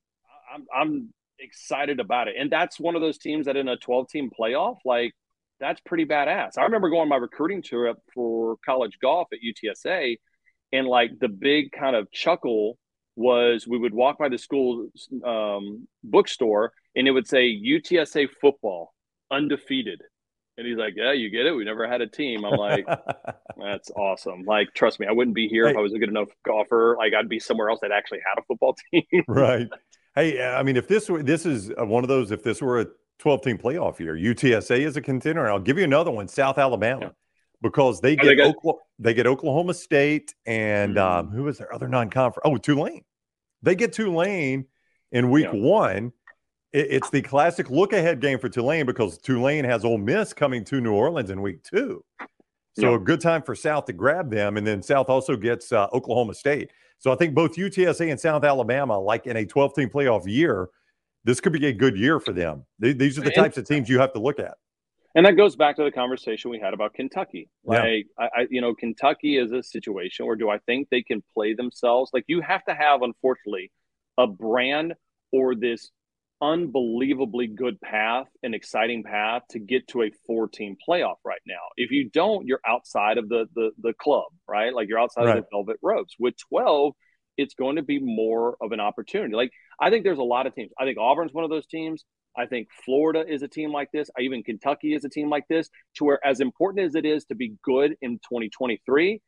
I'm, 0.53 0.65
I'm 0.75 1.15
excited 1.39 2.01
about 2.01 2.29
it. 2.29 2.37
And 2.39 2.51
that's 2.51 2.81
one 2.81 2.95
of 2.95 3.01
those 3.01 3.19
teams 3.19 3.47
that 3.47 3.57
in 3.57 3.69
a 3.69 3.77
12 3.77 4.09
team 4.09 4.31
playoff, 4.39 4.77
like 4.85 5.13
that's 5.61 5.81
pretty 5.81 6.05
badass. 6.05 6.59
I 6.59 6.63
remember 6.63 6.91
going 6.91 7.03
on 7.03 7.09
my 7.09 7.17
recruiting 7.17 7.63
tour 7.63 7.89
up 7.89 7.99
for 8.15 8.57
college 8.65 8.99
golf 9.01 9.29
at 9.33 9.39
UTSA 9.41 10.17
and 10.73 10.87
like 10.87 11.19
the 11.19 11.29
big 11.29 11.73
kind 11.73 11.97
of 11.97 12.11
chuckle 12.11 12.79
was 13.15 13.67
we 13.67 13.79
would 13.79 13.95
walk 13.95 14.19
by 14.19 14.29
the 14.29 14.39
school 14.39 14.89
um, 15.25 15.89
bookstore 16.05 16.73
and 16.95 17.09
it 17.09 17.11
would 17.11 17.27
say 17.27 17.51
UTSA 17.51 18.29
football 18.41 18.93
undefeated. 19.31 20.01
And 20.59 20.67
he's 20.67 20.79
like, 20.79 20.95
"Yeah, 20.97 21.13
you 21.13 21.29
get 21.29 21.45
it. 21.45 21.53
We 21.53 21.65
never 21.65 21.87
had 21.87 22.01
a 22.01 22.07
team." 22.07 22.43
I'm 22.43 22.57
like, 22.57 22.87
"That's 23.59 23.91
awesome." 23.91 24.45
Like, 24.47 24.73
trust 24.75 24.99
me, 24.99 25.07
I 25.07 25.13
wouldn't 25.13 25.35
be 25.35 25.49
here 25.49 25.67
hey. 25.67 25.73
if 25.73 25.77
I 25.77 25.83
was 25.83 25.93
a 25.93 25.99
good 25.99 26.09
enough 26.09 26.29
golfer. 26.47 26.97
Like, 26.99 27.13
I'd 27.13 27.29
be 27.29 27.39
somewhere 27.39 27.69
else 27.69 27.81
that 27.83 27.93
actually 27.93 28.21
had 28.21 28.41
a 28.41 28.45
football 28.47 28.75
team. 28.91 29.05
right. 29.29 29.69
Hey, 30.17 30.43
I 30.43 30.63
mean, 30.63 30.77
if 30.77 30.89
this 30.89 31.11
were 31.11 31.23
this 31.23 31.45
is 31.45 31.71
uh, 31.79 31.85
one 31.85 32.03
of 32.03 32.09
those, 32.09 32.31
if 32.31 32.43
this 32.43 32.63
were 32.63 32.81
a 32.81 32.87
12 33.19 33.43
team 33.43 33.59
playoff 33.59 33.99
year, 34.01 34.17
UTSA 34.17 34.81
is 34.81 34.97
a 34.97 35.03
contender. 35.03 35.43
And 35.43 35.51
I'll 35.51 35.61
give 35.61 35.77
you 35.77 35.85
another 35.85 36.11
one, 36.11 36.27
South 36.27 36.57
Alabama, 36.57 37.01
yeah. 37.03 37.09
because 37.61 38.01
they 38.01 38.17
get, 38.17 38.37
they, 38.37 38.43
Oklahoma, 38.43 38.83
they 38.99 39.15
get 39.15 39.27
Oklahoma 39.27 39.75
State 39.75 40.35
and 40.47 40.97
mm-hmm. 40.97 41.29
um, 41.29 41.31
who 41.31 41.47
is 41.49 41.59
their 41.59 41.73
other 41.73 41.87
non 41.87 42.09
conference? 42.09 42.43
Oh, 42.45 42.57
Tulane. 42.57 43.05
They 43.63 43.75
get 43.75 43.93
Tulane 43.93 44.65
in 45.13 45.31
week 45.31 45.49
yeah. 45.53 45.61
one. 45.61 46.13
It, 46.73 46.87
it's 46.91 47.11
the 47.11 47.21
classic 47.21 47.69
look 47.69 47.93
ahead 47.93 48.21
game 48.21 48.39
for 48.39 48.49
Tulane 48.49 48.87
because 48.87 49.19
Tulane 49.19 49.65
has 49.65 49.85
Ole 49.85 49.99
Miss 49.99 50.33
coming 50.33 50.65
to 50.65 50.81
New 50.81 50.95
Orleans 50.95 51.29
in 51.29 51.43
week 51.43 51.63
two. 51.63 52.03
So 52.79 52.91
yeah. 52.91 52.97
a 52.97 52.99
good 52.99 53.21
time 53.21 53.43
for 53.43 53.55
South 53.55 53.85
to 53.87 53.93
grab 53.93 54.31
them. 54.31 54.57
And 54.57 54.67
then 54.67 54.83
South 54.83 55.11
also 55.11 55.37
gets 55.37 55.73
uh, 55.73 55.89
Oklahoma 55.93 56.35
State. 56.35 56.71
So 56.99 57.13
I 57.13 57.17
think 57.17 57.35
both 57.35 57.57
UTSA 57.57 58.11
and 58.11 58.19
South 58.19 58.45
Alabama, 58.45 58.99
like 58.99 59.27
in 59.27 59.37
a 59.37 59.45
12 59.45 59.75
team 59.75 59.89
playoff 59.89 60.27
year, 60.27 60.69
this 61.25 61.41
could 61.41 61.53
be 61.53 61.67
a 61.67 61.73
good 61.73 61.97
year 61.97 62.21
for 62.21 62.33
them. 62.33 62.65
These 62.79 63.19
are 63.19 63.23
the 63.23 63.31
types 63.31 63.59
of 63.59 63.67
teams 63.67 63.89
you 63.89 63.99
have 63.99 64.13
to 64.13 64.21
look 64.21 64.39
at. 64.39 64.55
And 65.17 65.25
that 65.25 65.33
goes 65.33 65.57
back 65.57 65.77
to 65.77 65.85
the 65.85 65.91
conversation 65.91 66.51
we 66.51 66.61
had 66.61 66.75
about 66.75 66.93
Kentucky. 66.93 67.49
Like, 67.65 68.07
yeah. 68.19 68.29
I, 68.37 68.47
you 68.51 68.61
know, 68.61 68.75
Kentucky 68.75 69.39
is 69.39 69.51
a 69.51 69.63
situation 69.63 70.27
where 70.27 70.37
do 70.37 70.51
I 70.51 70.59
think 70.59 70.89
they 70.91 71.01
can 71.03 71.23
play 71.33 71.55
themselves? 71.55 72.11
Like, 72.13 72.25
you 72.27 72.43
have 72.43 72.63
to 72.67 72.75
have, 72.75 73.01
unfortunately, 73.01 73.73
a 74.19 74.27
brand 74.27 74.95
or 75.33 75.55
this 75.55 75.91
unbelievably 76.43 77.49
good 77.49 77.81
path, 77.81 78.27
an 78.43 78.55
exciting 78.55 79.03
path 79.03 79.43
to 79.51 79.59
get 79.59 79.89
to 79.89 80.03
a 80.03 80.11
four 80.27 80.49
team 80.49 80.77
playoff 80.89 81.17
right 81.25 81.41
now. 81.47 81.55
If 81.77 81.91
you 81.91 82.11
don't, 82.11 82.47
you're 82.47 82.61
outside 82.67 83.19
of 83.19 83.29
the 83.29 83.47
the, 83.55 83.71
the 83.81 83.93
club, 83.95 84.27
right? 84.49 84.75
Like 84.75 84.89
you're 84.89 84.99
outside 84.99 85.25
right. 85.25 85.39
of 85.39 85.45
the 85.45 85.49
velvet 85.51 85.79
ropes. 85.83 86.15
With 86.19 86.35
12, 86.49 86.95
it's 87.37 87.55
going 87.55 87.77
to 87.77 87.83
be 87.83 87.99
more 87.99 88.57
of 88.61 88.73
an 88.73 88.81
opportunity. 88.81 89.35
Like 89.35 89.51
I 89.81 89.91
think 89.91 90.05
there's 90.05 90.19
a 90.19 90.23
lot 90.23 90.47
of 90.47 90.55
teams. 90.55 90.73
I 90.79 90.85
think 90.85 90.99
Auburn's 90.99 91.33
one 91.33 91.45
of 91.45 91.51
those 91.51 91.67
teams. 91.67 92.05
I 92.39 92.47
think 92.47 92.69
Florida 92.85 93.25
is 93.27 93.43
a 93.43 93.49
team 93.49 93.73
like 93.73 93.91
this. 93.93 94.11
I 94.19 94.23
even 94.23 94.43
Kentucky 94.43 94.95
is 94.95 95.05
a 95.05 95.09
team 95.09 95.31
like 95.31 95.49
this. 95.49 95.71
To 95.97 96.05
where 96.05 96.27
as 96.27 96.41
important 96.41 96.85
as 96.85 96.95
it 96.95 97.07
is 97.07 97.25
to 97.27 97.35
be 97.35 97.55
good 97.63 97.97
in 98.03 98.19
2023, 98.19 99.21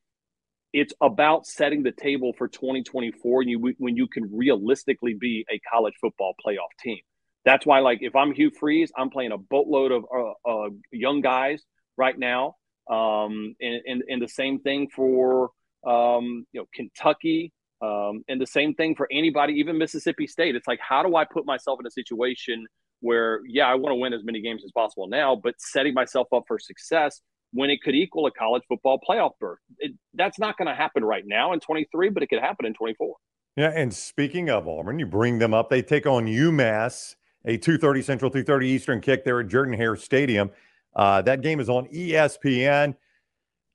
it's 0.73 0.93
about 1.01 1.47
setting 1.47 1.83
the 1.83 1.93
table 1.93 2.33
for 2.37 2.49
2024 2.49 3.39
when 3.39 3.49
you, 3.49 3.75
when 3.79 3.97
you 3.97 4.07
can 4.07 4.29
realistically 4.33 5.15
be 5.15 5.45
a 5.51 5.59
college 5.73 5.95
football 6.01 6.35
playoff 6.45 6.73
team. 6.81 6.99
That's 7.45 7.65
why, 7.65 7.81
like, 7.81 7.99
if 8.03 8.15
I'm 8.15 8.33
Hugh 8.33 8.51
Freeze, 8.51 8.93
I'm 8.97 9.11
playing 9.11 9.33
a 9.33 9.39
boatload 9.39 9.93
of 9.93 10.05
uh, 10.15 10.51
uh, 10.51 10.69
young 10.93 11.21
guys 11.21 11.63
right 11.97 12.19
now. 12.19 12.57
Um, 12.91 13.55
and, 13.61 13.81
and, 13.87 14.03
and 14.09 14.23
the 14.23 14.29
same 14.29 14.61
thing 14.61 14.89
for, 14.95 15.51
um, 15.87 16.47
you 16.53 16.61
know, 16.61 16.67
Kentucky. 16.75 17.53
Um, 17.81 18.25
and 18.29 18.41
the 18.41 18.47
same 18.47 18.75
thing 18.75 18.97
for 18.97 19.09
anybody, 19.11 19.55
even 19.55 19.79
Mississippi 19.79 20.27
State. 20.27 20.57
It's 20.57 20.67
like, 20.67 20.81
how 20.87 21.03
do 21.03 21.15
I 21.17 21.25
put 21.25 21.47
myself 21.47 21.79
in 21.81 21.87
a 21.87 21.91
situation 21.91 22.67
where, 23.01 23.41
yeah, 23.47 23.67
I 23.67 23.77
want 23.77 23.93
to 23.93 23.97
win 23.97 24.13
as 24.13 24.25
many 24.25 24.41
games 24.43 24.63
as 24.65 24.73
possible 24.73 25.07
now, 25.07 25.37
but 25.37 25.55
setting 25.59 25.95
myself 25.95 26.27
up 26.35 26.43
for 26.49 26.59
success 26.59 27.21
when 27.53 27.71
it 27.71 27.83
could 27.83 27.95
equal 27.95 28.27
a 28.27 28.31
college 28.31 28.63
football 28.69 29.01
playoff 29.09 29.33
berth. 29.41 29.59
It, 29.79 29.93
that's 30.15 30.39
not 30.39 30.57
going 30.57 30.69
to 30.69 30.75
happen 30.75 31.05
right 31.05 31.25
now 31.27 31.53
in 31.53 31.61
23, 31.61 32.11
but 32.11 32.23
it 32.23 32.29
could 32.29 32.41
happen 32.41 32.67
in 32.67 32.75
24. 32.75 33.17
Yeah, 33.57 33.73
and 33.75 33.93
speaking 33.93 34.51
of 34.51 34.69
Auburn, 34.69 34.99
you 34.99 35.07
bring 35.07 35.39
them 35.39 35.53
up. 35.53 35.69
They 35.69 35.83
take 35.83 36.07
on 36.07 36.27
UMass, 36.27 37.17
a 37.45 37.59
2:30 37.59 38.05
Central, 38.05 38.31
2:30 38.31 38.65
Eastern 38.65 39.01
kick 39.01 39.25
there 39.25 39.41
at 39.41 39.49
Jordan 39.49 39.75
Hare 39.75 39.97
Stadium. 39.97 40.51
Uh, 40.95 41.23
that 41.23 41.43
game 41.43 41.59
is 41.59 41.69
on 41.69 41.87
ESPN. 41.89 42.95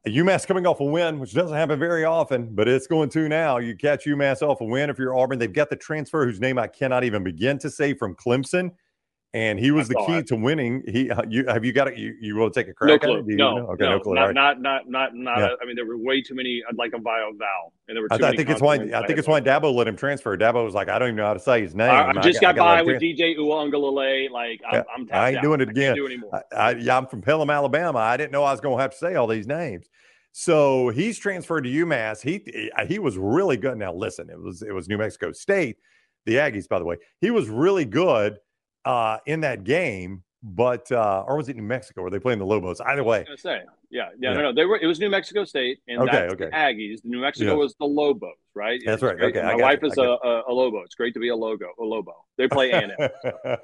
UMass 0.08 0.46
coming 0.46 0.68
off 0.68 0.82
a 0.82 0.86
win, 0.86 1.20
which 1.20 1.34
doesn't 1.34 1.56
happen 1.56 1.80
very 1.80 2.04
often, 2.04 2.54
but 2.54 2.68
it's 2.68 2.88
going 2.88 3.10
to 3.10 3.30
now. 3.30 3.58
You 3.58 3.76
catch 3.76 4.06
UMass 4.06 4.42
off 4.42 4.60
a 4.60 4.66
win 4.66 4.90
if 4.90 5.00
you're 5.00 5.16
Auburn. 5.16 5.40
They've 5.40 5.52
got 5.52 5.70
the 5.70 5.78
transfer 5.78 6.26
whose 6.26 6.42
name 6.42 6.58
I 6.58 6.68
cannot 6.68 7.06
even 7.06 7.24
begin 7.24 7.58
to 7.60 7.70
say 7.70 7.94
from 7.94 8.16
Clemson 8.16 8.72
and 9.34 9.60
he 9.60 9.72
was 9.72 9.88
the 9.88 9.96
key 10.06 10.18
it. 10.18 10.28
to 10.28 10.36
winning. 10.36 10.84
He, 10.88 11.10
uh, 11.10 11.24
you 11.28 11.46
have 11.48 11.66
you 11.66 11.74
got 11.74 11.88
it? 11.88 11.98
You 11.98 12.16
you 12.22 12.36
want 12.36 12.54
to 12.54 12.60
take 12.60 12.70
a 12.70 12.74
crack 12.74 12.90
no 12.90 13.00
clue. 13.00 13.20
at 13.20 13.28
it? 13.28 13.36
no, 13.36 13.58
okay, 13.70 13.84
no, 13.84 13.92
no 13.92 14.00
clue. 14.00 14.14
Not, 14.14 14.26
right. 14.26 14.36
not 14.36 14.62
not 14.62 14.88
not 14.88 15.16
not. 15.16 15.40
Yeah. 15.40 15.48
I 15.62 15.66
mean, 15.66 15.76
there 15.76 15.86
were 15.86 15.98
way 15.98 16.22
too 16.22 16.36
many. 16.36 16.62
I'd 16.70 16.78
like 16.78 16.94
a 16.94 17.00
bio 17.00 17.32
vowel, 17.34 17.74
and 17.88 17.98
there 17.98 18.04
were. 18.04 18.14
I, 18.14 18.30
I, 18.30 18.36
think 18.36 18.50
it's 18.50 18.62
why. 18.62 18.76
I 18.76 19.08
think 19.08 19.18
it's 19.18 19.28
why 19.28 19.42
Dabo 19.42 19.74
let 19.74 19.88
him 19.88 19.96
transfer. 19.96 20.38
Dabo 20.38 20.64
was 20.64 20.76
like, 20.76 20.88
I 20.88 21.00
don't 21.00 21.10
even 21.10 21.16
know 21.18 21.26
how 21.26 21.34
to 21.34 21.40
say 21.40 21.62
his 21.62 21.74
name. 21.74 21.90
I, 21.90 22.10
I 22.10 22.22
just 22.22 22.42
got, 22.42 22.56
got 22.56 22.64
by 22.64 22.82
with 22.84 23.02
DJ 23.02 23.36
Uiagalelei. 23.36 24.30
Like 24.30 24.62
I'm, 24.68 24.76
yeah, 24.76 24.84
I'm 24.96 25.10
I 25.12 25.32
ain't 25.32 25.42
doing 25.42 25.62
it 25.62 25.70
again. 25.70 25.96
Do 25.96 26.32
I, 26.56 26.72
yeah, 26.72 26.98
I'm 26.98 27.08
from 27.08 27.22
Pelham, 27.22 27.50
Alabama. 27.50 28.00
I 28.00 28.18
didn't 28.18 28.32
know 28.32 28.44
I 28.44 28.52
was 28.52 28.62
going 28.62 28.78
to 28.78 28.82
have 28.82 28.92
to 28.92 28.98
say 28.98 29.16
all 29.16 29.28
these 29.28 29.48
names. 29.48 29.90
So 30.32 30.90
he's 30.90 31.18
transferred 31.18 31.62
to 31.62 31.70
UMass. 31.70 32.22
He 32.22 32.44
he 32.88 33.00
was 33.00 33.18
really 33.18 33.58
good. 33.58 33.78
Now 33.80 33.94
listen, 33.94 34.30
it 34.30 34.40
was 34.40 34.62
it 34.62 34.74
was 34.74 34.88
New 34.88 35.00
Mexico 35.00 35.32
State, 35.32 35.78
the 36.26 36.36
Aggies, 36.36 36.68
by 36.68 36.78
the 36.78 36.86
way. 36.86 36.98
He 37.20 37.32
was 37.32 37.50
really 37.50 37.86
good 37.86 38.38
uh, 38.86 39.18
in 39.26 39.42
that 39.42 39.64
game, 39.64 40.24
but 40.44 40.92
uh, 40.92 41.24
or 41.26 41.38
was 41.38 41.50
it 41.50 41.56
New 41.56 41.64
Mexico? 41.64 42.02
Were 42.02 42.10
they 42.10 42.20
playing 42.20 42.40
the 42.40 42.46
Lobos? 42.46 42.82
Either 42.82 43.04
way, 43.04 43.26
say 43.38 43.62
yeah, 43.90 44.10
yeah, 44.20 44.30
yeah, 44.32 44.34
no, 44.34 44.42
no, 44.42 44.54
they 44.54 44.66
were. 44.66 44.78
It 44.78 44.88
was 44.88 45.00
New 45.00 45.10
Mexico 45.10 45.46
State, 45.46 45.80
and 45.88 46.02
okay, 46.02 46.12
that's 46.12 46.34
okay. 46.34 46.46
the 46.46 46.52
Aggies. 46.52 47.00
New 47.04 47.22
Mexico 47.22 47.52
yeah. 47.52 47.58
was 47.58 47.76
the 47.80 47.86
Lobos, 47.86 48.34
right? 48.54 48.82
That's 48.86 49.02
right. 49.02 49.20
Okay, 49.22 49.42
my 49.42 49.56
wife 49.56 49.80
is 49.84 49.98
a, 49.98 50.02
a, 50.02 50.52
Lobo. 50.52 50.82
It's 50.82 50.96
great 50.96 51.14
to 51.14 51.20
be 51.20 51.30
a 51.30 51.36
logo, 51.36 51.68
a 51.80 51.84
Lobo. 51.84 52.14
They 52.38 52.48
play 52.48 52.72
A 52.72 52.98
so. 53.22 53.58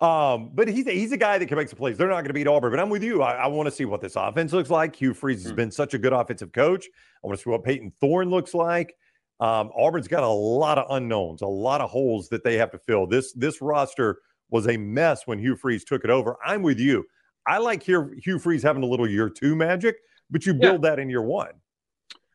um, 0.06 0.50
but 0.52 0.68
he's 0.68 0.86
a, 0.86 0.90
he's 0.90 1.12
a 1.12 1.16
guy 1.16 1.38
that 1.38 1.46
can 1.46 1.56
make 1.56 1.68
some 1.68 1.78
plays. 1.78 1.96
They're 1.96 2.08
not 2.08 2.16
going 2.16 2.26
to 2.26 2.32
beat 2.34 2.48
Auburn, 2.48 2.70
but 2.70 2.80
I'm 2.80 2.90
with 2.90 3.02
you. 3.02 3.22
I, 3.22 3.44
I 3.44 3.46
want 3.46 3.66
to 3.66 3.70
see 3.70 3.86
what 3.86 4.02
this 4.02 4.16
offense 4.16 4.52
looks 4.52 4.70
like. 4.70 4.94
Hugh 4.94 5.14
Freeze 5.14 5.42
has 5.44 5.52
mm. 5.52 5.56
been 5.56 5.70
such 5.70 5.94
a 5.94 5.98
good 5.98 6.12
offensive 6.12 6.52
coach. 6.52 6.86
I 7.22 7.26
want 7.26 7.38
to 7.38 7.42
see 7.42 7.50
what 7.50 7.64
Payton 7.64 7.92
Thorne 8.00 8.28
looks 8.28 8.52
like. 8.52 8.94
Um, 9.42 9.72
Auburn's 9.76 10.06
got 10.06 10.22
a 10.22 10.28
lot 10.28 10.78
of 10.78 10.86
unknowns, 10.88 11.42
a 11.42 11.48
lot 11.48 11.80
of 11.80 11.90
holes 11.90 12.28
that 12.28 12.44
they 12.44 12.58
have 12.58 12.70
to 12.70 12.78
fill. 12.78 13.08
This 13.08 13.32
this 13.32 13.60
roster 13.60 14.18
was 14.50 14.68
a 14.68 14.76
mess 14.76 15.26
when 15.26 15.40
Hugh 15.40 15.56
Freeze 15.56 15.84
took 15.84 16.04
it 16.04 16.10
over. 16.10 16.36
I'm 16.46 16.62
with 16.62 16.78
you. 16.78 17.04
I 17.44 17.58
like 17.58 17.82
here 17.82 18.14
Hugh 18.22 18.38
Freeze 18.38 18.62
having 18.62 18.84
a 18.84 18.86
little 18.86 19.08
year 19.08 19.28
two 19.28 19.56
magic, 19.56 19.96
but 20.30 20.46
you 20.46 20.54
build 20.54 20.84
yeah. 20.84 20.90
that 20.90 21.00
in 21.00 21.10
year 21.10 21.22
one. 21.22 21.50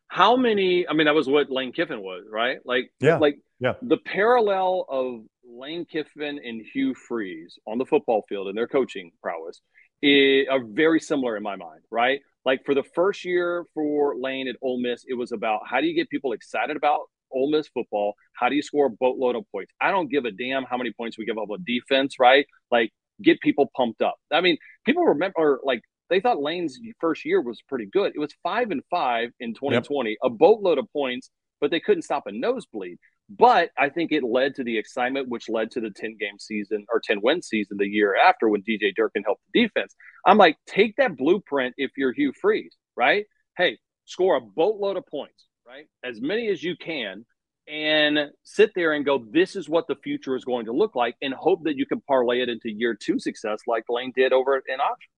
How 0.09 0.35
many? 0.35 0.85
I 0.85 0.91
mean, 0.91 1.05
that 1.05 1.15
was 1.15 1.29
what 1.29 1.49
Lane 1.49 1.71
Kiffin 1.71 2.01
was, 2.01 2.25
right? 2.29 2.57
Like, 2.65 2.91
yeah, 2.99 3.19
like 3.19 3.39
yeah. 3.61 3.75
The 3.81 3.97
parallel 3.97 4.85
of 4.89 5.21
Lane 5.49 5.85
Kiffin 5.85 6.41
and 6.43 6.61
Hugh 6.73 6.93
Freeze 6.93 7.57
on 7.65 7.77
the 7.77 7.85
football 7.85 8.25
field 8.27 8.49
and 8.49 8.57
their 8.57 8.67
coaching 8.67 9.13
prowess 9.23 9.61
is, 10.01 10.45
are 10.51 10.61
very 10.61 10.99
similar 10.99 11.37
in 11.37 11.43
my 11.43 11.55
mind, 11.55 11.83
right? 11.89 12.19
Like 12.47 12.63
for 12.65 12.73
the 12.73 12.83
first 12.95 13.25
year 13.25 13.65
for 13.73 14.15
Lane 14.17 14.47
at 14.47 14.55
Ole 14.61 14.79
Miss, 14.79 15.03
it 15.05 15.15
was 15.15 15.33
about 15.33 15.63
how 15.69 15.81
do 15.81 15.87
you 15.87 15.93
get 15.93 16.09
people 16.09 16.31
excited 16.31 16.77
about 16.77 17.01
Ole 17.29 17.51
Miss 17.51 17.67
football. 17.67 18.13
How 18.39 18.47
do 18.47 18.55
you 18.55 18.61
score 18.61 18.85
a 18.85 18.89
boatload 18.89 19.35
of 19.35 19.43
points? 19.51 19.73
I 19.81 19.91
don't 19.91 20.09
give 20.09 20.23
a 20.23 20.31
damn 20.31 20.63
how 20.63 20.77
many 20.77 20.93
points 20.93 21.17
we 21.17 21.25
give 21.25 21.37
up 21.37 21.49
on 21.49 21.65
defense, 21.67 22.15
right? 22.21 22.45
Like 22.71 22.91
get 23.21 23.41
people 23.41 23.69
pumped 23.75 24.01
up. 24.01 24.15
I 24.31 24.39
mean, 24.39 24.55
people 24.85 25.03
remember 25.03 25.59
like 25.65 25.81
they 26.09 26.21
thought 26.21 26.41
Lane's 26.41 26.79
first 27.01 27.25
year 27.25 27.41
was 27.41 27.61
pretty 27.67 27.85
good. 27.85 28.13
It 28.15 28.19
was 28.19 28.31
five 28.43 28.71
and 28.71 28.81
five 28.89 29.31
in 29.41 29.53
2020, 29.53 30.11
yep. 30.11 30.17
a 30.23 30.29
boatload 30.29 30.77
of 30.77 30.85
points, 30.93 31.29
but 31.59 31.69
they 31.69 31.81
couldn't 31.81 32.03
stop 32.03 32.27
a 32.27 32.31
nosebleed. 32.31 32.97
But 33.29 33.71
I 33.77 33.89
think 33.89 34.11
it 34.11 34.23
led 34.23 34.55
to 34.55 34.63
the 34.63 34.77
excitement, 34.77 35.27
which 35.27 35.49
led 35.49 35.71
to 35.71 35.81
the 35.81 35.89
10 35.89 36.15
game 36.17 36.39
season 36.39 36.85
or 36.91 37.01
10 37.03 37.19
win 37.21 37.41
season 37.41 37.77
the 37.77 37.87
year 37.87 38.15
after 38.15 38.47
when 38.47 38.61
DJ 38.61 38.95
Durkin 38.95 39.23
helped 39.23 39.41
the 39.53 39.63
defense. 39.63 39.95
I'm 40.25 40.37
like, 40.37 40.57
take 40.65 40.95
that 40.97 41.17
blueprint 41.17 41.75
if 41.77 41.91
you're 41.97 42.13
Hugh 42.13 42.31
Freeze, 42.39 42.75
right? 42.95 43.25
Hey, 43.57 43.79
score 44.05 44.37
a 44.37 44.41
boatload 44.41 44.95
of 44.95 45.05
points 45.07 45.47
right? 45.67 45.87
As 46.03 46.21
many 46.21 46.47
as 46.49 46.63
you 46.63 46.75
can 46.77 47.25
and 47.67 48.31
sit 48.43 48.71
there 48.75 48.93
and 48.93 49.05
go, 49.05 49.25
this 49.31 49.55
is 49.55 49.67
what 49.67 49.87
the 49.87 49.95
future 49.95 50.35
is 50.35 50.45
going 50.45 50.65
to 50.65 50.71
look 50.71 50.95
like, 50.95 51.15
and 51.21 51.33
hope 51.33 51.63
that 51.65 51.75
you 51.75 51.85
can 51.85 52.01
parlay 52.01 52.41
it 52.41 52.49
into 52.49 52.71
year 52.71 52.95
two 52.95 53.19
success 53.19 53.59
like 53.67 53.83
Lane 53.89 54.13
did 54.15 54.31
over 54.31 54.55
in 54.55 54.79
option. 54.79 55.09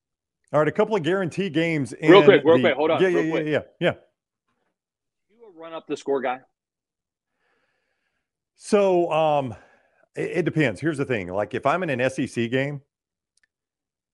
All 0.51 0.59
right, 0.59 0.67
a 0.67 0.71
couple 0.71 0.95
of 0.95 1.03
guarantee 1.03 1.49
games. 1.49 1.93
real 2.01 2.23
quick, 2.23 2.41
real 2.43 2.55
the, 2.57 2.61
quick, 2.61 2.75
hold 2.75 2.89
on. 2.89 3.01
Yeah, 3.01 3.09
yeah, 3.09 3.19
yeah, 3.19 3.39
yeah, 3.39 3.59
yeah. 3.79 3.93
You 5.29 5.45
a 5.45 5.59
run 5.59 5.73
up 5.73 5.85
the 5.87 5.95
score 5.95 6.21
guy. 6.21 6.39
So, 8.61 9.09
um, 9.11 9.55
it, 10.15 10.31
it 10.37 10.45
depends. 10.45 10.79
Here's 10.79 10.97
the 10.97 11.05
thing: 11.05 11.27
like 11.29 11.53
if 11.53 11.65
I'm 11.65 11.81
in 11.81 11.89
an 11.89 12.09
SEC 12.09 12.51
game, 12.51 12.81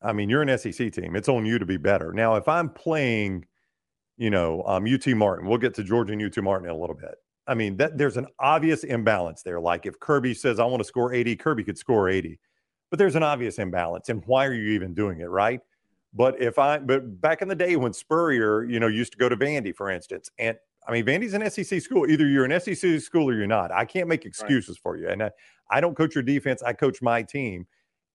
I 0.02 0.14
mean, 0.14 0.30
you're 0.30 0.44
an 0.44 0.58
SEC 0.58 0.94
team. 0.94 1.16
It's 1.16 1.28
on 1.28 1.46
you 1.46 1.60
to 1.60 1.66
be 1.66 1.78
better. 1.78 2.14
Now, 2.14 2.36
if 2.36 2.48
I'm 2.48 2.70
playing 2.70 3.46
you 4.18 4.30
know, 4.30 4.64
um, 4.66 4.86
UT 4.86 5.08
Martin. 5.08 5.48
We'll 5.48 5.58
get 5.58 5.74
to 5.76 5.84
Georgia 5.84 6.14
and 6.14 6.24
UT 6.24 6.38
Martin 6.44 6.70
in 6.70 6.76
a 6.76 6.80
little 6.80 6.96
bit. 6.96 7.16
I 7.48 7.54
mean, 7.54 7.78
that 7.78 7.98
there's 7.98 8.18
an 8.18 8.28
obvious 8.40 8.84
imbalance 8.84 9.44
there. 9.44 9.60
Like 9.60 9.86
if 9.86 10.00
Kirby 10.00 10.34
says, 10.34 10.60
I 10.60 10.66
want 10.66 10.82
to 10.82 10.86
score 10.86 11.14
80, 11.14 11.36
Kirby 11.36 11.64
could 11.64 11.78
score 11.78 12.10
80. 12.10 12.40
But 12.90 13.00
there's 13.00 13.16
an 13.16 13.24
obvious 13.24 13.60
imbalance. 13.60 14.10
And 14.10 14.24
why 14.26 14.46
are 14.46 14.54
you 14.54 14.72
even 14.72 14.94
doing 14.94 15.20
it, 15.20 15.26
right? 15.26 15.60
But 16.14 16.42
if 16.42 16.58
I, 16.58 16.80
but 16.80 17.22
back 17.22 17.42
in 17.42 17.48
the 17.48 17.56
day 17.56 17.76
when 17.76 17.94
Spurrier, 17.94 18.64
you 18.64 18.80
know, 18.80 18.88
used 18.88 19.12
to 19.12 19.18
go 19.18 19.28
to 19.28 19.36
Vandy, 19.36 19.76
for 19.76 19.90
instance, 19.90 20.30
and 20.40 20.58
I 20.88 20.92
mean, 20.92 21.06
Vandy's 21.06 21.34
an 21.34 21.50
SEC 21.50 21.82
school. 21.82 22.10
Either 22.10 22.28
you're 22.28 22.46
an 22.46 22.60
SEC 22.60 23.02
school 23.02 23.30
or 23.30 23.34
you're 23.34 23.48
not. 23.48 23.72
I 23.72 23.86
can't 23.86 24.08
make 24.08 24.26
excuses 24.26 24.78
right. 24.78 24.82
for 24.84 24.98
you. 24.98 25.10
And 25.10 25.24
I, 25.24 25.32
I 25.70 25.82
don't 25.82 25.96
coach 25.96 26.16
your 26.16 26.24
defense, 26.24 26.62
I 26.62 26.74
coach 26.74 27.02
my 27.02 27.24
team. 27.24 27.68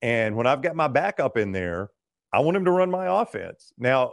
And 0.03 0.37
when 0.37 0.47
I've 0.47 0.63
got 0.63 0.77
my 0.77 0.89
backup 0.89 1.37
in 1.37 1.53
there, 1.53 1.91
I 2.33 2.41
want 2.41 2.57
him 2.57 2.65
to 2.65 2.71
run 2.71 2.91
my 2.91 3.21
offense. 3.21 3.73
Now, 3.77 4.13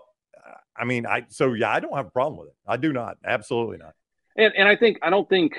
I 0.78 0.86
mean, 0.86 1.06
I 1.06 1.26
so 1.30 1.54
yeah, 1.54 1.72
I 1.72 1.80
don't 1.80 1.96
have 1.96 2.08
a 2.08 2.12
problem 2.12 2.40
with 2.40 2.50
it. 2.50 2.56
I 2.68 2.78
do 2.78 2.94
not, 2.94 3.18
absolutely 3.26 3.78
not. 3.78 3.94
And 4.38 4.54
and 4.56 4.68
I 4.68 4.76
think 4.76 5.00
I 5.02 5.10
don't 5.10 5.28
think 5.28 5.56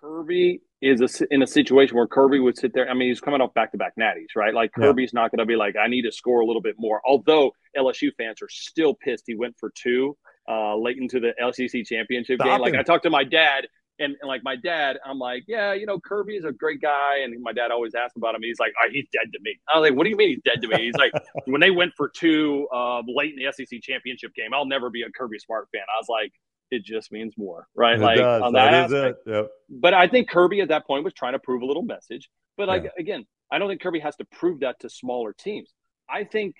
Kirby 0.00 0.62
is 0.82 1.00
a, 1.00 1.34
in 1.34 1.42
a 1.42 1.46
situation 1.46 1.96
where 1.96 2.06
Kirby 2.06 2.40
would 2.40 2.56
sit 2.56 2.72
there. 2.72 2.88
I 2.88 2.94
mean, 2.94 3.08
he's 3.08 3.20
coming 3.20 3.40
off 3.40 3.52
back 3.54 3.70
to 3.72 3.78
back 3.78 3.92
natties, 4.00 4.34
right? 4.34 4.54
Like 4.54 4.72
Kirby's 4.72 5.10
yeah. 5.12 5.20
not 5.20 5.30
going 5.30 5.40
to 5.40 5.46
be 5.46 5.56
like, 5.56 5.76
I 5.76 5.88
need 5.88 6.02
to 6.02 6.12
score 6.12 6.40
a 6.40 6.46
little 6.46 6.62
bit 6.62 6.76
more. 6.78 7.02
Although 7.06 7.52
LSU 7.76 8.10
fans 8.16 8.40
are 8.40 8.48
still 8.48 8.94
pissed 8.94 9.24
he 9.26 9.34
went 9.34 9.56
for 9.58 9.70
two 9.74 10.16
uh, 10.50 10.76
late 10.76 10.98
into 10.98 11.20
the 11.20 11.32
SEC 11.52 11.84
championship 11.84 12.38
Stop 12.38 12.46
game. 12.46 12.54
Him. 12.56 12.60
Like 12.60 12.74
I 12.74 12.82
talked 12.82 13.04
to 13.04 13.10
my 13.10 13.24
dad 13.24 13.66
and, 14.00 14.16
and, 14.20 14.28
like 14.28 14.42
my 14.42 14.56
dad, 14.56 14.98
I'm 15.04 15.18
like, 15.18 15.44
yeah, 15.46 15.74
you 15.74 15.84
know, 15.84 16.00
Kirby 16.00 16.34
is 16.36 16.44
a 16.44 16.52
great 16.52 16.80
guy. 16.80 17.18
And 17.22 17.40
my 17.42 17.52
dad 17.52 17.70
always 17.70 17.94
asks 17.94 18.16
about 18.16 18.34
him. 18.34 18.42
He's 18.42 18.58
like, 18.58 18.72
oh, 18.82 18.88
he's 18.90 19.06
dead 19.12 19.30
to 19.32 19.38
me. 19.42 19.60
I 19.72 19.78
was 19.78 19.88
like, 19.88 19.96
what 19.96 20.04
do 20.04 20.10
you 20.10 20.16
mean 20.16 20.30
he's 20.30 20.42
dead 20.42 20.62
to 20.62 20.68
me? 20.68 20.84
He's 20.84 20.94
like, 20.94 21.12
when 21.44 21.60
they 21.60 21.70
went 21.70 21.92
for 21.96 22.08
two 22.08 22.66
uh, 22.74 23.02
late 23.06 23.34
in 23.38 23.44
the 23.44 23.52
SEC 23.52 23.80
championship 23.82 24.34
game, 24.34 24.54
I'll 24.54 24.64
never 24.64 24.88
be 24.88 25.02
a 25.02 25.10
Kirby 25.10 25.38
Smart 25.38 25.68
fan. 25.72 25.82
I 25.82 26.00
was 26.00 26.08
like, 26.08 26.32
it 26.70 26.84
just 26.84 27.12
means 27.12 27.34
more, 27.36 27.66
right? 27.74 27.98
It 27.98 28.02
like 28.02 28.18
does. 28.18 28.42
on 28.42 28.52
that, 28.54 28.70
that 28.70 28.84
aspect. 28.84 29.18
Yep. 29.26 29.48
But 29.68 29.92
I 29.94 30.08
think 30.08 30.30
Kirby 30.30 30.60
at 30.60 30.68
that 30.68 30.86
point 30.86 31.04
was 31.04 31.12
trying 31.12 31.32
to 31.32 31.38
prove 31.38 31.62
a 31.62 31.66
little 31.66 31.82
message. 31.82 32.30
But 32.56 32.68
like 32.68 32.84
yeah. 32.84 32.90
again, 32.98 33.26
I 33.52 33.58
don't 33.58 33.68
think 33.68 33.82
Kirby 33.82 34.00
has 34.00 34.16
to 34.16 34.24
prove 34.24 34.60
that 34.60 34.80
to 34.80 34.88
smaller 34.88 35.34
teams. 35.36 35.72
I 36.08 36.24
think 36.24 36.54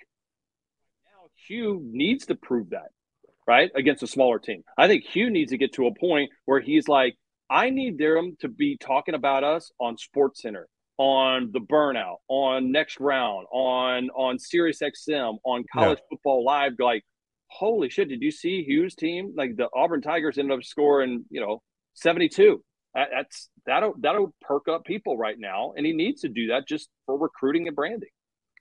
now 1.05 1.29
Hugh 1.47 1.81
needs 1.83 2.25
to 2.27 2.35
prove 2.35 2.71
that, 2.71 2.89
right, 3.51 3.71
against 3.75 4.03
a 4.03 4.07
smaller 4.07 4.39
team. 4.39 4.63
I 4.77 4.87
think 4.87 5.03
Hugh 5.03 5.29
needs 5.29 5.51
to 5.51 5.57
get 5.57 5.73
to 5.73 5.87
a 5.87 5.93
point 5.93 6.31
where 6.45 6.59
he's 6.59 6.87
like, 6.87 7.15
I 7.49 7.69
need 7.69 7.97
them 7.97 8.37
to 8.39 8.47
be 8.47 8.77
talking 8.77 9.13
about 9.13 9.43
us 9.43 9.71
on 9.79 9.97
Sports 9.97 10.41
Center, 10.41 10.67
on 10.97 11.51
the 11.51 11.59
burnout, 11.59 12.17
on 12.29 12.71
next 12.71 12.99
round, 12.99 13.47
on 13.51 14.09
on 14.11 14.39
Sirius 14.39 14.79
XM, 14.81 15.37
on 15.43 15.65
College 15.73 15.99
yeah. 15.99 16.05
Football 16.09 16.45
Live. 16.45 16.73
Like, 16.79 17.03
holy 17.47 17.89
shit! 17.89 18.07
Did 18.07 18.21
you 18.21 18.31
see 18.31 18.63
Hugh's 18.63 18.95
team? 18.95 19.33
Like 19.35 19.57
the 19.57 19.67
Auburn 19.75 20.01
Tigers 20.01 20.37
ended 20.37 20.57
up 20.57 20.63
scoring, 20.63 21.25
you 21.29 21.41
know, 21.41 21.61
seventy 21.93 22.29
two. 22.29 22.63
That's 22.93 23.49
that'll 23.65 23.95
that'll 23.99 24.33
perk 24.41 24.69
up 24.69 24.85
people 24.85 25.17
right 25.17 25.37
now, 25.37 25.73
and 25.75 25.85
he 25.85 25.91
needs 25.91 26.21
to 26.21 26.29
do 26.29 26.47
that 26.47 26.67
just 26.67 26.89
for 27.05 27.17
recruiting 27.17 27.67
and 27.67 27.75
branding. 27.75 28.09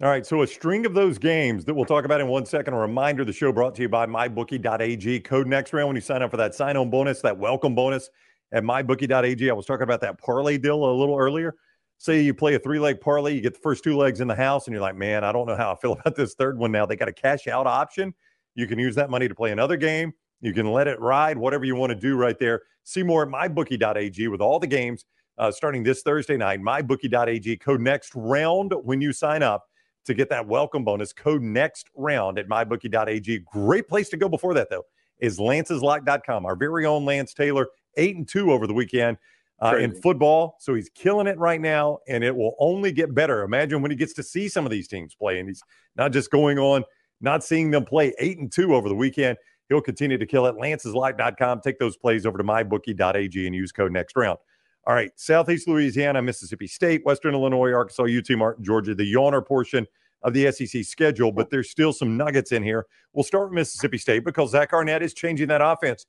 All 0.03 0.09
right, 0.09 0.25
so 0.25 0.41
a 0.41 0.47
string 0.47 0.87
of 0.87 0.95
those 0.95 1.19
games 1.19 1.67
that 1.67 1.75
we'll 1.75 1.85
talk 1.85 2.07
about 2.07 2.23
in 2.23 2.29
one 2.29 2.47
second. 2.47 2.73
A 2.73 2.79
reminder: 2.79 3.23
the 3.23 3.35
show 3.35 3.53
brought 3.53 3.75
to 3.75 3.83
you 3.83 3.89
by 3.91 4.07
MyBookie.ag. 4.07 5.21
Code 5.21 5.47
next 5.47 5.75
round 5.75 5.89
when 5.89 5.97
you 5.97 6.01
sign 6.01 6.23
up 6.23 6.31
for 6.31 6.39
that 6.39 6.55
sign-on 6.55 6.89
bonus, 6.89 7.21
that 7.21 7.37
welcome 7.37 7.75
bonus 7.75 8.09
at 8.51 8.63
mybookie.ag. 8.63 9.51
I 9.51 9.53
was 9.53 9.67
talking 9.67 9.83
about 9.83 10.01
that 10.01 10.19
parlay 10.19 10.57
deal 10.57 10.83
a 10.83 10.91
little 10.91 11.19
earlier. 11.19 11.55
Say 11.99 12.23
you 12.23 12.33
play 12.33 12.55
a 12.55 12.59
three 12.59 12.79
leg 12.79 12.99
parlay, 12.99 13.35
you 13.35 13.43
get 13.43 13.53
the 13.53 13.61
first 13.61 13.85
two 13.85 13.95
legs 13.95 14.23
in 14.23 14.29
the 14.29 14.35
house, 14.35 14.67
and 14.67 14.73
you're 14.73 14.81
like, 14.81 14.97
man, 14.97 15.23
I 15.23 15.33
don't 15.33 15.47
know 15.47 15.55
how 15.55 15.73
I 15.73 15.77
feel 15.77 15.93
about 16.01 16.17
this 16.17 16.33
third 16.33 16.57
one 16.57 16.73
now. 16.73 16.87
They 16.87 16.97
got 16.97 17.09
a 17.09 17.13
cash 17.13 17.47
out 17.47 17.67
option. 17.67 18.15
You 18.55 18.67
can 18.67 18.79
use 18.79 18.95
that 18.95 19.11
money 19.11 19.29
to 19.29 19.35
play 19.35 19.53
another 19.53 19.77
game. 19.77 20.15
You 20.41 20.55
can 20.55 20.73
let 20.73 20.89
it 20.89 20.99
ride, 20.99 21.37
whatever 21.37 21.67
you 21.67 21.77
want 21.77 21.91
to 21.91 21.95
do 21.95 22.17
right 22.17 22.39
there. 22.39 22.63
See 22.85 23.03
more 23.03 23.25
at 23.25 23.29
mybookie.ag 23.29 24.29
with 24.29 24.41
all 24.41 24.59
the 24.59 24.67
games 24.67 25.05
uh, 25.37 25.53
starting 25.53 25.83
this 25.83 26.01
Thursday 26.01 26.39
night. 26.39 26.63
Mybookie.ag, 26.63 27.59
code 27.59 27.83
next 27.83 28.15
round 28.15 28.73
when 28.83 29.03
you 29.03 29.13
sign 29.13 29.43
up 29.43 29.67
to 30.05 30.15
get 30.15 30.29
that 30.31 30.47
welcome 30.47 30.85
bonus. 30.85 31.13
Code 31.13 31.43
next 31.43 31.89
round 31.95 32.39
at 32.39 32.49
mybookie.ag. 32.49 33.39
Great 33.53 33.89
place 33.89 34.09
to 34.11 34.17
go 34.17 34.29
before 34.29 34.55
that, 34.55 34.71
though, 34.71 34.85
is 35.19 35.39
lanceslock.com. 35.39 36.47
Our 36.47 36.57
very 36.57 36.87
own 36.87 37.05
Lance 37.05 37.35
Taylor 37.35 37.69
eight 37.97 38.17
and 38.17 38.27
two 38.27 38.53
over 38.53 38.67
the 38.67 38.75
weekend 38.75 39.19
uh, 39.63 39.77
in 39.77 39.95
football. 40.01 40.57
So 40.61 40.75
he's 40.75 40.89
killing 40.91 41.27
it 41.27 41.39
right 41.39 41.61
now, 41.61 41.99
and 42.09 42.25
it 42.25 42.35
will 42.35 42.55
only 42.59 42.93
get 42.93 43.15
better. 43.15 43.43
Imagine 43.43 43.83
when 43.83 43.91
he 43.91 43.97
gets 43.97 44.15
to 44.15 44.23
see 44.23 44.49
some 44.49 44.65
of 44.65 44.71
these 44.71 44.89
teams 44.89 45.15
play, 45.15 45.39
and 45.39 45.49
he's 45.49 45.63
not 45.97 46.13
just 46.13 46.31
going 46.31 46.59
on, 46.59 46.85
not 47.21 47.45
seeing 47.45 47.71
them 47.71 47.85
play 47.85 48.15
eight 48.19 48.39
and 48.39 48.51
two 48.51 48.75
over 48.75 48.89
the 48.89 48.95
weekend. 48.95 49.37
He'll 49.69 49.81
continue 49.81 50.19
to 50.19 50.27
kill 50.27 50.47
it. 50.47 50.57
Lance'sLock.com. 50.57 51.61
Take 51.61 51.79
those 51.79 51.97
plays 51.97 52.27
over 52.27 52.39
to 52.39 52.45
mybookie.ag 52.45 53.47
and 53.47 53.55
use 53.55 53.71
code 53.71 53.93
next 53.93 54.17
round. 54.17 54.39
All 54.87 54.95
right, 54.95 55.11
Southeast 55.17 55.69
Louisiana, 55.69 56.23
Mississippi 56.23 56.67
State, 56.67 57.05
Western 57.05 57.35
Illinois, 57.35 57.73
Arkansas, 57.73 58.05
UT 58.05 58.37
Martin, 58.37 58.65
Georgia, 58.65 58.95
the 58.95 59.13
yawner 59.13 59.45
portion 59.45 59.87
of 60.23 60.35
the 60.35 60.51
SEC 60.53 60.85
schedule, 60.85 61.33
but 61.33 61.51
there's 61.51 61.71
still 61.71 61.93
some 61.93 62.17
nuggets 62.17 62.53
in 62.53 62.63
here. 62.63 62.87
We'll 63.13 63.25
start 63.25 63.51
with 63.51 63.55
Mississippi 63.55 63.99
State 63.99 64.25
because 64.25 64.51
Zach 64.51 64.73
Arnett 64.73 65.03
is 65.03 65.15
changing 65.15 65.49
that 65.49 65.61
offense. 65.63 66.07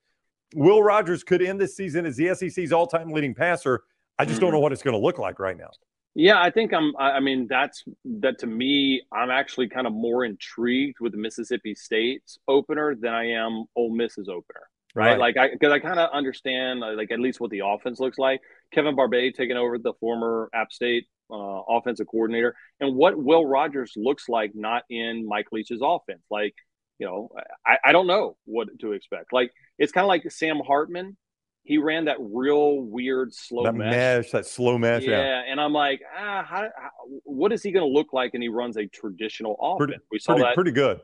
Will 0.53 0.83
Rogers 0.83 1.23
could 1.23 1.41
end 1.41 1.59
this 1.61 1.75
season 1.75 2.05
as 2.05 2.17
the 2.17 2.33
SEC's 2.35 2.71
all-time 2.71 3.09
leading 3.11 3.33
passer. 3.33 3.83
I 4.19 4.25
just 4.25 4.41
don't 4.41 4.51
know 4.51 4.59
what 4.59 4.71
it's 4.71 4.83
going 4.83 4.93
to 4.93 4.99
look 4.99 5.17
like 5.17 5.39
right 5.39 5.57
now. 5.57 5.69
Yeah, 6.13 6.41
I 6.41 6.51
think 6.51 6.73
I'm. 6.73 6.93
I 6.97 7.21
mean, 7.21 7.47
that's 7.49 7.85
that 8.19 8.37
to 8.39 8.47
me. 8.47 9.01
I'm 9.13 9.29
actually 9.29 9.69
kind 9.69 9.87
of 9.87 9.93
more 9.93 10.25
intrigued 10.25 10.99
with 10.99 11.13
the 11.13 11.17
Mississippi 11.17 11.73
State's 11.73 12.37
opener 12.49 12.95
than 12.95 13.13
I 13.13 13.29
am 13.29 13.63
Ole 13.77 13.95
Miss's 13.95 14.27
opener. 14.27 14.67
Right, 14.93 15.11
right. 15.11 15.19
like 15.19 15.37
I 15.37 15.51
because 15.53 15.71
I 15.71 15.79
kind 15.79 15.99
of 15.99 16.09
understand 16.11 16.81
like 16.81 17.11
at 17.11 17.21
least 17.21 17.39
what 17.39 17.49
the 17.49 17.61
offense 17.65 18.01
looks 18.01 18.17
like. 18.17 18.41
Kevin 18.73 18.95
Barbay 18.95 19.31
taking 19.31 19.57
over 19.57 19.77
the 19.77 19.93
former 19.99 20.49
App 20.53 20.71
State 20.71 21.07
uh, 21.31 21.61
offensive 21.69 22.07
coordinator, 22.07 22.55
and 22.79 22.95
what 22.95 23.17
Will 23.17 23.45
Rogers 23.45 23.93
looks 23.95 24.27
like 24.29 24.51
not 24.53 24.83
in 24.89 25.27
Mike 25.27 25.47
Leach's 25.51 25.81
offense. 25.81 26.23
Like, 26.29 26.55
you 26.99 27.07
know, 27.07 27.29
I, 27.65 27.77
I 27.85 27.91
don't 27.91 28.07
know 28.07 28.37
what 28.45 28.67
to 28.79 28.93
expect. 28.93 29.33
Like, 29.33 29.51
it's 29.77 29.91
kind 29.91 30.03
of 30.03 30.09
like 30.09 30.29
Sam 30.31 30.59
Hartman 30.59 31.17
he 31.63 31.77
ran 31.77 32.05
that 32.05 32.17
real 32.19 32.81
weird 32.81 33.33
slow 33.33 33.63
that 33.63 33.75
mesh. 33.75 33.91
mesh. 33.91 34.31
that 34.31 34.45
slow 34.45 34.77
mesh. 34.77 35.03
Yeah, 35.03 35.21
yeah. 35.21 35.43
and 35.47 35.61
I'm 35.61 35.73
like, 35.73 36.01
ah, 36.17 36.43
how, 36.43 36.61
how, 36.75 36.89
what 37.23 37.51
is 37.51 37.61
he 37.61 37.71
going 37.71 37.87
to 37.87 37.91
look 37.91 38.13
like? 38.13 38.33
And 38.33 38.41
he 38.41 38.49
runs 38.49 38.77
a 38.77 38.87
traditional 38.87 39.55
offense. 39.61 39.77
Pretty, 39.77 40.03
we 40.11 40.19
saw 40.19 40.33
pretty, 40.33 40.45
that 40.47 40.55
pretty 40.55 40.71
good, 40.71 40.99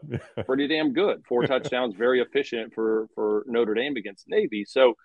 pretty 0.45 0.68
damn 0.68 0.93
good. 0.93 1.24
Four 1.28 1.43
touchdowns, 1.47 1.95
very 1.95 2.22
efficient 2.22 2.74
for 2.74 3.07
for 3.13 3.43
Notre 3.47 3.76
Dame 3.76 3.97
against 3.97 4.28
Navy. 4.28 4.65
So 4.65 4.95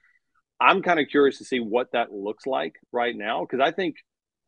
I'm 0.60 0.82
kind 0.82 1.00
of 1.00 1.08
curious 1.08 1.38
to 1.38 1.44
see 1.44 1.60
what 1.60 1.92
that 1.92 2.12
looks 2.12 2.46
like 2.46 2.74
right 2.92 3.16
now 3.16 3.40
because 3.40 3.60
I 3.60 3.72
think, 3.72 3.96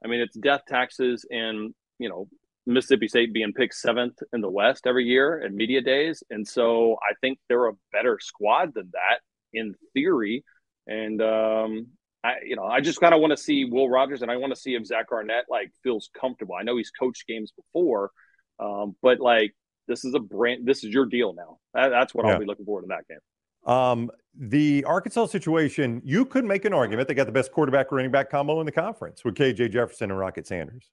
I 0.04 0.08
mean, 0.08 0.20
it's 0.20 0.36
death 0.36 0.62
taxes 0.68 1.26
and 1.30 1.74
you 1.98 2.08
know 2.08 2.28
Mississippi 2.66 3.08
State 3.08 3.32
being 3.32 3.52
picked 3.52 3.74
seventh 3.74 4.18
in 4.32 4.40
the 4.40 4.50
West 4.50 4.86
every 4.86 5.04
year 5.04 5.42
at 5.44 5.52
media 5.52 5.80
days, 5.80 6.22
and 6.30 6.46
so 6.46 6.94
I 7.02 7.14
think 7.20 7.38
they're 7.48 7.66
a 7.66 7.74
better 7.92 8.18
squad 8.20 8.74
than 8.74 8.90
that 8.92 9.20
in 9.52 9.74
theory 9.92 10.44
and 10.86 11.20
um, 11.22 11.86
I, 12.22 12.34
you 12.46 12.56
know, 12.56 12.64
I 12.64 12.80
just 12.80 13.00
kind 13.00 13.14
of 13.14 13.20
want 13.20 13.32
to 13.32 13.36
see 13.36 13.64
Will 13.64 13.88
Rogers, 13.88 14.22
and 14.22 14.30
I 14.30 14.36
want 14.36 14.54
to 14.54 14.60
see 14.60 14.74
if 14.74 14.86
Zach 14.86 15.06
Arnett 15.12 15.44
like 15.48 15.70
feels 15.82 16.10
comfortable. 16.18 16.54
I 16.54 16.62
know 16.62 16.76
he's 16.76 16.90
coached 16.90 17.26
games 17.26 17.52
before, 17.56 18.10
um, 18.58 18.96
but 19.02 19.20
like 19.20 19.54
this 19.88 20.04
is 20.04 20.14
a 20.14 20.20
brand. 20.20 20.66
This 20.66 20.84
is 20.84 20.92
your 20.92 21.06
deal 21.06 21.34
now. 21.34 21.58
That, 21.74 21.88
that's 21.88 22.14
what 22.14 22.26
yeah. 22.26 22.32
I'll 22.32 22.38
be 22.38 22.46
looking 22.46 22.64
forward 22.64 22.82
to 22.82 22.88
that 22.88 23.08
game. 23.08 23.18
Um, 23.66 24.10
the 24.36 24.84
Arkansas 24.84 25.26
situation, 25.26 26.02
you 26.04 26.24
could 26.24 26.44
make 26.44 26.64
an 26.64 26.74
argument 26.74 27.06
they 27.06 27.14
got 27.14 27.26
the 27.26 27.32
best 27.32 27.52
quarterback 27.52 27.92
running 27.92 28.10
back 28.10 28.30
combo 28.30 28.60
in 28.60 28.66
the 28.66 28.72
conference 28.72 29.24
with 29.24 29.34
KJ 29.34 29.70
Jefferson 29.70 30.10
and 30.10 30.18
Rocket 30.18 30.46
Sanders. 30.46 30.90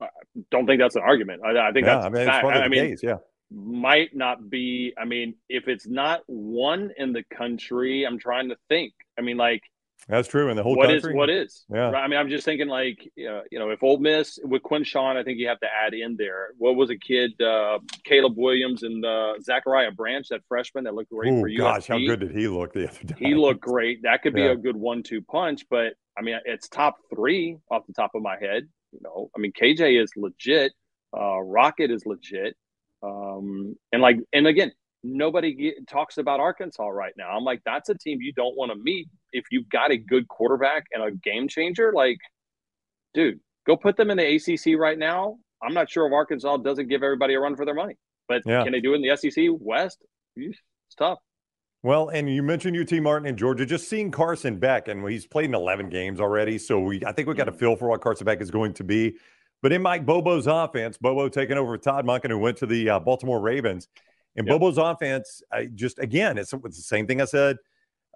I 0.00 0.08
don't 0.50 0.66
think 0.66 0.80
that's 0.80 0.96
an 0.96 1.02
argument. 1.02 1.42
I, 1.44 1.68
I 1.68 1.72
think 1.72 1.86
yeah, 1.86 2.08
that's 2.08 2.28
I 2.28 2.42
mean, 2.42 2.62
I 2.62 2.68
mean, 2.68 2.88
case, 2.90 3.02
yeah 3.02 3.16
might 3.50 4.14
not 4.14 4.48
be 4.48 4.92
i 4.96 5.04
mean 5.04 5.34
if 5.48 5.66
it's 5.66 5.86
not 5.86 6.22
one 6.26 6.92
in 6.98 7.12
the 7.12 7.24
country 7.34 8.04
i'm 8.04 8.18
trying 8.18 8.48
to 8.48 8.56
think 8.68 8.92
i 9.18 9.22
mean 9.22 9.36
like 9.36 9.62
that's 10.08 10.28
true 10.28 10.48
And 10.48 10.58
the 10.58 10.62
whole 10.62 10.76
what 10.76 10.88
country. 10.88 11.10
is 11.10 11.16
what 11.16 11.30
is 11.30 11.64
yeah. 11.72 11.90
i 11.90 12.08
mean 12.08 12.18
i'm 12.18 12.28
just 12.28 12.44
thinking 12.44 12.68
like 12.68 12.98
uh, 13.18 13.42
you 13.50 13.58
know 13.58 13.70
if 13.70 13.82
Ole 13.82 13.98
Miss 13.98 14.38
with 14.42 14.62
Quinshon 14.62 15.16
i 15.16 15.22
think 15.22 15.38
you 15.38 15.48
have 15.48 15.60
to 15.60 15.66
add 15.66 15.94
in 15.94 16.16
there. 16.16 16.48
What 16.58 16.76
was 16.76 16.90
a 16.90 16.96
kid 16.96 17.40
uh, 17.40 17.78
caleb 18.04 18.34
williams 18.36 18.82
and 18.82 19.04
uh, 19.04 19.34
zachariah 19.40 19.90
branch 19.90 20.28
that 20.28 20.40
freshman 20.48 20.84
that 20.84 20.94
looked 20.94 21.10
great 21.10 21.32
Ooh, 21.32 21.40
for 21.40 21.48
you 21.48 21.58
gosh 21.58 21.86
how 21.86 21.98
good 21.98 22.20
did 22.20 22.32
he 22.32 22.48
look 22.48 22.72
the 22.72 22.88
other 22.88 23.04
day? 23.04 23.14
he 23.18 23.34
looked 23.44 23.60
great. 23.60 24.02
That 24.02 24.22
could 24.22 24.34
be 24.34 24.42
yeah. 24.42 24.52
a 24.52 24.56
good 24.56 24.76
one-two 24.76 25.22
punch 25.22 25.64
but 25.70 25.94
i 26.18 26.22
mean 26.22 26.38
it's 26.44 26.68
top 26.68 26.96
three 27.14 27.58
off 27.70 27.86
the 27.86 27.92
top 27.92 28.12
of 28.14 28.22
my 28.22 28.36
head 28.38 28.68
you 28.92 29.00
know? 29.02 29.30
I 29.36 29.38
mean 29.40 29.52
kj 29.52 30.02
is 30.02 30.12
legit 30.16 30.72
uh, 31.16 31.40
rocket 31.40 31.90
is 31.90 32.06
legit 32.06 32.56
um, 33.02 33.76
and 33.92 34.02
like, 34.02 34.18
and 34.32 34.46
again, 34.46 34.72
nobody 35.02 35.54
get, 35.54 35.88
talks 35.88 36.18
about 36.18 36.40
Arkansas 36.40 36.86
right 36.88 37.12
now. 37.16 37.30
I'm 37.30 37.44
like, 37.44 37.60
that's 37.64 37.88
a 37.88 37.94
team 37.94 38.18
you 38.20 38.32
don't 38.32 38.56
want 38.56 38.72
to 38.72 38.78
meet 38.78 39.08
if 39.32 39.44
you've 39.50 39.68
got 39.68 39.90
a 39.90 39.96
good 39.96 40.28
quarterback 40.28 40.84
and 40.92 41.02
a 41.02 41.10
game 41.12 41.48
changer. 41.48 41.92
Like, 41.94 42.18
dude, 43.14 43.40
go 43.66 43.76
put 43.76 43.96
them 43.96 44.10
in 44.10 44.18
the 44.18 44.36
ACC 44.36 44.78
right 44.78 44.98
now. 44.98 45.36
I'm 45.62 45.74
not 45.74 45.90
sure 45.90 46.06
if 46.06 46.12
Arkansas 46.12 46.58
doesn't 46.58 46.88
give 46.88 47.02
everybody 47.02 47.34
a 47.34 47.40
run 47.40 47.56
for 47.56 47.64
their 47.64 47.74
money, 47.74 47.96
but 48.28 48.42
yeah. 48.46 48.62
can 48.62 48.72
they 48.72 48.80
do 48.80 48.94
it 48.94 48.96
in 48.96 49.02
the 49.02 49.16
SEC 49.16 49.44
West? 49.50 49.98
It's 50.36 50.56
tough. 50.96 51.18
Well, 51.82 52.10
and 52.10 52.28
you 52.28 52.42
mentioned 52.42 52.76
UT 52.76 53.00
Martin 53.00 53.26
in 53.26 53.36
Georgia. 53.36 53.64
Just 53.64 53.88
seeing 53.88 54.10
Carson 54.10 54.58
Beck, 54.58 54.88
and 54.88 55.06
he's 55.08 55.26
played 55.26 55.46
in 55.46 55.54
11 55.54 55.88
games 55.88 56.20
already, 56.20 56.58
so 56.58 56.78
we 56.78 57.02
I 57.06 57.12
think 57.12 57.26
we 57.26 57.34
got 57.34 57.48
a 57.48 57.52
mm-hmm. 57.52 57.58
feel 57.58 57.76
for 57.76 57.88
what 57.88 58.02
Carson 58.02 58.26
Beck 58.26 58.40
is 58.42 58.50
going 58.50 58.74
to 58.74 58.84
be. 58.84 59.16
But 59.62 59.72
in 59.72 59.82
Mike 59.82 60.06
Bobo's 60.06 60.46
offense, 60.46 60.96
Bobo 60.98 61.28
taking 61.28 61.56
over 61.56 61.76
Todd 61.76 62.06
Monken, 62.06 62.30
who 62.30 62.38
went 62.38 62.58
to 62.58 62.66
the 62.66 62.90
uh, 62.90 62.98
Baltimore 62.98 63.40
Ravens. 63.40 63.88
In 64.40 64.46
yep. 64.46 64.58
Bobo's 64.58 64.78
offense, 64.78 65.42
I 65.52 65.66
just 65.66 65.98
again, 65.98 66.38
it's, 66.38 66.52
it's 66.52 66.76
the 66.76 66.82
same 66.82 67.06
thing 67.06 67.20
I 67.20 67.26
said 67.26 67.58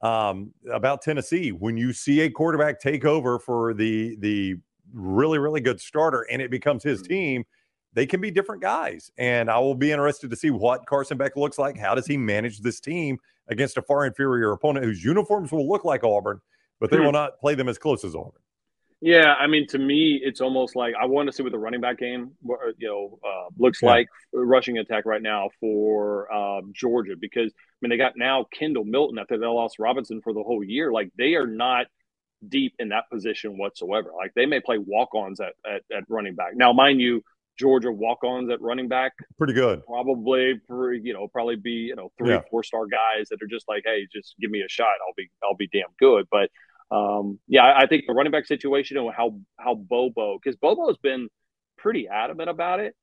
um, 0.02 0.52
about 0.72 1.02
Tennessee. 1.02 1.52
When 1.52 1.76
you 1.76 1.92
see 1.92 2.22
a 2.22 2.30
quarterback 2.30 2.80
take 2.80 3.04
over 3.04 3.38
for 3.38 3.74
the 3.74 4.16
the 4.20 4.56
really 4.92 5.38
really 5.38 5.60
good 5.60 5.80
starter, 5.80 6.22
and 6.30 6.40
it 6.40 6.50
becomes 6.50 6.82
his 6.82 7.02
mm-hmm. 7.02 7.12
team, 7.12 7.44
they 7.92 8.06
can 8.06 8.22
be 8.22 8.30
different 8.30 8.62
guys. 8.62 9.10
And 9.18 9.50
I 9.50 9.58
will 9.58 9.74
be 9.74 9.92
interested 9.92 10.30
to 10.30 10.36
see 10.36 10.50
what 10.50 10.86
Carson 10.86 11.18
Beck 11.18 11.36
looks 11.36 11.58
like. 11.58 11.76
How 11.76 11.94
does 11.94 12.06
he 12.06 12.16
manage 12.16 12.60
this 12.60 12.80
team 12.80 13.18
against 13.48 13.76
a 13.76 13.82
far 13.82 14.06
inferior 14.06 14.52
opponent 14.52 14.86
whose 14.86 15.04
uniforms 15.04 15.52
will 15.52 15.68
look 15.68 15.84
like 15.84 16.04
Auburn, 16.04 16.40
but 16.80 16.90
they 16.90 16.96
hmm. 16.96 17.04
will 17.04 17.12
not 17.12 17.38
play 17.38 17.54
them 17.54 17.68
as 17.68 17.76
close 17.76 18.02
as 18.02 18.14
Auburn? 18.14 18.40
Yeah, 19.04 19.34
I 19.34 19.48
mean, 19.48 19.66
to 19.66 19.78
me, 19.78 20.18
it's 20.24 20.40
almost 20.40 20.74
like 20.76 20.94
I 20.98 21.04
want 21.04 21.28
to 21.28 21.32
see 21.34 21.42
what 21.42 21.52
the 21.52 21.58
running 21.58 21.82
back 21.82 21.98
game, 21.98 22.30
you 22.42 22.88
know, 22.88 23.18
uh, 23.22 23.50
looks 23.58 23.82
yeah. 23.82 23.90
like 23.90 24.08
rushing 24.32 24.78
attack 24.78 25.04
right 25.04 25.20
now 25.20 25.50
for 25.60 26.32
uh, 26.32 26.62
Georgia 26.72 27.12
because 27.20 27.52
I 27.52 27.76
mean 27.82 27.90
they 27.90 27.98
got 27.98 28.14
now 28.16 28.46
Kendall 28.58 28.84
Milton 28.84 29.18
after 29.18 29.36
they 29.36 29.44
lost 29.44 29.78
Robinson 29.78 30.22
for 30.24 30.32
the 30.32 30.42
whole 30.42 30.64
year. 30.64 30.90
Like 30.90 31.10
they 31.18 31.34
are 31.34 31.46
not 31.46 31.84
deep 32.48 32.76
in 32.78 32.88
that 32.88 33.10
position 33.12 33.58
whatsoever. 33.58 34.08
Like 34.16 34.32
they 34.34 34.46
may 34.46 34.60
play 34.60 34.78
walk-ons 34.78 35.38
at, 35.38 35.52
at, 35.70 35.82
at 35.94 36.04
running 36.08 36.34
back. 36.34 36.56
Now, 36.56 36.72
mind 36.72 37.02
you, 37.02 37.22
Georgia 37.58 37.92
walk-ons 37.92 38.50
at 38.50 38.62
running 38.62 38.88
back, 38.88 39.12
pretty 39.36 39.52
good. 39.52 39.84
Probably, 39.84 40.58
you 41.02 41.12
know, 41.12 41.28
probably 41.28 41.56
be 41.56 41.72
you 41.72 41.94
know 41.94 42.10
three, 42.16 42.30
yeah. 42.30 42.40
four-star 42.50 42.86
guys 42.86 43.28
that 43.28 43.42
are 43.42 43.48
just 43.48 43.68
like, 43.68 43.82
hey, 43.84 44.08
just 44.10 44.34
give 44.40 44.50
me 44.50 44.62
a 44.62 44.68
shot, 44.70 44.94
I'll 45.06 45.14
be, 45.14 45.28
I'll 45.42 45.56
be 45.56 45.68
damn 45.70 45.92
good. 46.00 46.26
But 46.30 46.48
um, 46.90 47.38
yeah, 47.48 47.74
I 47.76 47.86
think 47.86 48.04
the 48.06 48.12
running 48.12 48.32
back 48.32 48.46
situation 48.46 48.96
and 48.96 49.10
how 49.14 49.38
how 49.58 49.74
Bobo 49.74 50.38
because 50.42 50.56
Bobo 50.56 50.88
has 50.88 50.96
been 50.98 51.28
pretty 51.76 52.08
adamant 52.08 52.50
about 52.50 52.80
it. 52.80 52.94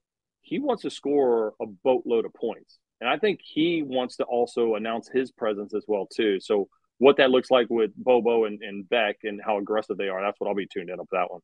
He 0.42 0.60
wants 0.60 0.84
to 0.84 0.90
score 0.90 1.54
a 1.62 1.66
boatload 1.66 2.26
of 2.26 2.34
points, 2.34 2.80
and 3.00 3.10
I 3.10 3.18
think 3.18 3.40
he 3.44 3.84
wants 3.84 4.18
to 4.18 4.24
also 4.24 4.76
announce 4.76 5.10
his 5.10 5.32
presence 5.32 5.74
as 5.74 5.84
well 5.88 6.08
too. 6.08 6.40
So 6.40 6.68
what 7.02 7.18
that 7.18 7.32
looks 7.32 7.50
like 7.50 7.68
with 7.70 7.92
Bobo 7.96 8.46
and, 8.46 8.62
and 8.62 8.88
Beck 8.88 9.18
and 9.24 9.42
how 9.44 9.58
aggressive 9.58 9.98
they 9.98 10.08
are, 10.08 10.22
that's 10.22 10.40
what 10.40 10.48
I'll 10.48 10.56
be 10.56 10.68
tuned 10.68 10.90
in 10.90 11.00
up 11.00 11.08
that 11.12 11.32
one. 11.32 11.42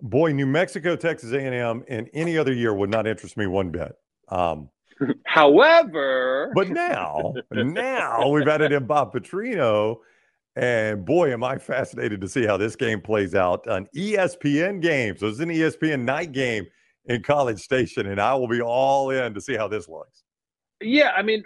Boy, 0.00 0.32
New 0.32 0.46
Mexico, 0.46 0.96
Texas 0.96 1.32
A&M, 1.32 1.84
and 1.88 2.08
any 2.14 2.38
other 2.38 2.52
year 2.52 2.74
would 2.74 2.90
not 2.90 3.06
interest 3.06 3.36
me 3.36 3.46
one 3.46 3.70
bit. 3.70 3.94
Um, 4.28 4.70
However, 5.24 6.52
but 6.54 6.68
now, 6.68 7.34
now 7.50 8.28
we've 8.28 8.48
added 8.48 8.72
in 8.72 8.86
Bob 8.86 9.12
Petrino 9.12 9.98
and 10.56 11.04
boy, 11.04 11.32
am 11.32 11.42
I 11.42 11.58
fascinated 11.58 12.20
to 12.20 12.28
see 12.28 12.46
how 12.46 12.56
this 12.56 12.76
game 12.76 13.00
plays 13.00 13.34
out. 13.34 13.66
An 13.66 13.88
ESPN 13.96 14.80
game. 14.80 15.16
So 15.16 15.26
it's 15.26 15.40
an 15.40 15.48
ESPN 15.48 16.02
night 16.02 16.32
game 16.32 16.66
in 17.06 17.22
College 17.22 17.60
Station, 17.60 18.06
and 18.06 18.20
I 18.20 18.34
will 18.34 18.48
be 18.48 18.62
all 18.62 19.10
in 19.10 19.34
to 19.34 19.40
see 19.40 19.56
how 19.56 19.68
this 19.68 19.88
looks. 19.88 20.22
Yeah, 20.80 21.12
I 21.16 21.22
mean, 21.22 21.44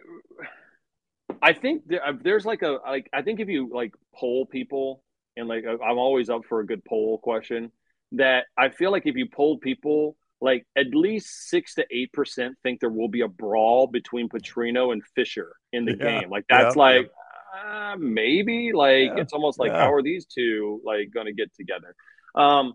I 1.42 1.52
think 1.52 1.86
there, 1.86 2.06
uh, 2.06 2.12
there's 2.22 2.44
like 2.44 2.62
a 2.62 2.78
like 2.86 3.08
I 3.12 3.22
think 3.22 3.40
if 3.40 3.48
you 3.48 3.70
like 3.72 3.94
poll 4.14 4.46
people 4.46 5.02
and 5.36 5.48
like 5.48 5.64
I'm 5.66 5.98
always 5.98 6.30
up 6.30 6.42
for 6.48 6.60
a 6.60 6.66
good 6.66 6.84
poll 6.84 7.18
question 7.18 7.70
that 8.12 8.44
I 8.56 8.70
feel 8.70 8.90
like 8.90 9.06
if 9.06 9.16
you 9.16 9.28
poll 9.28 9.58
people 9.58 10.16
like 10.40 10.66
at 10.76 10.94
least 10.94 11.48
six 11.48 11.74
to 11.74 11.86
eight 11.90 12.12
percent 12.12 12.56
think 12.62 12.80
there 12.80 12.90
will 12.90 13.08
be 13.08 13.22
a 13.22 13.28
brawl 13.28 13.86
between 13.86 14.28
Petrino 14.28 14.92
and 14.92 15.02
Fisher 15.14 15.54
in 15.72 15.84
the 15.84 15.96
yeah, 16.00 16.20
game. 16.20 16.30
Like 16.30 16.44
that's 16.48 16.76
yeah, 16.76 16.82
like 16.82 17.10
uh, 17.54 17.96
maybe 17.98 18.72
like 18.72 19.10
yeah, 19.14 19.18
it's 19.18 19.32
almost 19.32 19.58
like 19.58 19.70
yeah. 19.70 19.80
how 19.80 19.92
are 19.92 20.02
these 20.02 20.26
two 20.26 20.80
like 20.84 21.10
going 21.12 21.26
to 21.26 21.32
get 21.32 21.54
together? 21.54 21.94
Um, 22.34 22.74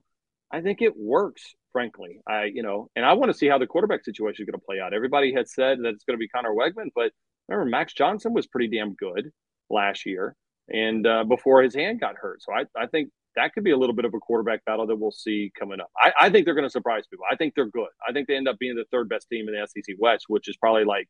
I 0.52 0.62
think 0.62 0.82
it 0.82 0.96
works, 0.98 1.56
frankly. 1.72 2.22
I 2.28 2.46
you 2.46 2.64
know, 2.64 2.90
and 2.96 3.06
I 3.06 3.14
want 3.14 3.32
to 3.32 3.38
see 3.38 3.48
how 3.48 3.58
the 3.58 3.68
quarterback 3.68 4.04
situation 4.04 4.44
is 4.44 4.46
going 4.46 4.60
to 4.60 4.66
play 4.66 4.80
out. 4.80 4.94
Everybody 4.94 5.34
had 5.34 5.48
said 5.48 5.80
that 5.80 5.90
it's 5.90 6.04
going 6.04 6.18
to 6.18 6.20
be 6.20 6.28
Conner 6.28 6.54
Weigman, 6.54 6.90
but 6.96 7.12
remember 7.48 7.70
Max 7.70 7.94
Johnson 7.94 8.34
was 8.34 8.48
pretty 8.48 8.76
damn 8.76 8.94
good 8.94 9.32
last 9.70 10.06
year, 10.06 10.36
and 10.70 11.06
uh, 11.06 11.24
before 11.24 11.62
his 11.64 11.76
hand 11.76 12.00
got 12.00 12.16
hurt. 12.16 12.42
So 12.42 12.54
I 12.54 12.66
I 12.82 12.88
think 12.88 13.10
that 13.36 13.54
could 13.54 13.64
be 13.64 13.72
a 13.72 13.78
little 13.78 13.96
bit 13.96 14.06
of 14.06 14.14
a 14.14 14.20
quarterback 14.20 14.64
battle 14.66 14.86
that 14.88 14.96
we'll 14.96 15.12
see 15.12 15.52
coming 15.60 15.80
up. 15.80 15.90
I, 15.98 16.14
I 16.22 16.30
think 16.30 16.46
they're 16.46 16.54
going 16.54 16.68
to 16.68 16.70
surprise 16.70 17.04
people. 17.10 17.26
I 17.32 17.36
think 17.36 17.56
they're 17.56 17.70
good. 17.70 17.88
I 18.08 18.12
think 18.12 18.28
they 18.28 18.36
end 18.36 18.48
up 18.48 18.60
being 18.60 18.76
the 18.76 18.86
third 18.92 19.10
best 19.10 19.28
team 19.30 19.48
in 19.48 19.56
the 19.56 19.68
SEC 19.68 19.96
West, 20.00 20.26
which 20.28 20.48
is 20.48 20.56
probably 20.58 20.86
like 20.86 21.08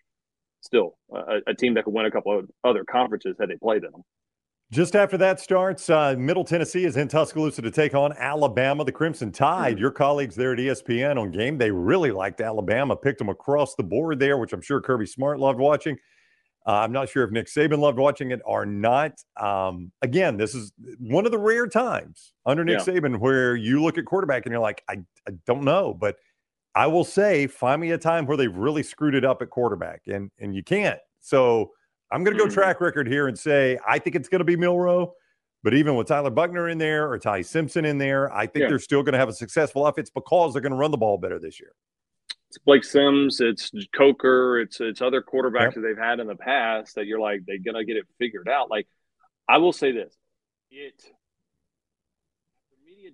still 0.63 0.95
a, 1.13 1.39
a, 1.47 1.53
team 1.53 1.73
that 1.73 1.83
could 1.83 1.93
win 1.93 2.05
a 2.05 2.11
couple 2.11 2.37
of 2.37 2.49
other 2.63 2.83
conferences 2.83 3.35
had 3.39 3.49
they 3.49 3.57
played 3.57 3.83
in 3.83 3.91
them. 3.91 4.01
Just 4.71 4.95
after 4.95 5.17
that 5.17 5.39
starts, 5.39 5.89
uh, 5.89 6.15
Middle 6.17 6.43
Tennessee 6.43 6.85
is 6.85 6.97
in 6.97 7.07
Tuscaloosa 7.07 7.61
to 7.61 7.69
take 7.69 7.93
on 7.93 8.11
Alabama. 8.13 8.83
The 8.83 8.91
Crimson 8.91 9.31
Tide, 9.31 9.73
mm-hmm. 9.73 9.81
your 9.81 9.91
colleagues 9.91 10.35
there 10.35 10.53
at 10.53 10.59
ESPN 10.59 11.21
on 11.21 11.29
game, 11.31 11.59
they 11.59 11.69
really 11.69 12.11
liked 12.11 12.41
Alabama, 12.41 12.95
picked 12.95 13.19
them 13.19 13.29
across 13.29 13.75
the 13.75 13.83
board 13.83 14.19
there, 14.19 14.37
which 14.37 14.51
I'm 14.51 14.61
sure 14.61 14.81
Kirby 14.81 15.05
Smart 15.05 15.39
loved 15.39 15.59
watching. 15.59 15.97
Uh, 16.65 16.71
I'm 16.71 16.93
not 16.93 17.09
sure 17.09 17.23
if 17.23 17.31
Nick 17.31 17.47
Saban 17.47 17.79
loved 17.79 17.99
watching 17.99 18.31
it 18.31 18.39
or 18.45 18.65
not. 18.65 19.11
Um, 19.39 19.91
again, 20.01 20.37
this 20.37 20.55
is 20.55 20.71
one 20.97 21.25
of 21.25 21.31
the 21.31 21.37
rare 21.37 21.67
times 21.67 22.33
under 22.45 22.63
Nick 22.63 22.79
yeah. 22.79 22.93
Saban 22.93 23.19
where 23.19 23.55
you 23.55 23.83
look 23.83 23.97
at 23.97 24.05
quarterback 24.05 24.45
and 24.45 24.53
you're 24.53 24.61
like, 24.61 24.81
I, 24.89 24.99
I 25.27 25.33
don't 25.45 25.65
know, 25.65 25.93
but 25.93 26.15
I 26.75 26.87
will 26.87 27.03
say, 27.03 27.47
find 27.47 27.79
me 27.79 27.91
a 27.91 27.97
time 27.97 28.25
where 28.25 28.37
they've 28.37 28.55
really 28.55 28.83
screwed 28.83 29.15
it 29.15 29.23
up 29.23 29.41
at 29.41 29.49
quarterback, 29.49 30.01
and 30.07 30.31
and 30.39 30.55
you 30.55 30.63
can't. 30.63 30.99
So 31.19 31.71
I'm 32.11 32.23
going 32.23 32.35
to 32.35 32.39
go 32.39 32.47
mm-hmm. 32.47 32.53
track 32.53 32.81
record 32.81 33.07
here 33.07 33.27
and 33.27 33.37
say 33.37 33.77
I 33.87 33.99
think 33.99 34.15
it's 34.15 34.29
going 34.29 34.39
to 34.39 34.45
be 34.45 34.55
Milroe. 34.55 35.13
But 35.63 35.73
even 35.73 35.95
with 35.95 36.07
Tyler 36.07 36.29
Buchner 36.29 36.67
in 36.67 36.77
there 36.77 37.09
or 37.09 37.17
Ty 37.17 37.41
Simpson 37.43 37.85
in 37.85 37.97
there, 37.97 38.33
I 38.33 38.47
think 38.47 38.63
yeah. 38.63 38.69
they're 38.69 38.79
still 38.79 39.01
going 39.01 39.13
to 39.13 39.19
have 39.19 39.29
a 39.29 39.33
successful 39.33 39.87
offense 39.87 40.09
because 40.09 40.51
they're 40.51 40.61
going 40.61 40.73
to 40.73 40.77
run 40.77 40.91
the 40.91 40.97
ball 40.97 41.17
better 41.17 41.39
this 41.39 41.57
year. 41.57 41.71
It's 42.49 42.57
Blake 42.57 42.83
Sims, 42.83 43.39
it's 43.39 43.71
Coker, 43.95 44.59
it's 44.59 44.79
it's 44.81 45.01
other 45.01 45.23
quarterbacks 45.23 45.61
yep. 45.61 45.73
that 45.75 45.81
they've 45.81 45.97
had 45.97 46.19
in 46.19 46.27
the 46.27 46.35
past 46.35 46.95
that 46.95 47.05
you're 47.05 47.19
like 47.19 47.41
they're 47.47 47.57
going 47.57 47.75
to 47.75 47.85
get 47.85 47.97
it 47.97 48.05
figured 48.19 48.49
out. 48.49 48.69
Like 48.69 48.87
I 49.47 49.57
will 49.57 49.73
say 49.73 49.91
this, 49.91 50.13
it 50.69 51.01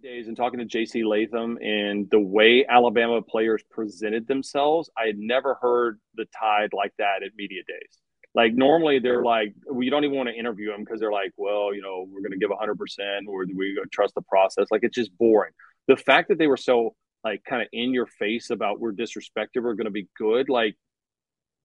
days 0.02 0.28
and 0.28 0.36
talking 0.36 0.60
to 0.60 0.66
JC 0.66 1.06
Latham 1.06 1.58
and 1.62 2.10
the 2.10 2.20
way 2.20 2.66
Alabama 2.68 3.22
players 3.22 3.64
presented 3.70 4.28
themselves, 4.28 4.90
I 4.98 5.08
had 5.08 5.18
never 5.18 5.56
heard 5.56 6.00
the 6.16 6.26
Tide 6.38 6.72
like 6.74 6.94
that 6.98 7.24
at 7.24 7.32
media 7.36 7.62
days. 7.68 8.00
Like 8.36 8.54
normally 8.54 9.00
they're 9.00 9.24
like, 9.24 9.54
we 9.72 9.90
don't 9.90 10.04
even 10.04 10.16
want 10.16 10.30
to 10.30 10.36
interview 10.36 10.72
them 10.72 10.82
because 10.82 11.00
they're 11.00 11.12
like, 11.12 11.34
well, 11.38 11.74
you 11.74 11.82
know, 11.82 12.08
we're 12.10 12.22
going 12.22 12.32
to 12.32 12.38
give 12.38 12.52
100% 12.52 13.28
or 13.28 13.46
we 13.56 13.80
trust 13.92 14.16
the 14.16 14.22
process. 14.22 14.68
Like 14.72 14.84
it's 14.84 14.96
just 14.96 15.18
boring. 15.18 15.52
The 15.88 15.98
fact 15.98 16.30
that 16.30 16.38
they 16.38 16.48
were 16.48 16.58
so 16.58 16.96
like 17.24 17.44
kind 17.44 17.62
of 17.62 17.68
in 17.74 17.94
your 17.94 18.06
face 18.06 18.50
about 18.50 18.80
we're 18.80 18.94
disrespected, 18.94 19.64
we're 19.64 19.74
going 19.74 19.86
to 19.86 19.92
be 19.92 20.08
good, 20.18 20.50
like 20.50 20.76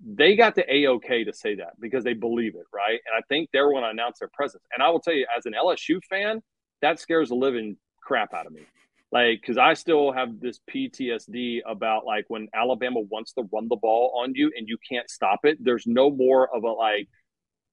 they 0.05 0.37
got 0.37 0.55
the 0.55 0.65
a-ok 0.73 1.25
to 1.25 1.33
say 1.33 1.55
that 1.57 1.79
because 1.81 2.03
they 2.03 2.15
believe 2.15 2.55
it, 2.55 2.67
right? 2.73 3.01
And 3.07 3.17
I 3.17 3.23
think 3.29 3.51
they're 3.53 3.71
going 3.71 3.85
to 3.85 3.91
announce 3.91 4.19
their 4.19 4.31
presence. 4.33 4.65
And 4.75 4.83
I 4.83 4.91
will 4.91 5.01
tell 5.01 5.15
you, 5.15 5.27
as 5.37 5.47
an 5.47 5.53
LSU 5.53 6.03
fan, 6.09 6.43
that 6.83 6.99
scares 6.99 7.29
the 7.29 7.37
living 7.37 7.77
crap 8.05 8.35
out 8.35 8.47
of 8.47 8.53
me 8.53 8.63
like 9.15 9.41
because 9.41 9.57
I 9.57 9.75
still 9.75 10.13
have 10.13 10.41
this 10.41 10.59
PTSD 10.69 11.61
about 11.65 12.05
like 12.05 12.25
when 12.27 12.49
Alabama 12.53 12.99
wants 12.99 13.33
to 13.35 13.49
run 13.53 13.69
the 13.69 13.77
ball 13.77 14.21
on 14.21 14.35
you 14.35 14.51
and 14.57 14.69
you 14.69 14.77
can't 14.91 15.09
stop 15.09 15.41
it. 15.45 15.57
There's 15.61 15.87
no 15.87 16.11
more 16.11 16.55
of 16.55 16.65
a 16.65 16.71
like 16.71 17.09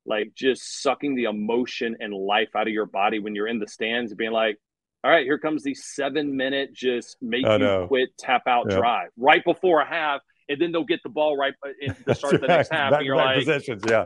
like 0.06 0.34
just 0.36 0.84
sucking 0.84 1.16
the 1.16 1.24
emotion 1.24 1.98
and 2.00 2.14
life 2.14 2.50
out 2.56 2.68
of 2.68 2.74
your 2.74 2.86
body 2.86 3.18
when 3.18 3.34
you're 3.34 3.48
in 3.48 3.58
the 3.58 3.68
stands, 3.68 4.14
being 4.14 4.32
like, 4.32 4.58
all 5.04 5.10
right, 5.10 5.26
here 5.26 5.40
comes 5.40 5.64
the 5.64 5.74
seven 5.74 6.38
minute 6.38 6.74
just 6.74 7.18
make 7.22 7.44
oh, 7.48 7.54
you 7.54 7.60
no. 7.60 7.88
quit 7.88 8.10
tap 8.20 8.44
out 8.46 8.68
yeah. 8.70 8.78
drive 8.78 9.10
right 9.18 9.44
before 9.44 9.82
a 9.82 9.88
half, 9.88 10.22
and 10.48 10.62
then 10.62 10.72
they'll 10.72 10.84
get 10.84 11.02
the 11.02 11.10
ball 11.10 11.36
right 11.36 11.56
uh, 11.66 11.70
in 11.82 11.96
the 12.06 12.14
start 12.14 12.36
of 12.36 12.42
the 12.42 12.48
next 12.48 12.72
half, 12.72 12.92
back, 12.92 13.00
and 13.00 13.08
you're 13.08 13.16
like, 13.16 13.40
positions, 13.40 13.82
yeah. 13.90 14.06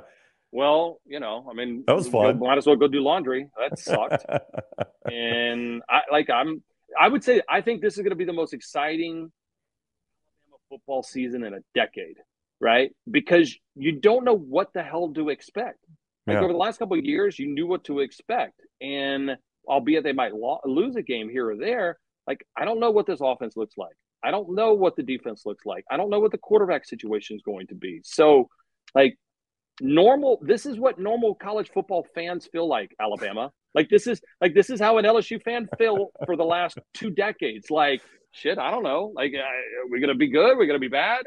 Well, 0.55 1.01
you 1.05 1.19
know, 1.19 1.45
I 1.51 1.53
mean, 1.53 1.83
that 1.85 1.97
was 1.97 2.07
fun. 2.07 2.39
Might 2.39 2.57
as 2.57 2.65
well 2.65 2.77
go 2.77 2.87
do 2.87 3.01
laundry. 3.01 3.49
That 3.59 3.77
sucked. 3.89 4.25
and 5.03 5.81
I 5.89 6.03
like 6.09 6.29
I'm 6.29 6.63
I 6.97 7.09
would 7.09 7.25
say 7.25 7.41
I 7.49 7.59
think 7.59 7.81
this 7.81 7.95
is 7.95 7.99
going 7.99 8.11
to 8.11 8.15
be 8.15 8.23
the 8.23 8.31
most 8.31 8.53
exciting 8.53 9.33
football 10.69 11.03
season 11.03 11.43
in 11.43 11.53
a 11.53 11.59
decade, 11.73 12.15
right? 12.61 12.91
Because 13.11 13.53
you 13.75 13.99
don't 13.99 14.23
know 14.23 14.37
what 14.37 14.71
the 14.73 14.81
hell 14.81 15.11
to 15.15 15.27
expect. 15.27 15.79
Like 16.25 16.35
yeah. 16.35 16.43
over 16.43 16.53
the 16.53 16.57
last 16.57 16.79
couple 16.79 16.97
of 16.97 17.03
years, 17.03 17.37
you 17.37 17.47
knew 17.47 17.67
what 17.67 17.83
to 17.85 17.99
expect, 17.99 18.61
and 18.79 19.31
albeit 19.67 20.05
they 20.05 20.13
might 20.13 20.33
lo- 20.33 20.61
lose 20.63 20.95
a 20.95 21.01
game 21.01 21.27
here 21.27 21.49
or 21.49 21.57
there, 21.57 21.99
like 22.27 22.47
I 22.57 22.63
don't 22.63 22.79
know 22.79 22.91
what 22.91 23.07
this 23.07 23.19
offense 23.21 23.57
looks 23.57 23.77
like. 23.77 23.97
I 24.23 24.31
don't 24.31 24.55
know 24.55 24.73
what 24.73 24.95
the 24.95 25.03
defense 25.03 25.41
looks 25.45 25.65
like. 25.65 25.83
I 25.91 25.97
don't 25.97 26.09
know 26.09 26.21
what 26.21 26.31
the 26.31 26.37
quarterback 26.37 26.85
situation 26.85 27.35
is 27.35 27.41
going 27.41 27.67
to 27.67 27.75
be. 27.75 27.99
So, 28.05 28.47
like 28.93 29.17
normal, 29.81 30.39
this 30.41 30.65
is 30.65 30.77
what 30.77 30.99
normal 30.99 31.35
college 31.35 31.69
football 31.73 32.05
fans 32.15 32.47
feel 32.51 32.67
like. 32.67 32.95
Alabama, 32.99 33.51
like 33.73 33.89
this 33.89 34.07
is 34.07 34.21
like 34.41 34.53
this 34.53 34.69
is 34.69 34.79
how 34.79 34.97
an 34.97 35.05
LSU 35.05 35.41
fan 35.41 35.67
feel 35.77 36.11
for 36.25 36.35
the 36.35 36.43
last 36.43 36.77
two 36.93 37.09
decades. 37.09 37.69
Like 37.69 38.01
shit, 38.31 38.57
I 38.57 38.71
don't 38.71 38.83
know. 38.83 39.11
Like, 39.15 39.33
uh, 39.33 39.39
are 39.39 39.89
we 39.89 39.99
gonna 39.99 40.15
be 40.15 40.29
good? 40.29 40.57
We're 40.57 40.67
gonna 40.67 40.79
be 40.79 40.87
bad? 40.87 41.25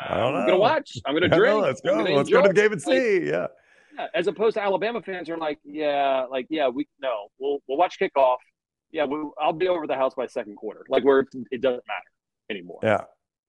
I 0.00 0.16
don't 0.16 0.32
know. 0.32 0.40
I'm 0.40 0.46
gonna 0.46 0.58
watch. 0.58 0.96
I'm 1.06 1.14
gonna 1.14 1.28
drink. 1.36 1.62
let's 1.62 1.80
go. 1.80 1.94
Let's 2.02 2.30
go 2.30 2.42
to 2.42 2.48
the 2.48 2.54
game 2.54 2.72
and 2.72 2.82
see. 2.82 3.20
Like, 3.20 3.28
yeah. 3.28 3.46
yeah. 3.96 4.06
As 4.14 4.26
opposed 4.26 4.54
to 4.54 4.62
Alabama 4.62 5.00
fans 5.02 5.28
are 5.30 5.38
like, 5.38 5.58
yeah, 5.64 6.26
like 6.30 6.46
yeah, 6.50 6.68
we 6.68 6.88
no, 7.00 7.28
we'll 7.38 7.58
we'll 7.68 7.78
watch 7.78 7.98
kickoff. 8.00 8.36
Yeah, 8.90 9.06
we, 9.06 9.18
I'll 9.40 9.54
be 9.54 9.68
over 9.68 9.86
the 9.86 9.94
house 9.94 10.14
by 10.14 10.26
second 10.26 10.56
quarter. 10.56 10.84
Like 10.88 11.04
where 11.04 11.20
it 11.50 11.60
doesn't 11.60 11.84
matter 11.86 12.10
anymore. 12.50 12.80
Yeah. 12.82 13.04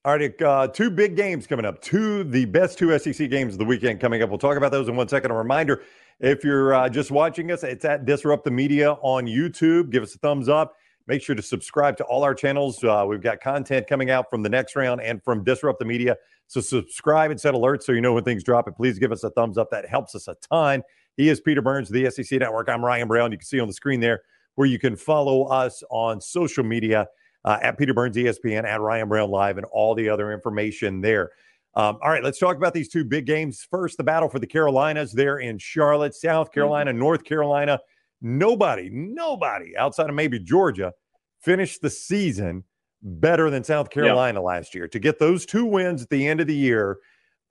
All 0.06 0.18
right, 0.18 0.42
uh, 0.42 0.68
two 0.68 0.90
big 0.90 1.16
games 1.16 1.48
coming 1.48 1.66
up. 1.66 1.82
Two 1.82 2.26
the 2.26 2.44
best 2.44 2.78
two 2.78 2.98
SEC 3.00 3.30
games 3.30 3.54
of 3.54 3.60
the 3.60 3.64
weekend 3.64 4.02
coming 4.02 4.22
up. 4.22 4.30
We'll 4.30 4.38
talk 4.38 4.58
about 4.58 4.74
those 4.74 4.90
in 4.90 4.98
one 4.98 5.08
second. 5.08 5.32
A 5.32 5.34
reminder: 5.34 5.82
if 6.20 6.44
you're 6.44 6.74
uh, 6.74 6.90
just 6.90 7.10
watching 7.10 7.54
us, 7.54 7.64
it's 7.64 7.86
at 7.86 8.04
Disrupt 8.04 8.44
the 8.44 8.52
Media 8.52 8.98
on 9.02 9.26
YouTube. 9.26 9.92
Give 9.92 10.04
us 10.04 10.14
a 10.14 10.18
thumbs 10.18 10.50
up. 10.50 10.76
Make 11.08 11.22
sure 11.22 11.36
to 11.36 11.42
subscribe 11.42 11.96
to 11.98 12.04
all 12.04 12.22
our 12.26 12.36
channels. 12.36 12.84
Uh, 12.84 13.06
we've 13.08 13.22
got 13.22 13.40
content 13.40 13.88
coming 13.88 14.10
out 14.10 14.30
from 14.30 14.44
the 14.44 14.50
next 14.50 14.76
round 14.76 15.00
and 15.00 15.24
from 15.24 15.42
Disrupt 15.46 15.80
the 15.80 15.86
Media. 15.86 16.18
So 16.48 16.60
subscribe 16.60 17.32
and 17.32 17.40
set 17.40 17.54
alerts 17.54 17.84
so 17.84 17.94
you 17.94 18.02
know 18.02 18.12
when 18.12 18.26
things 18.26 18.44
drop. 18.44 18.68
And 18.68 18.76
please 18.76 19.00
give 19.00 19.14
us 19.14 19.24
a 19.24 19.30
thumbs 19.30 19.58
up. 19.58 19.72
That 19.72 19.88
helps 19.88 20.16
us 20.16 20.28
a 20.28 20.36
ton. 20.52 20.84
He 21.16 21.30
is 21.30 21.40
Peter 21.40 21.62
Burns, 21.62 21.88
the 21.88 22.12
SEC 22.12 22.42
Network. 22.42 22.68
I'm 22.68 22.84
Ryan 22.84 23.08
Brown. 23.08 23.32
You 23.32 23.38
can 23.38 23.46
see 23.46 23.62
on 23.62 23.70
the 23.70 23.74
screen 23.74 24.02
there 24.02 24.24
where 24.56 24.68
you 24.68 24.80
can 24.80 24.98
follow 24.98 25.46
us 25.46 25.82
on 25.90 26.20
social 26.20 26.66
media 26.66 27.08
uh, 27.46 27.60
at 27.62 27.78
Peter 27.78 27.94
Burns 27.94 28.16
ESPN, 28.16 28.66
at 28.66 28.82
Ryan 28.82 29.10
Brown 29.10 29.30
Live, 29.30 29.58
and 29.58 29.66
all 29.72 29.96
the 29.96 30.10
other 30.10 30.32
information 30.32 31.02
there. 31.02 31.32
Um, 31.76 31.98
all 32.04 32.10
right, 32.10 32.24
let's 32.24 32.40
talk 32.40 32.56
about 32.56 32.74
these 32.74 32.88
two 32.88 33.04
big 33.04 33.26
games. 33.26 33.66
First, 33.70 33.98
the 33.98 34.04
battle 34.04 34.30
for 34.30 34.40
the 34.40 34.48
Carolinas 34.48 35.12
there 35.12 35.40
in 35.40 35.58
Charlotte, 35.58 36.14
South 36.14 36.48
mm-hmm. 36.48 36.54
Carolina, 36.54 36.92
mm-hmm. 36.92 37.00
North 37.00 37.24
Carolina. 37.24 37.80
Nobody, 38.22 38.90
nobody 38.92 39.76
outside 39.76 40.10
of 40.10 40.16
maybe 40.16 40.40
Georgia 40.40 40.94
finished 41.42 41.82
the 41.82 41.90
season 41.90 42.64
better 43.02 43.50
than 43.50 43.64
South 43.64 43.90
Carolina 43.90 44.40
yeah. 44.40 44.46
last 44.46 44.74
year. 44.74 44.88
To 44.88 45.00
get 45.00 45.20
those 45.20 45.46
two 45.46 45.66
wins 45.66 46.02
at 46.02 46.10
the 46.10 46.26
end 46.26 46.40
of 46.40 46.48
the 46.48 46.56
year, 46.56 47.00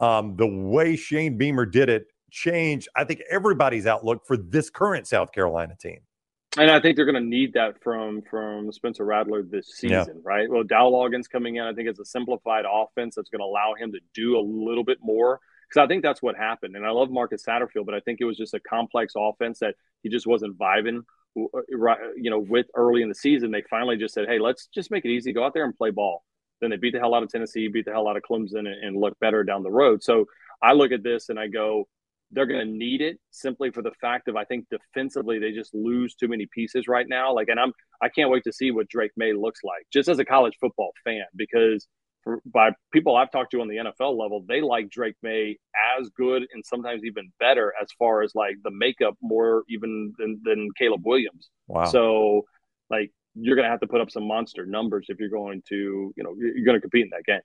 um, 0.00 0.34
the 0.36 0.46
way 0.46 0.96
Shane 0.96 1.36
Beamer 1.36 1.66
did 1.66 1.90
it 1.90 2.06
changed, 2.30 2.88
I 2.96 3.04
think, 3.04 3.20
everybody's 3.30 3.86
outlook 3.86 4.22
for 4.26 4.36
this 4.36 4.70
current 4.70 5.06
South 5.06 5.32
Carolina 5.32 5.76
team. 5.78 6.00
And 6.58 6.70
I 6.70 6.80
think 6.80 6.96
they're 6.96 7.06
going 7.06 7.22
to 7.22 7.28
need 7.28 7.54
that 7.54 7.82
from 7.82 8.22
from 8.22 8.72
Spencer 8.72 9.04
Rattler 9.04 9.42
this 9.42 9.68
season, 9.68 10.16
yeah. 10.16 10.22
right? 10.22 10.50
Well, 10.50 10.64
Dow 10.64 10.90
Loggains 10.90 11.28
coming 11.30 11.56
in, 11.56 11.64
I 11.64 11.72
think 11.72 11.88
it's 11.88 11.98
a 11.98 12.04
simplified 12.04 12.64
offense 12.70 13.14
that's 13.14 13.30
going 13.30 13.40
to 13.40 13.46
allow 13.46 13.74
him 13.74 13.92
to 13.92 14.00
do 14.14 14.38
a 14.38 14.42
little 14.42 14.84
bit 14.84 14.98
more 15.00 15.40
because 15.68 15.82
I 15.82 15.86
think 15.88 16.02
that's 16.02 16.20
what 16.20 16.36
happened. 16.36 16.76
And 16.76 16.84
I 16.84 16.90
love 16.90 17.10
Marcus 17.10 17.42
Satterfield, 17.42 17.86
but 17.86 17.94
I 17.94 18.00
think 18.00 18.20
it 18.20 18.24
was 18.24 18.36
just 18.36 18.52
a 18.52 18.60
complex 18.60 19.14
offense 19.16 19.60
that 19.60 19.76
he 20.02 20.10
just 20.10 20.26
wasn't 20.26 20.58
vibing, 20.58 21.04
uh, 21.38 21.94
you 22.16 22.30
know, 22.30 22.40
with 22.40 22.66
early 22.74 23.00
in 23.00 23.08
the 23.08 23.14
season. 23.14 23.50
They 23.50 23.62
finally 23.70 23.96
just 23.96 24.12
said, 24.12 24.28
"Hey, 24.28 24.38
let's 24.38 24.66
just 24.66 24.90
make 24.90 25.06
it 25.06 25.10
easy, 25.10 25.32
go 25.32 25.44
out 25.44 25.54
there 25.54 25.64
and 25.64 25.76
play 25.76 25.90
ball." 25.90 26.22
Then 26.60 26.68
they 26.68 26.76
beat 26.76 26.92
the 26.92 27.00
hell 27.00 27.14
out 27.14 27.22
of 27.22 27.30
Tennessee, 27.30 27.68
beat 27.68 27.86
the 27.86 27.92
hell 27.92 28.08
out 28.08 28.18
of 28.18 28.22
Clemson, 28.22 28.58
and, 28.58 28.84
and 28.84 28.96
look 28.96 29.18
better 29.20 29.42
down 29.42 29.62
the 29.62 29.70
road. 29.70 30.02
So 30.02 30.26
I 30.62 30.74
look 30.74 30.92
at 30.92 31.02
this 31.02 31.30
and 31.30 31.40
I 31.40 31.48
go, 31.48 31.88
they're 32.32 32.46
going 32.46 32.66
to 32.66 32.72
need 32.72 33.00
it 33.00 33.18
simply 33.30 33.70
for 33.70 33.82
the 33.82 33.92
fact 34.00 34.28
of 34.28 34.36
I 34.36 34.44
think 34.44 34.66
defensively 34.70 35.38
they 35.38 35.52
just 35.52 35.74
lose 35.74 36.14
too 36.14 36.28
many 36.28 36.46
pieces 36.52 36.88
right 36.88 37.06
now. 37.08 37.34
Like, 37.34 37.48
and 37.48 37.60
I'm 37.60 37.72
I 38.00 38.08
can't 38.08 38.30
wait 38.30 38.44
to 38.44 38.52
see 38.52 38.70
what 38.70 38.88
Drake 38.88 39.12
Maye 39.16 39.34
looks 39.34 39.60
like 39.62 39.86
just 39.92 40.08
as 40.08 40.18
a 40.18 40.24
college 40.24 40.54
football 40.60 40.92
fan 41.04 41.24
because 41.36 41.86
for, 42.24 42.40
by 42.46 42.70
people 42.92 43.16
I've 43.16 43.30
talked 43.30 43.50
to 43.52 43.60
on 43.60 43.68
the 43.68 43.76
NFL 43.76 44.18
level, 44.18 44.44
they 44.48 44.60
like 44.60 44.88
Drake 44.90 45.16
Maye 45.22 45.58
as 45.98 46.08
good 46.16 46.46
and 46.52 46.64
sometimes 46.64 47.04
even 47.04 47.30
better 47.38 47.72
as 47.80 47.88
far 47.98 48.22
as 48.22 48.34
like 48.34 48.56
the 48.64 48.70
makeup 48.70 49.14
more 49.20 49.64
even 49.68 50.12
than, 50.18 50.40
than 50.44 50.68
Caleb 50.78 51.02
Williams. 51.04 51.50
Wow. 51.68 51.84
So 51.84 52.42
like 52.90 53.10
you're 53.34 53.56
going 53.56 53.66
to 53.66 53.70
have 53.70 53.80
to 53.80 53.86
put 53.86 54.00
up 54.00 54.10
some 54.10 54.26
monster 54.26 54.64
numbers 54.64 55.06
if 55.08 55.18
you're 55.20 55.28
going 55.28 55.62
to 55.68 56.12
you 56.16 56.24
know 56.24 56.34
you're 56.38 56.64
going 56.64 56.76
to 56.76 56.80
compete 56.80 57.04
in 57.04 57.10
that 57.10 57.24
game. 57.26 57.40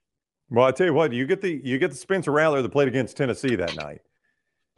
Well, 0.50 0.66
I 0.66 0.72
tell 0.72 0.88
you 0.88 0.94
what, 0.94 1.12
you 1.12 1.26
get 1.28 1.42
the 1.42 1.60
you 1.62 1.78
get 1.78 1.92
the 1.92 1.98
Spencer 1.98 2.32
Rattler 2.32 2.62
that 2.62 2.70
played 2.70 2.88
against 2.88 3.18
Tennessee 3.18 3.56
that 3.58 3.76
night 3.76 4.02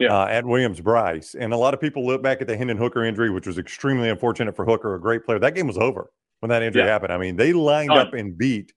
yeah. 0.00 0.12
uh, 0.12 0.26
at 0.26 0.44
Williams-Brice. 0.44 1.36
And 1.36 1.52
a 1.52 1.56
lot 1.56 1.74
of 1.74 1.80
people 1.80 2.04
look 2.04 2.22
back 2.22 2.40
at 2.40 2.48
the 2.48 2.56
Hendon 2.56 2.76
Hooker 2.76 3.04
injury, 3.04 3.30
which 3.30 3.46
was 3.46 3.58
extremely 3.58 4.08
unfortunate 4.08 4.56
for 4.56 4.64
Hooker, 4.64 4.94
a 4.94 5.00
great 5.00 5.24
player. 5.24 5.38
That 5.38 5.54
game 5.54 5.66
was 5.66 5.78
over 5.78 6.10
when 6.40 6.48
that 6.48 6.62
injury 6.62 6.82
yeah. 6.82 6.88
happened. 6.88 7.12
I 7.12 7.18
mean, 7.18 7.36
they 7.36 7.52
lined 7.52 7.92
up 7.92 8.14
and 8.14 8.36
beat 8.36 8.72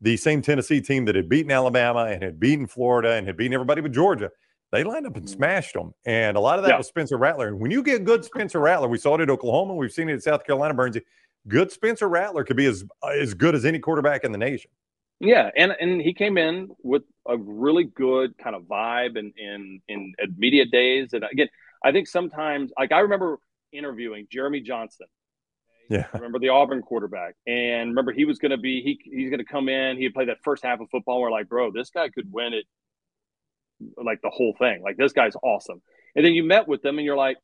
the 0.00 0.16
same 0.16 0.42
Tennessee 0.42 0.80
team 0.80 1.04
that 1.06 1.16
had 1.16 1.28
beaten 1.28 1.50
Alabama 1.50 2.04
and 2.04 2.22
had 2.22 2.38
beaten 2.38 2.66
Florida 2.66 3.14
and 3.14 3.26
had 3.26 3.36
beaten 3.36 3.54
everybody 3.54 3.80
but 3.80 3.90
Georgia. 3.90 4.30
They 4.70 4.84
lined 4.84 5.06
up 5.06 5.16
and 5.16 5.24
mm-hmm. 5.24 5.34
smashed 5.34 5.74
them. 5.74 5.92
And 6.04 6.36
a 6.36 6.40
lot 6.40 6.58
of 6.58 6.64
that 6.64 6.72
yeah. 6.72 6.76
was 6.76 6.86
Spencer 6.86 7.16
Rattler. 7.16 7.48
And 7.48 7.58
when 7.58 7.70
you 7.70 7.82
get 7.82 8.04
good 8.04 8.24
Spencer 8.24 8.60
Rattler, 8.60 8.86
we 8.86 8.98
saw 8.98 9.14
it 9.14 9.22
at 9.22 9.30
Oklahoma, 9.30 9.74
we've 9.74 9.90
seen 9.90 10.08
it 10.08 10.14
at 10.14 10.22
South 10.22 10.44
Carolina, 10.44 10.74
Burnsy. 10.74 11.00
Good 11.46 11.72
Spencer 11.72 12.08
Rattler 12.08 12.44
could 12.44 12.56
be 12.56 12.66
as 12.66 12.84
as 13.18 13.32
good 13.32 13.54
as 13.54 13.64
any 13.64 13.78
quarterback 13.78 14.24
in 14.24 14.32
the 14.32 14.38
nation. 14.38 14.70
Yeah, 15.20 15.50
and 15.56 15.72
and 15.80 16.00
he 16.00 16.14
came 16.14 16.38
in 16.38 16.68
with 16.82 17.02
a 17.26 17.36
really 17.36 17.84
good 17.84 18.38
kind 18.38 18.54
of 18.54 18.62
vibe 18.62 19.18
and 19.18 19.32
in 19.36 19.80
in, 19.88 20.12
in 20.18 20.34
media 20.36 20.64
days. 20.64 21.12
And 21.12 21.24
again, 21.30 21.48
I 21.84 21.92
think 21.92 22.06
sometimes 22.06 22.70
like 22.78 22.92
I 22.92 23.00
remember 23.00 23.38
interviewing 23.72 24.28
Jeremy 24.30 24.60
Johnson. 24.60 25.06
Yeah. 25.90 26.06
I 26.12 26.18
Remember 26.18 26.38
the 26.38 26.50
Auburn 26.50 26.82
quarterback. 26.82 27.34
And 27.46 27.90
remember 27.90 28.12
he 28.12 28.24
was 28.24 28.38
going 28.38 28.50
to 28.50 28.58
be 28.58 28.82
he 28.82 29.00
he's 29.02 29.30
going 29.30 29.38
to 29.38 29.44
come 29.44 29.68
in, 29.68 29.96
he'd 29.96 30.14
play 30.14 30.26
that 30.26 30.38
first 30.44 30.62
half 30.62 30.80
of 30.80 30.88
football. 30.90 31.20
We're 31.20 31.30
like, 31.30 31.48
bro, 31.48 31.70
this 31.72 31.90
guy 31.90 32.08
could 32.10 32.30
win 32.30 32.52
it 32.52 32.66
like 33.96 34.20
the 34.22 34.30
whole 34.30 34.54
thing. 34.58 34.82
Like 34.82 34.96
this 34.96 35.12
guy's 35.12 35.34
awesome. 35.42 35.80
And 36.14 36.24
then 36.24 36.32
you 36.32 36.44
met 36.44 36.68
with 36.68 36.82
them 36.82 36.98
and 36.98 37.04
you're 37.04 37.16
like, 37.16 37.38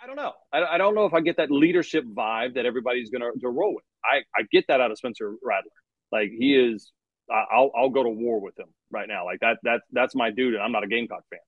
I, 0.00 0.04
I 0.04 0.06
don't 0.06 0.16
know. 0.16 0.32
I, 0.52 0.74
I, 0.74 0.78
don't 0.78 0.94
know 0.94 1.06
if 1.06 1.14
I 1.14 1.20
get 1.20 1.38
that 1.38 1.50
leadership 1.50 2.04
vibe 2.04 2.54
that 2.54 2.66
everybody's 2.66 3.08
going 3.10 3.22
to 3.40 3.48
roll 3.48 3.74
with. 3.74 3.84
I, 4.04 4.18
I 4.38 4.44
get 4.52 4.66
that 4.68 4.80
out 4.80 4.90
of 4.90 4.98
Spencer 4.98 5.34
Rattler. 5.42 5.70
Like 6.12 6.30
he 6.30 6.56
is, 6.56 6.92
I'll, 7.30 7.70
I'll 7.76 7.90
go 7.90 8.02
to 8.02 8.08
war 8.08 8.40
with 8.40 8.58
him 8.58 8.68
right 8.90 9.08
now. 9.08 9.24
Like 9.24 9.40
that, 9.40 9.58
that, 9.64 9.80
that's 9.92 10.14
my 10.14 10.30
dude. 10.30 10.54
And 10.54 10.62
I'm 10.62 10.72
not 10.72 10.84
a 10.84 10.88
Gamecock 10.88 11.24
fan. 11.30 11.40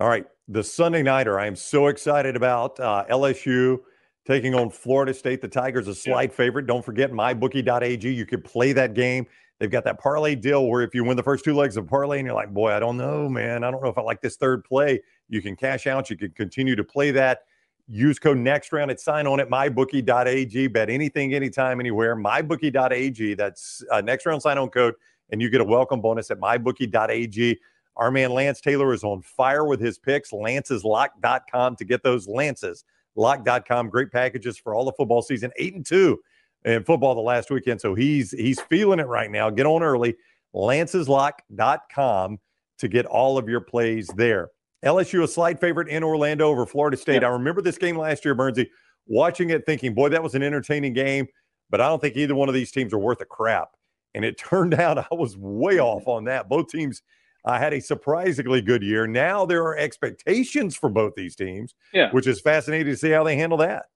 All 0.00 0.08
right. 0.08 0.26
The 0.48 0.62
Sunday 0.62 1.02
Nighter, 1.02 1.38
I 1.38 1.46
am 1.46 1.56
so 1.56 1.86
excited 1.86 2.36
about 2.36 2.78
uh, 2.80 3.04
LSU 3.08 3.78
taking 4.26 4.54
on 4.54 4.70
Florida 4.70 5.14
State. 5.14 5.40
The 5.40 5.48
Tigers 5.48 5.88
a 5.88 5.94
slight 5.94 6.30
yeah. 6.30 6.36
favorite. 6.36 6.66
Don't 6.66 6.84
forget 6.84 7.12
mybookie.ag. 7.12 8.12
You 8.12 8.26
could 8.26 8.44
play 8.44 8.72
that 8.72 8.94
game. 8.94 9.26
They've 9.58 9.70
got 9.70 9.84
that 9.84 10.00
parlay 10.00 10.34
deal 10.34 10.66
where 10.66 10.82
if 10.82 10.92
you 10.92 11.04
win 11.04 11.16
the 11.16 11.22
first 11.22 11.44
two 11.44 11.54
legs 11.54 11.76
of 11.76 11.86
parlay 11.86 12.18
and 12.18 12.26
you're 12.26 12.34
like, 12.34 12.52
boy, 12.52 12.72
I 12.72 12.80
don't 12.80 12.96
know, 12.96 13.28
man. 13.28 13.62
I 13.62 13.70
don't 13.70 13.80
know 13.80 13.90
if 13.90 13.96
I 13.96 14.02
like 14.02 14.20
this 14.20 14.36
third 14.36 14.64
play. 14.64 15.00
You 15.28 15.40
can 15.40 15.54
cash 15.54 15.86
out. 15.86 16.10
You 16.10 16.16
can 16.16 16.32
continue 16.32 16.74
to 16.74 16.82
play 16.82 17.12
that. 17.12 17.42
Use 17.88 18.18
code 18.18 18.38
next 18.38 18.72
round 18.72 18.90
at 18.90 19.00
sign 19.00 19.26
on 19.26 19.40
at 19.40 19.48
mybookie.ag. 19.48 20.68
Bet 20.68 20.88
anything, 20.88 21.34
anytime, 21.34 21.80
anywhere. 21.80 22.16
Mybookie.ag. 22.16 23.34
That's 23.34 23.82
uh, 23.90 24.00
next 24.00 24.24
round 24.24 24.42
sign 24.42 24.58
on 24.58 24.70
code. 24.70 24.94
And 25.30 25.40
you 25.42 25.50
get 25.50 25.60
a 25.60 25.64
welcome 25.64 26.00
bonus 26.00 26.30
at 26.30 26.38
mybookie.ag. 26.38 27.58
Our 27.96 28.10
man 28.10 28.30
Lance 28.30 28.60
Taylor 28.60 28.92
is 28.92 29.04
on 29.04 29.22
fire 29.22 29.64
with 29.64 29.80
his 29.80 29.98
picks. 29.98 30.30
Lanceslock.com 30.30 31.76
to 31.76 31.84
get 31.84 32.02
those 32.02 32.26
Lances. 32.26 32.84
Lock.com. 33.16 33.90
Great 33.90 34.10
packages 34.10 34.56
for 34.56 34.74
all 34.74 34.84
the 34.84 34.92
football 34.92 35.22
season. 35.22 35.50
Eight 35.56 35.74
and 35.74 35.84
two 35.84 36.18
in 36.64 36.84
football 36.84 37.14
the 37.14 37.20
last 37.20 37.50
weekend. 37.50 37.80
So 37.80 37.94
he's 37.94 38.30
he's 38.30 38.60
feeling 38.60 39.00
it 39.00 39.06
right 39.06 39.30
now. 39.30 39.50
Get 39.50 39.66
on 39.66 39.82
early. 39.82 40.16
Lanceslock.com 40.54 42.38
to 42.78 42.88
get 42.88 43.06
all 43.06 43.38
of 43.38 43.48
your 43.48 43.60
plays 43.60 44.08
there. 44.16 44.50
LSU 44.84 45.22
a 45.22 45.28
slight 45.28 45.60
favorite 45.60 45.88
in 45.88 46.02
Orlando 46.02 46.48
over 46.48 46.66
Florida 46.66 46.96
State. 46.96 47.22
I 47.22 47.28
remember 47.28 47.62
this 47.62 47.78
game 47.78 47.96
last 47.96 48.24
year, 48.24 48.34
Burnsy, 48.34 48.68
watching 49.06 49.50
it 49.50 49.64
thinking, 49.64 49.94
boy, 49.94 50.08
that 50.08 50.22
was 50.22 50.34
an 50.34 50.42
entertaining 50.42 50.92
game, 50.92 51.26
but 51.70 51.80
I 51.80 51.88
don't 51.88 52.00
think 52.00 52.16
either 52.16 52.34
one 52.34 52.48
of 52.48 52.54
these 52.54 52.72
teams 52.72 52.92
are 52.92 52.98
worth 52.98 53.20
a 53.20 53.24
crap. 53.24 53.70
And 54.14 54.24
it 54.24 54.38
turned 54.38 54.74
out 54.74 54.98
I 54.98 55.14
was 55.14 55.36
way 55.36 55.78
off 55.78 56.08
on 56.08 56.24
that. 56.24 56.48
Both 56.48 56.68
teams 56.68 57.02
uh, 57.44 57.58
had 57.58 57.72
a 57.72 57.80
surprisingly 57.80 58.60
good 58.60 58.82
year. 58.82 59.06
Now 59.06 59.44
there 59.46 59.62
are 59.64 59.76
expectations 59.76 60.76
for 60.76 60.88
both 60.88 61.14
these 61.16 61.36
teams, 61.36 61.74
yeah. 61.92 62.10
which 62.10 62.26
is 62.26 62.40
fascinating 62.40 62.92
to 62.92 62.96
see 62.96 63.10
how 63.10 63.24
they 63.24 63.36
handle 63.36 63.58
that. 63.58 63.86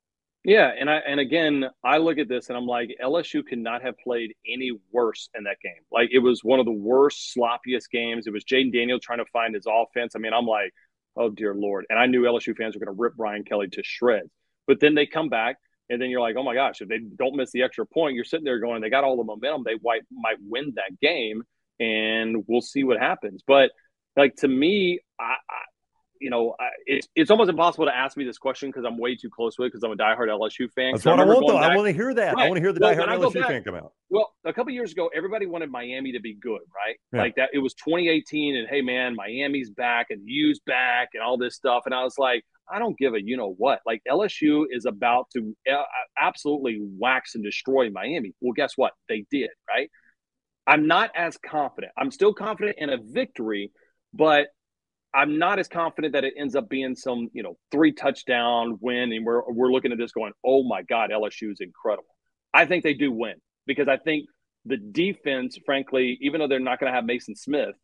Yeah, 0.46 0.70
and 0.78 0.88
I 0.88 0.98
and 0.98 1.18
again, 1.18 1.64
I 1.82 1.96
look 1.96 2.18
at 2.18 2.28
this 2.28 2.50
and 2.50 2.56
I'm 2.56 2.66
like, 2.66 2.96
LSU 3.02 3.44
could 3.44 3.58
not 3.58 3.82
have 3.82 3.98
played 3.98 4.32
any 4.46 4.70
worse 4.92 5.28
in 5.36 5.42
that 5.42 5.56
game. 5.60 5.82
Like 5.90 6.10
it 6.12 6.20
was 6.20 6.44
one 6.44 6.60
of 6.60 6.66
the 6.66 6.72
worst, 6.72 7.36
sloppiest 7.36 7.90
games. 7.90 8.28
It 8.28 8.32
was 8.32 8.44
Jayden 8.44 8.72
Daniel 8.72 9.00
trying 9.00 9.18
to 9.18 9.24
find 9.32 9.56
his 9.56 9.66
offense. 9.68 10.12
I 10.14 10.20
mean, 10.20 10.32
I'm 10.32 10.46
like, 10.46 10.72
oh 11.16 11.30
dear 11.30 11.52
lord. 11.52 11.86
And 11.90 11.98
I 11.98 12.06
knew 12.06 12.22
LSU 12.22 12.56
fans 12.56 12.76
were 12.76 12.84
going 12.84 12.96
to 12.96 13.02
rip 13.02 13.16
Brian 13.16 13.42
Kelly 13.42 13.66
to 13.70 13.82
shreds. 13.82 14.30
But 14.68 14.78
then 14.78 14.94
they 14.94 15.06
come 15.06 15.28
back, 15.28 15.56
and 15.90 16.00
then 16.00 16.10
you're 16.10 16.20
like, 16.20 16.36
oh 16.36 16.44
my 16.44 16.54
gosh, 16.54 16.80
if 16.80 16.88
they 16.88 16.98
don't 16.98 17.34
miss 17.34 17.50
the 17.50 17.64
extra 17.64 17.84
point, 17.84 18.14
you're 18.14 18.24
sitting 18.24 18.44
there 18.44 18.60
going, 18.60 18.82
they 18.82 18.90
got 18.90 19.02
all 19.02 19.16
the 19.16 19.24
momentum. 19.24 19.64
They 19.64 19.78
might 19.82 20.02
might 20.12 20.36
win 20.48 20.74
that 20.76 21.00
game, 21.00 21.42
and 21.80 22.44
we'll 22.46 22.60
see 22.60 22.84
what 22.84 23.00
happens. 23.00 23.42
But 23.44 23.72
like 24.16 24.36
to 24.36 24.48
me, 24.48 25.00
I, 25.18 25.34
you 26.20 26.30
know, 26.30 26.54
it's 26.86 27.08
it's 27.14 27.30
almost 27.30 27.50
impossible 27.50 27.86
to 27.86 27.94
ask 27.94 28.16
me 28.16 28.24
this 28.24 28.38
question 28.38 28.70
because 28.70 28.84
I'm 28.84 28.98
way 28.98 29.16
too 29.16 29.30
close 29.30 29.56
to 29.56 29.62
it 29.62 29.68
because 29.68 29.82
I'm 29.82 29.92
a 29.92 29.96
diehard 29.96 30.28
LSU 30.28 30.70
fan. 30.72 30.92
That's 30.92 31.04
what 31.04 31.18
I, 31.18 31.22
I 31.22 31.26
want, 31.26 31.46
though. 31.46 31.54
Back, 31.54 31.72
I 31.72 31.76
want 31.76 31.88
to 31.88 31.92
hear 31.92 32.14
that. 32.14 32.34
Right. 32.34 32.44
I 32.44 32.48
want 32.48 32.56
to 32.56 32.60
hear 32.60 32.72
the 32.72 32.80
well, 32.80 32.94
diehard 32.94 33.18
LSU 33.18 33.34
back, 33.34 33.48
fan 33.48 33.64
come 33.64 33.74
out. 33.74 33.92
Well, 34.10 34.32
a 34.44 34.52
couple 34.52 34.72
years 34.72 34.92
ago, 34.92 35.10
everybody 35.14 35.46
wanted 35.46 35.70
Miami 35.70 36.12
to 36.12 36.20
be 36.20 36.34
good, 36.34 36.60
right? 36.74 36.96
Yeah. 37.12 37.20
Like 37.20 37.36
that. 37.36 37.50
It 37.52 37.58
was 37.58 37.74
2018, 37.74 38.56
and 38.56 38.68
hey, 38.68 38.82
man, 38.82 39.14
Miami's 39.14 39.70
back 39.70 40.06
and 40.10 40.20
U's 40.24 40.60
back 40.66 41.10
and 41.14 41.22
all 41.22 41.38
this 41.38 41.54
stuff. 41.54 41.82
And 41.86 41.94
I 41.94 42.02
was 42.02 42.18
like, 42.18 42.44
I 42.70 42.78
don't 42.78 42.98
give 42.98 43.14
a 43.14 43.22
you 43.22 43.36
know 43.36 43.54
what. 43.56 43.80
Like 43.86 44.02
LSU 44.10 44.64
is 44.70 44.86
about 44.86 45.30
to 45.34 45.56
absolutely 46.20 46.80
wax 46.98 47.34
and 47.34 47.44
destroy 47.44 47.90
Miami. 47.90 48.34
Well, 48.40 48.52
guess 48.52 48.72
what? 48.76 48.92
They 49.08 49.24
did, 49.30 49.50
right? 49.68 49.90
I'm 50.66 50.86
not 50.86 51.10
as 51.14 51.36
confident. 51.36 51.92
I'm 51.96 52.10
still 52.10 52.34
confident 52.34 52.76
in 52.78 52.90
a 52.90 52.98
victory, 53.00 53.70
but 54.12 54.48
I'm 55.16 55.38
not 55.38 55.58
as 55.58 55.66
confident 55.66 56.12
that 56.12 56.24
it 56.24 56.34
ends 56.36 56.54
up 56.54 56.68
being 56.68 56.94
some, 56.94 57.30
you 57.32 57.42
know, 57.42 57.56
three 57.72 57.92
touchdown 57.92 58.76
win. 58.82 59.12
And 59.12 59.24
we're, 59.24 59.50
we're 59.50 59.72
looking 59.72 59.90
at 59.90 59.96
this 59.96 60.12
going, 60.12 60.32
oh 60.44 60.62
my 60.62 60.82
God, 60.82 61.10
LSU 61.10 61.50
is 61.50 61.60
incredible. 61.60 62.14
I 62.52 62.66
think 62.66 62.84
they 62.84 62.92
do 62.92 63.10
win 63.10 63.36
because 63.66 63.88
I 63.88 63.96
think 63.96 64.26
the 64.66 64.76
defense, 64.76 65.58
frankly, 65.64 66.18
even 66.20 66.40
though 66.40 66.48
they're 66.48 66.60
not 66.60 66.80
going 66.80 66.92
to 66.92 66.94
have 66.94 67.04
Maason 67.04 67.36
Smith, 67.36 67.74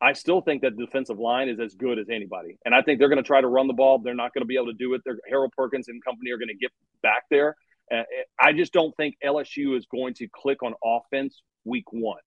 I 0.00 0.12
still 0.12 0.40
think 0.40 0.62
that 0.62 0.76
the 0.76 0.86
defensive 0.86 1.18
line 1.18 1.48
is 1.48 1.58
as 1.58 1.74
good 1.74 1.98
as 1.98 2.06
anybody. 2.08 2.58
And 2.64 2.72
I 2.72 2.82
think 2.82 3.00
they're 3.00 3.08
going 3.08 3.22
to 3.22 3.26
try 3.26 3.40
to 3.40 3.48
run 3.48 3.66
the 3.66 3.74
ball. 3.74 3.98
They're 3.98 4.14
not 4.14 4.32
going 4.32 4.42
to 4.42 4.46
be 4.46 4.54
able 4.54 4.66
to 4.66 4.78
do 4.78 4.94
it. 4.94 5.00
They're, 5.04 5.18
Harold 5.28 5.52
Perkins 5.56 5.88
and 5.88 6.02
company 6.04 6.30
are 6.30 6.38
going 6.38 6.48
to 6.48 6.54
get 6.54 6.70
back 7.02 7.24
there. 7.28 7.56
Uh, 7.92 8.02
I 8.40 8.52
just 8.52 8.72
don't 8.72 8.96
think 8.96 9.16
LSU 9.24 9.76
is 9.76 9.86
going 9.86 10.14
to 10.14 10.28
click 10.32 10.62
on 10.62 10.74
offense 10.84 11.42
week 11.64 11.90
one. 11.92 12.20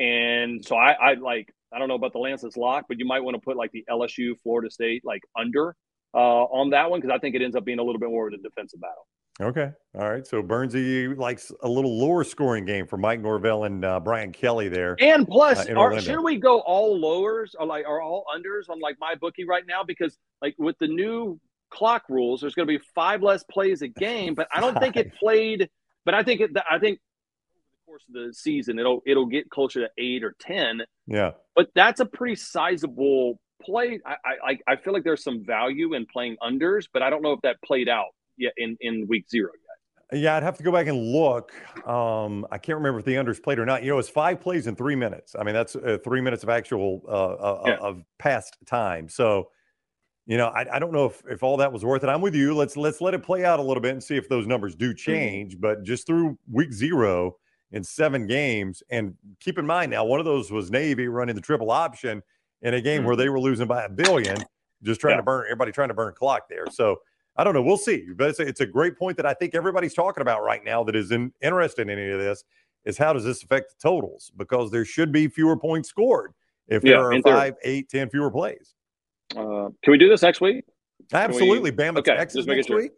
And 0.00 0.64
so 0.64 0.76
I, 0.76 0.92
I 0.92 1.14
like 1.14 1.52
I 1.72 1.78
don't 1.78 1.88
know 1.88 1.94
about 1.94 2.12
the 2.12 2.18
Lance's 2.18 2.56
lock, 2.56 2.86
but 2.88 2.98
you 2.98 3.04
might 3.04 3.20
want 3.20 3.34
to 3.36 3.40
put 3.40 3.56
like 3.56 3.70
the 3.72 3.84
LSU 3.88 4.34
Florida 4.42 4.70
State 4.70 5.04
like 5.04 5.22
under 5.38 5.76
uh, 6.14 6.44
on 6.44 6.70
that 6.70 6.90
one 6.90 7.00
because 7.00 7.14
I 7.14 7.18
think 7.18 7.36
it 7.36 7.42
ends 7.42 7.54
up 7.54 7.64
being 7.64 7.78
a 7.78 7.82
little 7.82 8.00
bit 8.00 8.08
more 8.08 8.26
of 8.26 8.34
a 8.34 8.38
defensive 8.38 8.80
battle. 8.80 9.06
Okay. 9.40 9.70
All 9.98 10.10
right. 10.10 10.26
So 10.26 10.42
Burnsy 10.42 11.16
likes 11.16 11.50
a 11.62 11.68
little 11.68 11.98
lower 11.98 12.24
scoring 12.24 12.66
game 12.66 12.86
for 12.86 12.98
Mike 12.98 13.20
Norvell 13.20 13.64
and 13.64 13.84
uh, 13.84 14.00
Brian 14.00 14.32
Kelly 14.32 14.68
there. 14.68 14.96
And 15.00 15.26
plus, 15.26 15.68
uh, 15.68 15.74
are, 15.74 15.98
should 16.00 16.22
we 16.22 16.36
go 16.36 16.60
all 16.60 16.98
lowers 16.98 17.54
or 17.58 17.66
like 17.66 17.86
are 17.86 18.02
all 18.02 18.24
unders 18.34 18.68
on 18.68 18.80
like 18.80 18.96
my 19.00 19.14
bookie 19.14 19.44
right 19.44 19.64
now? 19.66 19.82
Because 19.82 20.18
like 20.42 20.54
with 20.58 20.76
the 20.78 20.88
new 20.88 21.40
clock 21.70 22.04
rules, 22.08 22.42
there's 22.42 22.54
going 22.54 22.68
to 22.68 22.78
be 22.78 22.84
five 22.94 23.22
less 23.22 23.42
plays 23.50 23.80
a 23.80 23.88
game, 23.88 24.34
but 24.34 24.46
I 24.54 24.60
don't 24.60 24.78
think 24.78 24.96
it 24.96 25.14
played. 25.18 25.70
But 26.04 26.14
I 26.14 26.22
think 26.22 26.40
it. 26.40 26.50
I 26.70 26.78
think 26.78 26.98
course 27.90 28.04
of 28.08 28.14
the 28.14 28.32
season, 28.32 28.78
it'll 28.78 29.02
it'll 29.04 29.26
get 29.26 29.50
closer 29.50 29.80
to 29.80 29.88
eight 29.98 30.22
or 30.22 30.34
ten. 30.40 30.82
Yeah, 31.06 31.32
but 31.56 31.68
that's 31.74 32.00
a 32.00 32.06
pretty 32.06 32.36
sizable 32.36 33.40
play. 33.62 34.00
I 34.06 34.16
I, 34.44 34.58
I 34.68 34.76
feel 34.76 34.92
like 34.92 35.04
there's 35.04 35.24
some 35.24 35.44
value 35.44 35.94
in 35.94 36.06
playing 36.06 36.36
unders, 36.42 36.86
but 36.92 37.02
I 37.02 37.10
don't 37.10 37.22
know 37.22 37.32
if 37.32 37.40
that 37.42 37.56
played 37.64 37.88
out 37.88 38.10
yet 38.36 38.52
in 38.56 38.76
in 38.80 39.06
week 39.08 39.28
zero 39.28 39.50
yet. 39.52 40.20
Yeah, 40.20 40.36
I'd 40.36 40.42
have 40.42 40.56
to 40.58 40.64
go 40.64 40.72
back 40.72 40.88
and 40.88 41.12
look. 41.12 41.52
Um, 41.86 42.44
I 42.50 42.58
can't 42.58 42.78
remember 42.78 42.98
if 42.98 43.04
the 43.04 43.14
unders 43.14 43.40
played 43.40 43.58
or 43.58 43.66
not. 43.66 43.84
You 43.84 43.90
know, 43.90 43.98
it's 43.98 44.08
five 44.08 44.40
plays 44.40 44.66
in 44.66 44.74
three 44.74 44.96
minutes. 44.96 45.36
I 45.38 45.44
mean, 45.44 45.54
that's 45.54 45.76
uh, 45.76 45.98
three 46.02 46.20
minutes 46.20 46.42
of 46.42 46.48
actual 46.48 47.02
uh, 47.06 47.10
uh, 47.10 47.62
yeah. 47.66 47.76
of 47.76 48.02
past 48.18 48.56
time. 48.66 49.08
So, 49.08 49.50
you 50.26 50.36
know, 50.36 50.48
I, 50.48 50.66
I, 50.76 50.78
don't 50.80 50.92
know 50.92 51.06
if, 51.06 51.22
if 51.30 51.44
all 51.44 51.58
that 51.58 51.72
was 51.72 51.84
worth 51.84 52.02
it. 52.02 52.08
I'm 52.08 52.22
with 52.22 52.34
you. 52.34 52.56
Let's 52.56 52.76
let's 52.76 53.00
let 53.00 53.14
it 53.14 53.22
play 53.22 53.44
out 53.44 53.60
a 53.60 53.62
little 53.62 53.80
bit 53.80 53.92
and 53.92 54.02
see 54.02 54.16
if 54.16 54.28
those 54.28 54.48
numbers 54.48 54.74
do 54.74 54.88
mm-hmm. 54.88 54.96
change. 54.96 55.52
Mm-hmm. 55.52 55.60
But 55.60 55.84
just 55.84 56.08
through 56.08 56.36
week 56.50 56.72
zero, 56.72 57.36
in 57.72 57.84
seven 57.84 58.26
games. 58.26 58.82
And 58.90 59.14
keep 59.40 59.58
in 59.58 59.66
mind 59.66 59.90
now, 59.90 60.04
one 60.04 60.18
of 60.18 60.26
those 60.26 60.50
was 60.50 60.70
Navy 60.70 61.08
running 61.08 61.34
the 61.34 61.40
triple 61.40 61.70
option 61.70 62.22
in 62.62 62.74
a 62.74 62.80
game 62.80 63.00
mm-hmm. 63.00 63.06
where 63.06 63.16
they 63.16 63.28
were 63.28 63.40
losing 63.40 63.66
by 63.66 63.84
a 63.84 63.88
billion, 63.88 64.36
just 64.82 65.00
trying 65.00 65.12
yeah. 65.12 65.18
to 65.18 65.22
burn 65.22 65.44
everybody 65.46 65.72
trying 65.72 65.88
to 65.88 65.94
burn 65.94 66.12
clock 66.14 66.48
there. 66.48 66.66
So 66.70 67.00
I 67.36 67.44
don't 67.44 67.54
know. 67.54 67.62
We'll 67.62 67.76
see. 67.76 68.06
But 68.14 68.30
it's 68.30 68.40
a, 68.40 68.42
it's 68.46 68.60
a 68.60 68.66
great 68.66 68.98
point 68.98 69.16
that 69.16 69.26
I 69.26 69.34
think 69.34 69.54
everybody's 69.54 69.94
talking 69.94 70.22
about 70.22 70.42
right 70.42 70.64
now 70.64 70.84
that 70.84 70.96
is 70.96 71.10
in, 71.10 71.32
interested 71.40 71.88
in 71.88 71.98
any 71.98 72.10
of 72.10 72.18
this 72.18 72.44
is 72.84 72.98
how 72.98 73.12
does 73.12 73.24
this 73.24 73.42
affect 73.42 73.70
the 73.70 73.88
totals? 73.88 74.32
Because 74.36 74.70
there 74.70 74.84
should 74.84 75.12
be 75.12 75.28
fewer 75.28 75.56
points 75.56 75.88
scored 75.88 76.32
if 76.68 76.84
yeah, 76.84 76.92
there 76.92 77.12
are 77.12 77.22
five, 77.22 77.54
eight, 77.62 77.88
ten 77.88 78.08
fewer 78.08 78.30
plays. 78.30 78.74
Uh, 79.36 79.68
can 79.82 79.92
we 79.92 79.98
do 79.98 80.08
this 80.08 80.22
next 80.22 80.40
week? 80.40 80.64
Absolutely. 81.12 81.70
We, 81.70 81.76
Bama 81.76 81.98
okay, 81.98 82.16
Texas 82.16 82.46
next 82.46 82.66
sure. 82.66 82.78
week. 82.78 82.92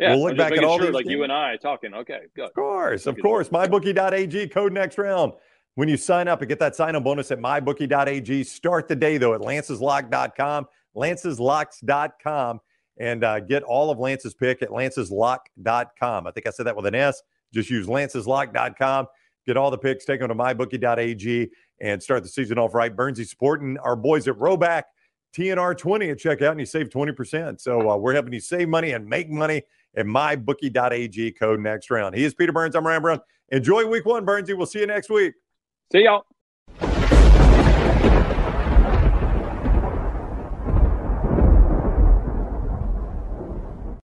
Yeah, 0.00 0.14
we'll 0.14 0.28
look 0.28 0.38
back 0.38 0.52
at 0.52 0.64
all 0.64 0.78
sure, 0.78 0.92
like 0.92 1.06
you 1.06 1.24
and 1.24 1.32
I 1.32 1.56
talking. 1.56 1.92
Okay, 1.92 2.20
good. 2.34 2.46
Of 2.46 2.54
course, 2.54 3.06
of 3.06 3.20
course. 3.20 3.50
MyBookie.ag 3.50 4.48
code 4.48 4.72
next 4.72 4.96
round. 4.96 5.34
When 5.74 5.88
you 5.88 5.98
sign 5.98 6.26
up 6.26 6.40
and 6.40 6.48
get 6.48 6.58
that 6.58 6.74
sign 6.74 6.96
up 6.96 7.04
bonus 7.04 7.30
at 7.30 7.38
MyBookie.ag, 7.38 8.44
start 8.44 8.88
the 8.88 8.96
day 8.96 9.18
though 9.18 9.34
at 9.34 9.42
Lance'sLock.com, 9.42 10.66
Lance'sLocks.com, 10.96 12.60
and 12.98 13.24
uh, 13.24 13.40
get 13.40 13.62
all 13.62 13.90
of 13.90 13.98
Lance's 13.98 14.34
pick 14.34 14.62
at 14.62 14.70
Lance'sLock.com. 14.70 16.26
I 16.26 16.30
think 16.30 16.46
I 16.46 16.50
said 16.50 16.66
that 16.66 16.76
with 16.76 16.86
an 16.86 16.94
S. 16.94 17.22
Just 17.52 17.68
use 17.68 17.86
Lance'sLock.com. 17.86 19.06
Get 19.46 19.56
all 19.58 19.70
the 19.70 19.78
picks, 19.78 20.06
take 20.06 20.20
them 20.20 20.28
to 20.28 20.34
MyBookie.ag, 20.34 21.50
and 21.80 22.02
start 22.02 22.22
the 22.22 22.28
season 22.28 22.58
off 22.58 22.74
right. 22.74 22.94
Burnsy 22.94 23.26
supporting 23.26 23.76
our 23.78 23.96
boys 23.96 24.28
at 24.28 24.36
Rhoback. 24.36 24.84
TNR 25.36 25.78
20 25.78 26.10
at 26.10 26.18
checkout 26.18 26.50
and 26.50 26.60
you 26.60 26.66
save 26.66 26.88
20%. 26.88 27.60
So 27.60 27.90
uh, 27.90 27.96
we're 27.96 28.14
helping 28.14 28.32
you 28.32 28.40
save 28.40 28.68
money 28.68 28.92
and 28.92 29.06
make 29.06 29.30
money 29.30 29.62
at 29.96 30.06
mybookie.ag 30.06 31.32
code 31.32 31.60
next 31.60 31.90
round. 31.90 32.14
He 32.14 32.24
is 32.24 32.34
Peter 32.34 32.52
Burns. 32.52 32.74
I'm 32.74 32.86
Ryan 32.86 33.02
Brown. 33.02 33.20
Enjoy 33.50 33.86
week 33.86 34.04
one, 34.04 34.24
Burnsy. 34.24 34.56
We'll 34.56 34.66
see 34.66 34.80
you 34.80 34.86
next 34.86 35.10
week. 35.10 35.34
See 35.92 36.04
y'all. 36.04 36.24